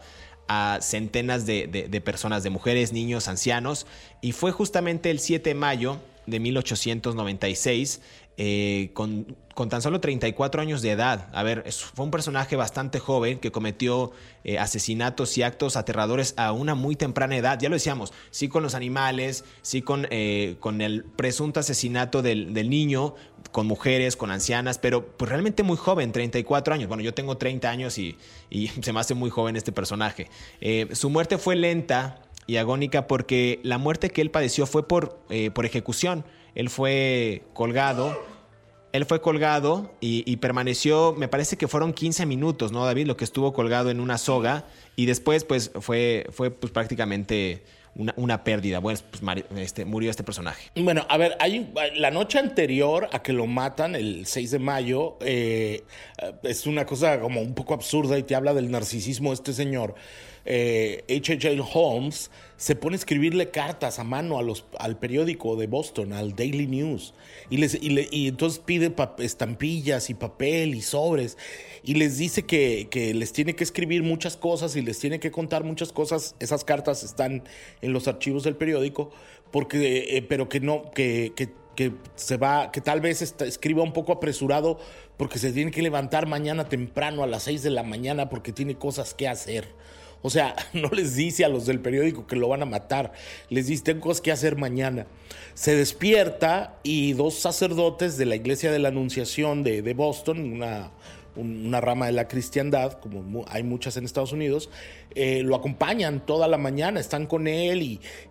centenas 0.82 1.45
de, 1.45 1.67
de 1.67 2.01
personas, 2.01 2.41
de 2.41 2.49
mujeres, 2.49 2.91
niños, 2.91 3.28
ancianos. 3.28 3.86
Y 4.20 4.32
fue 4.32 4.51
justamente 4.51 5.11
el 5.11 5.20
7 5.20 5.49
de 5.49 5.53
mayo 5.53 5.99
de 6.30 6.39
1896 6.39 8.01
eh, 8.41 8.91
con, 8.93 9.36
tan 9.69 9.82
solo 9.82 9.99
34 9.99 10.61
años 10.61 10.82
de 10.82 10.91
edad. 10.91 11.27
A 11.34 11.43
ver, 11.43 11.69
fue 11.73 12.05
un 12.05 12.11
personaje 12.11 12.55
bastante 12.55 12.99
joven 12.99 13.38
que 13.38 13.51
cometió 13.51 14.13
eh, 14.45 14.57
asesinatos 14.57 15.38
y 15.38 15.43
actos 15.43 15.75
aterradores 15.75 16.36
a 16.38 16.53
una 16.53 16.73
muy 16.73 16.95
temprana 16.95 17.36
edad. 17.36 17.59
Ya 17.59 17.67
lo 17.67 17.75
decíamos, 17.75 18.13
sí 18.32 18.47
con 18.47 18.63
los 18.63 18.75
animales, 18.75 19.43
sí 19.61 19.82
con, 19.82 20.07
eh, 20.09 20.55
con 20.61 20.80
el 20.80 21.03
presunto 21.03 21.59
asesinato 21.59 22.21
del, 22.21 22.69
niño, 22.69 23.15
con 23.51 23.67
mujeres, 23.67 24.15
con 24.15 24.32
ancianas, 24.32 24.77
pero 24.77 25.05
pues 25.17 25.27
realmente 25.27 25.61
muy 25.63 25.75
joven, 25.75 26.13
34 26.13 26.73
años. 26.73 26.88
Bueno, 26.88 27.03
yo 27.03 27.13
tengo 27.13 27.36
30 27.36 27.69
años 27.69 27.97
y, 27.97 28.15
se 28.82 28.93
me 28.93 29.01
hace 29.01 29.15
muy 29.15 29.30
joven 29.30 29.57
este 29.57 29.73
personaje. 29.73 30.30
Su 30.93 31.09
muerte 31.09 31.38
fue 31.38 31.57
lenta 31.57 32.21
y 32.50 32.58
agónica 32.58 33.06
porque 33.06 33.60
la 33.62 33.78
muerte 33.78 34.10
que 34.10 34.22
él 34.22 34.32
padeció 34.32 34.66
fue 34.66 34.88
por, 34.88 35.20
eh, 35.30 35.52
por 35.52 35.68
ejecución. 35.68 36.26
Él 36.56 36.72
fue 36.72 37.43
colgado 37.54 38.20
él 38.91 39.06
fue 39.06 39.22
colgado 39.22 39.93
y, 40.00 40.36
permaneció, 40.38 41.14
me 41.16 41.28
parece 41.28 41.58
que 41.58 41.68
fueron 41.68 41.93
15 41.93 42.26
minutos, 42.26 42.72
¿no, 42.72 42.86
David? 42.86 43.06
Lo 43.06 43.18
que 43.18 43.24
estuvo 43.24 43.54
colgado 43.54 43.91
en 43.91 44.00
una 44.00 44.18
soga 44.18 44.66
y 44.95 45.06
después, 45.06 45.43
pues, 45.43 45.72
fue, 45.80 46.26
fue 46.32 46.50
pues, 46.50 46.74
prácticamente 46.74 47.64
una, 47.93 48.43
pérdida. 48.43 48.80
Bueno, 48.80 49.00
pues 49.12 49.22
este, 49.58 49.86
murió 49.86 50.10
este 50.10 50.24
personaje. 50.24 50.72
Bueno, 50.76 51.06
a 51.08 51.18
ver, 51.18 51.38
hay, 51.39 51.72
la 51.97 52.10
noche 52.10 52.39
anterior 52.39 53.10
a 53.12 53.22
que 53.22 53.32
lo 53.32 53.45
matan, 53.45 53.93
el 53.93 54.26
6 54.26 54.52
de 54.52 54.60
mayo, 54.60 55.18
eh, 55.22 55.84
es 56.41 56.66
una 56.66 56.88
cosa 56.88 57.20
como 57.20 57.41
un 57.41 57.54
poco 57.54 57.76
absurda 57.76 58.18
y 58.18 58.24
te 58.24 58.34
habla 58.34 58.56
del 58.56 58.72
narcisismo 58.72 59.30
de 59.30 59.36
este 59.36 59.54
señor. 59.54 59.93
Eh, 60.46 61.04
Holmes 61.74 62.32
se 62.58 62.76
pone 62.76 62.96
a 62.96 62.98
escribirle 62.98 63.52
cartas 63.52 64.00
a 64.00 64.04
mano 64.04 64.38
al 64.80 65.00
periódico 65.00 65.56
de 65.56 65.68
Boston, 65.68 66.12
al 66.12 66.36
Daily 66.36 66.68
News, 66.68 67.14
y, 67.50 67.58
les, 67.58 67.78
y, 67.82 68.28
entonces 68.28 68.60
pide 68.60 68.94
estampillas 69.20 70.10
y 70.10 70.14
papel 70.14 70.76
y 70.76 70.82
sobres, 70.82 71.38
y 71.84 71.94
les 71.94 72.18
dice 72.18 72.44
que, 72.44 72.90
que, 72.92 73.14
les 73.14 73.32
tiene 73.32 73.56
que 73.56 73.64
escribir 73.64 74.04
muchas 74.04 74.36
cosas 74.36 74.76
y 74.76 74.82
les 74.82 75.00
tiene 75.00 75.22
que 75.22 75.32
contar 75.32 75.64
muchas 75.64 75.94
cosas. 75.94 76.36
Esas 76.40 76.66
cartas 76.66 77.04
están 77.04 77.44
en 77.82 77.94
los 77.94 78.10
archivos 78.10 78.44
del 78.44 78.58
periódico, 78.58 79.12
porque, 79.52 80.18
eh, 80.18 80.22
pero 80.22 80.50
que 80.50 80.60
no, 80.60 80.92
que, 80.92 81.34
que, 81.36 81.50
se 82.16 82.36
va, 82.36 82.74
que 82.74 82.82
tal 82.82 83.00
vez 83.00 83.22
escriba 83.22 83.84
un 83.84 83.94
poco 83.94 84.12
apresurado 84.12 84.80
porque 85.16 85.40
se 85.40 85.54
tiene 85.54 85.72
que 85.72 85.82
levantar 85.82 86.28
mañana 86.28 86.68
temprano 86.68 87.24
a 87.24 87.28
las 87.28 87.44
6 87.44 87.64
de 87.64 87.70
la 87.70 87.84
mañana 87.84 88.28
porque 88.28 88.52
tiene 88.52 88.76
cosas 88.76 89.14
que 89.14 89.30
hacer. 89.30 89.66
O 90.22 90.30
sea, 90.30 90.55
no 90.74 90.89
les 90.89 91.15
dice 91.15 91.45
a 91.45 91.49
los 91.49 91.65
del 91.65 91.80
periódico 91.80 92.28
que 92.28 92.36
lo 92.36 92.47
van 92.47 92.61
a 92.61 92.65
matar, 92.65 93.13
les 93.49 93.67
dice, 93.67 93.84
tengo 93.84 94.01
cosas 94.01 94.22
que 94.22 94.32
hacer 94.32 94.55
mañana. 94.55 95.05
Se 95.53 95.76
despierta 95.76 96.78
y 96.84 97.13
dos 97.13 97.36
sacerdotes 97.36 98.17
de 98.17 98.26
la 98.26 98.36
iglesia 98.36 98.72
de 98.72 98.80
la 98.80 98.89
Anunciación 98.89 99.63
de, 99.63 99.93
Boston, 99.93 100.53
una, 100.53 100.91
una 101.40 101.82
rama 101.82 102.06
de 102.06 102.12
la 102.12 102.28
cristiandad, 102.28 103.00
como 103.00 103.46
hay 103.48 103.64
muchas 103.64 103.98
en 103.98 104.06
Estados 104.06 104.32
Unidos, 104.32 104.70
eh, 105.16 105.42
lo 105.44 105.56
acompañan 105.56 106.26
toda 106.26 106.48
la 106.48 106.58
mañana, 106.58 107.00
están 107.00 107.26
con 107.26 107.48
él 107.48 107.82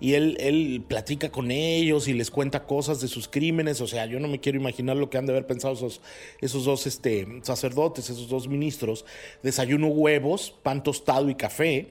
y, 0.00 0.14
él, 0.14 0.36
él, 0.40 0.84
platica 0.86 1.30
con 1.30 1.50
ellos 1.50 2.08
y 2.08 2.12
les 2.12 2.30
cuenta 2.30 2.64
cosas 2.64 3.00
de 3.00 3.08
sus 3.08 3.28
crímenes. 3.28 3.80
O 3.80 3.86
sea, 3.86 4.06
yo 4.06 4.20
no 4.20 4.28
me 4.28 4.40
quiero 4.40 4.58
imaginar 4.58 4.96
lo 4.96 5.10
que 5.10 5.18
han 5.18 5.26
de 5.26 5.32
haber 5.32 5.46
pensado 5.46 5.74
esos, 5.74 6.00
esos 6.40 6.64
dos 6.64 6.86
este, 6.86 7.26
sacerdotes, 7.42 8.10
esos 8.10 8.28
dos 8.28 8.48
ministros. 8.48 9.04
Desayuno 9.42 9.88
huevos, 9.88 10.54
pan 10.62 10.82
tostado 10.82 11.28
y 11.30 11.34
café 11.34 11.88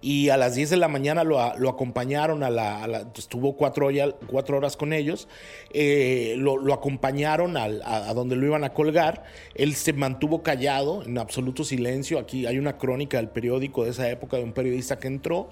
y 0.00 0.28
a 0.28 0.36
las 0.36 0.54
10 0.54 0.70
de 0.70 0.76
la 0.76 0.88
mañana 0.88 1.24
lo, 1.24 1.40
acompañaron 1.40 2.42
a 2.42 2.50
la, 2.50 3.06
estuvo 3.16 3.56
cuatro, 3.56 3.88
cuatro, 4.26 4.56
horas 4.56 4.76
con 4.76 4.92
ellos, 4.92 5.28
eh, 5.72 6.34
lo, 6.38 6.72
acompañaron 6.72 7.56
a, 7.56 7.68
donde 8.14 8.36
lo 8.36 8.46
iban 8.46 8.64
a 8.64 8.72
colgar, 8.72 9.24
él 9.54 9.74
se 9.74 9.92
mantuvo 9.92 10.42
callado, 10.42 11.02
en 11.02 11.18
absoluto 11.18 11.64
silencio, 11.64 12.18
aquí 12.18 12.46
hay 12.46 12.58
una 12.58 12.78
crónica 12.78 13.16
del 13.16 13.28
periódico 13.28 13.84
de 13.84 13.90
esa 13.90 14.08
época 14.08 14.36
de 14.36 14.44
un 14.44 14.52
periodista 14.52 14.98
que 14.98 15.08
entró 15.08 15.48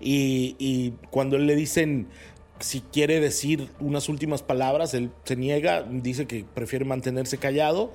y, 0.00 0.56
y 0.58 0.94
cuando 1.10 1.38
le 1.38 1.54
dicen 1.54 2.08
si 2.60 2.80
quiere 2.80 3.18
decir 3.18 3.68
unas 3.80 4.08
últimas 4.08 4.42
palabras, 4.42 4.94
él 4.94 5.10
se 5.24 5.34
niega, 5.34 5.82
dice 5.82 6.26
que 6.26 6.44
prefiere 6.54 6.84
mantenerse 6.84 7.36
callado 7.38 7.92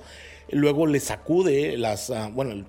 luego 0.50 0.86
le 0.86 1.00
sacude 1.00 1.76
las, 1.76 2.10
ah, 2.10 2.30
bueno, 2.32 2.64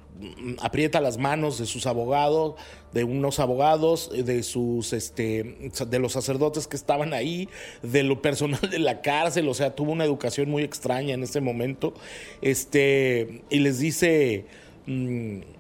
aprieta 0.60 1.00
las 1.02 1.18
manos 1.18 1.58
de 1.60 1.66
sus 1.66 1.86
abogados, 1.86 2.56
de 2.94 3.04
unos 3.04 3.40
abogados, 3.40 4.12
de 4.12 4.44
sus, 4.44 4.94
este, 4.94 5.72
de 5.88 6.00
los 6.00 6.14
sacerdotes 6.14 6.68
que 6.68 6.76
estaban 6.76 7.14
ahí, 7.14 7.50
de 7.82 8.04
lo 8.04 8.22
personal 8.22 8.62
de 8.70 8.80
la 8.80 9.02
cárcel, 9.02 9.48
o 9.48 9.54
sea, 9.54 9.76
tuvo 9.76 9.92
una 9.92 10.06
educación 10.06 10.50
muy 10.50 10.64
extraña 10.64 11.14
en 11.14 11.24
ese 11.24 11.42
momento, 11.42 11.94
este, 12.42 13.44
y 13.50 13.60
les 13.60 13.80
dice 13.80 14.46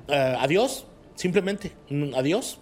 ah, 0.09 0.38
adiós, 0.41 0.86
simplemente, 1.15 1.72
mm, 1.89 2.15
adiós. 2.15 2.59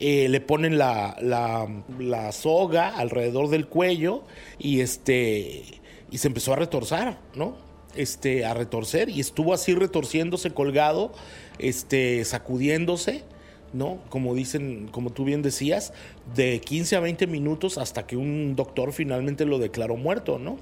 Eh, 0.00 0.28
le 0.28 0.40
ponen 0.40 0.76
la, 0.76 1.16
la, 1.20 1.68
la 2.00 2.32
soga 2.32 2.88
alrededor 2.88 3.48
del 3.48 3.68
cuello 3.68 4.24
y 4.58 4.80
este 4.80 5.62
y 6.10 6.18
se 6.18 6.26
empezó 6.26 6.52
a 6.52 6.56
retorzar, 6.56 7.18
¿no? 7.36 7.56
Este, 7.96 8.44
a 8.44 8.54
retorcer 8.54 9.08
y 9.08 9.20
estuvo 9.20 9.54
así 9.54 9.74
retorciéndose 9.74 10.50
colgado, 10.50 11.12
este, 11.58 12.24
sacudiéndose, 12.24 13.24
¿no? 13.72 13.98
Como 14.08 14.34
dicen, 14.34 14.88
como 14.90 15.10
tú 15.10 15.24
bien 15.24 15.42
decías, 15.42 15.92
de 16.34 16.60
15 16.60 16.96
a 16.96 17.00
20 17.00 17.26
minutos 17.26 17.76
hasta 17.76 18.06
que 18.06 18.16
un 18.16 18.54
doctor 18.56 18.92
finalmente 18.92 19.44
lo 19.44 19.58
declaró 19.58 19.96
muerto, 19.96 20.38
¿no? 20.38 20.58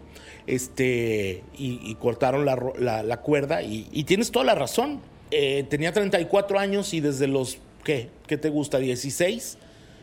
Este, 0.46 1.44
y, 1.56 1.94
cortaron 1.96 2.44
la, 2.44 3.02
la, 3.02 3.20
cuerda 3.20 3.62
y, 3.62 4.04
tienes 4.04 4.30
toda 4.30 4.44
la 4.44 4.54
razón. 4.54 5.00
Eh, 5.30 5.64
tenía 5.68 5.92
34 5.92 6.58
años 6.58 6.92
y 6.94 7.00
desde 7.00 7.26
los, 7.26 7.58
¿qué? 7.84 8.08
¿Qué 8.26 8.36
te 8.36 8.48
gusta? 8.48 8.78
16 8.78 9.58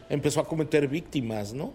empezó 0.10 0.40
a 0.40 0.46
cometer 0.48 0.88
víctimas, 0.88 1.54
¿no? 1.54 1.74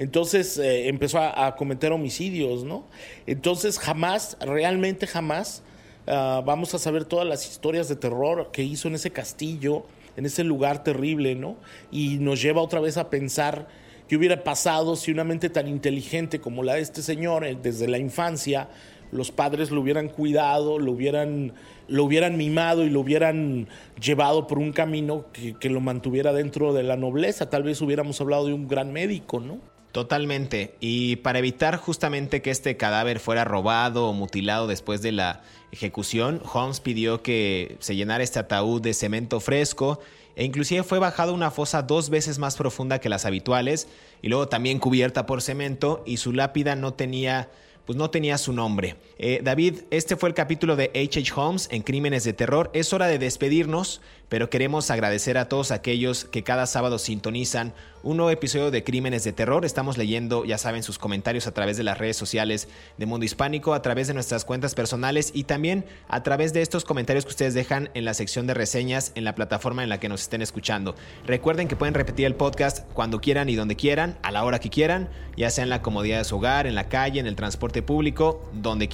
Entonces 0.00 0.56
eh, 0.56 0.88
empezó 0.88 1.18
a, 1.18 1.54
cometer 1.56 1.92
homicidios, 1.92 2.64
¿no? 2.64 2.86
Entonces 3.26 3.78
jamás, 3.78 4.38
realmente 4.40 5.06
jamás, 5.06 5.62
ah, 6.06 6.42
vamos 6.42 6.72
a 6.72 6.78
saber 6.78 7.04
todas 7.04 7.28
las 7.28 7.46
historias 7.46 7.86
de 7.90 7.96
terror 7.96 8.48
que 8.50 8.62
hizo 8.62 8.88
en 8.88 8.94
ese 8.94 9.10
castillo, 9.10 9.84
en 10.16 10.24
ese 10.24 10.42
lugar 10.42 10.82
terrible, 10.82 11.34
¿no? 11.34 11.56
Y 11.92 12.16
nos 12.16 12.40
lleva 12.40 12.62
otra 12.62 12.80
vez 12.80 12.96
a 12.96 13.10
pensar 13.10 13.68
qué 14.08 14.16
hubiera 14.16 14.42
pasado 14.42 14.96
si 14.96 15.10
una 15.12 15.22
mente 15.22 15.50
tan 15.50 15.68
inteligente 15.68 16.40
como 16.40 16.62
la 16.62 16.76
de 16.76 16.80
este 16.80 17.02
señor, 17.02 17.44
eh, 17.44 17.58
desde 17.62 17.86
la 17.86 17.98
infancia, 17.98 18.70
los 19.12 19.30
padres 19.30 19.70
lo 19.70 19.82
hubieran 19.82 20.08
cuidado, 20.08 20.78
lo 20.78 20.92
hubieran, 20.92 21.52
lo 21.88 22.04
hubieran 22.04 22.38
mimado 22.38 22.86
y 22.86 22.88
lo 22.88 23.00
hubieran 23.00 23.68
llevado 24.00 24.46
por 24.46 24.60
un 24.60 24.72
camino 24.72 25.26
que, 25.34 25.58
que, 25.58 25.68
lo 25.68 25.80
mantuviera 25.80 26.32
dentro 26.32 26.72
de 26.72 26.84
la 26.84 26.96
nobleza. 26.96 27.50
Tal 27.50 27.64
vez 27.64 27.82
hubiéramos 27.82 28.18
hablado 28.22 28.46
de 28.46 28.54
un 28.54 28.66
gran 28.66 28.94
médico, 28.94 29.40
¿no? 29.40 29.58
Totalmente. 29.92 30.76
Y 30.80 31.16
para 31.16 31.40
evitar 31.40 31.76
justamente 31.76 32.42
que 32.42 32.50
este 32.50 32.76
cadáver 32.76 33.18
fuera 33.18 33.44
robado 33.44 34.08
o 34.08 34.12
mutilado 34.12 34.66
después 34.66 35.02
de 35.02 35.12
la 35.12 35.42
ejecución, 35.72 36.40
Holmes 36.52 36.80
pidió 36.80 37.22
que 37.22 37.76
se 37.80 37.96
llenara 37.96 38.22
este 38.22 38.38
ataúd 38.38 38.80
de 38.80 38.94
cemento 38.94 39.40
fresco 39.40 40.00
e 40.36 40.44
inclusive 40.44 40.84
fue 40.84 41.00
bajado 41.00 41.32
a 41.32 41.34
una 41.34 41.50
fosa 41.50 41.82
dos 41.82 42.08
veces 42.08 42.38
más 42.38 42.56
profunda 42.56 43.00
que 43.00 43.08
las 43.08 43.24
habituales 43.24 43.88
y 44.22 44.28
luego 44.28 44.48
también 44.48 44.78
cubierta 44.78 45.26
por 45.26 45.42
cemento 45.42 46.04
y 46.06 46.18
su 46.18 46.32
lápida 46.32 46.76
no 46.76 46.94
tenía 46.94 47.50
pues 47.84 47.98
no 47.98 48.10
tenía 48.10 48.38
su 48.38 48.52
nombre. 48.52 48.94
Eh, 49.22 49.42
David, 49.44 49.80
este 49.90 50.16
fue 50.16 50.30
el 50.30 50.34
capítulo 50.34 50.76
de 50.76 50.90
H.H. 50.94 51.34
Holmes 51.36 51.68
en 51.70 51.82
Crímenes 51.82 52.24
de 52.24 52.32
Terror. 52.32 52.70
Es 52.72 52.94
hora 52.94 53.06
de 53.06 53.18
despedirnos, 53.18 54.00
pero 54.30 54.48
queremos 54.48 54.90
agradecer 54.90 55.36
a 55.36 55.46
todos 55.46 55.72
aquellos 55.72 56.24
que 56.24 56.42
cada 56.42 56.64
sábado 56.64 56.98
sintonizan 56.98 57.74
un 58.02 58.16
nuevo 58.16 58.30
episodio 58.30 58.70
de 58.70 58.82
Crímenes 58.82 59.24
de 59.24 59.32
Terror. 59.32 59.64
Estamos 59.64 59.98
leyendo, 59.98 60.44
ya 60.44 60.56
saben, 60.56 60.82
sus 60.82 60.98
comentarios 60.98 61.46
a 61.46 61.52
través 61.52 61.76
de 61.76 61.82
las 61.82 61.98
redes 61.98 62.16
sociales 62.16 62.68
de 62.96 63.06
Mundo 63.06 63.26
Hispánico, 63.26 63.74
a 63.74 63.82
través 63.82 64.08
de 64.08 64.14
nuestras 64.14 64.44
cuentas 64.44 64.74
personales 64.74 65.32
y 65.34 65.44
también 65.44 65.84
a 66.08 66.22
través 66.22 66.52
de 66.52 66.62
estos 66.62 66.84
comentarios 66.84 67.24
que 67.24 67.30
ustedes 67.30 67.52
dejan 67.52 67.90
en 67.92 68.04
la 68.06 68.14
sección 68.14 68.46
de 68.46 68.54
reseñas 68.54 69.12
en 69.16 69.24
la 69.24 69.34
plataforma 69.34 69.82
en 69.82 69.90
la 69.90 70.00
que 70.00 70.08
nos 70.08 70.22
estén 70.22 70.40
escuchando. 70.42 70.94
Recuerden 71.26 71.68
que 71.68 71.76
pueden 71.76 71.94
repetir 71.94 72.24
el 72.24 72.36
podcast 72.36 72.86
cuando 72.94 73.20
quieran 73.20 73.48
y 73.48 73.54
donde 73.54 73.76
quieran, 73.76 74.16
a 74.22 74.30
la 74.30 74.44
hora 74.44 74.60
que 74.60 74.70
quieran, 74.70 75.10
ya 75.36 75.50
sea 75.50 75.64
en 75.64 75.70
la 75.70 75.82
comodidad 75.82 76.18
de 76.18 76.24
su 76.24 76.36
hogar, 76.36 76.66
en 76.66 76.74
la 76.74 76.88
calle, 76.88 77.20
en 77.20 77.26
el 77.26 77.36
transporte 77.36 77.82
público, 77.82 78.48
donde 78.52 78.88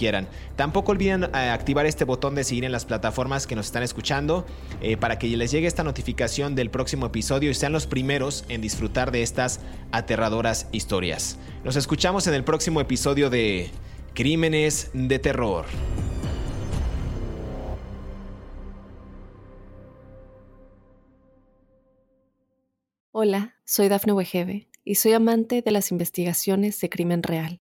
Tampoco 0.56 0.92
olviden 0.92 1.24
eh, 1.24 1.50
activar 1.50 1.86
este 1.86 2.04
botón 2.04 2.34
de 2.34 2.44
seguir 2.44 2.64
en 2.64 2.72
las 2.72 2.84
plataformas 2.84 3.46
que 3.46 3.54
nos 3.54 3.66
están 3.66 3.82
escuchando 3.82 4.46
eh, 4.80 4.96
para 4.96 5.18
que 5.18 5.28
les 5.28 5.50
llegue 5.50 5.66
esta 5.66 5.84
notificación 5.84 6.54
del 6.54 6.70
próximo 6.70 7.06
episodio 7.06 7.50
y 7.50 7.54
sean 7.54 7.72
los 7.72 7.86
primeros 7.86 8.44
en 8.48 8.60
disfrutar 8.60 9.10
de 9.10 9.22
estas 9.22 9.60
aterradoras 9.92 10.68
historias. 10.72 11.38
Nos 11.64 11.76
escuchamos 11.76 12.26
en 12.26 12.34
el 12.34 12.44
próximo 12.44 12.80
episodio 12.80 13.28
de 13.28 13.70
Crímenes 14.14 14.90
de 14.94 15.18
Terror. 15.18 15.66
Hola, 23.18 23.54
soy 23.64 23.88
Dafne 23.88 24.12
Wegebe 24.12 24.68
y 24.84 24.96
soy 24.96 25.12
amante 25.12 25.62
de 25.62 25.70
las 25.70 25.90
investigaciones 25.90 26.78
de 26.80 26.90
crimen 26.90 27.22
real. 27.22 27.60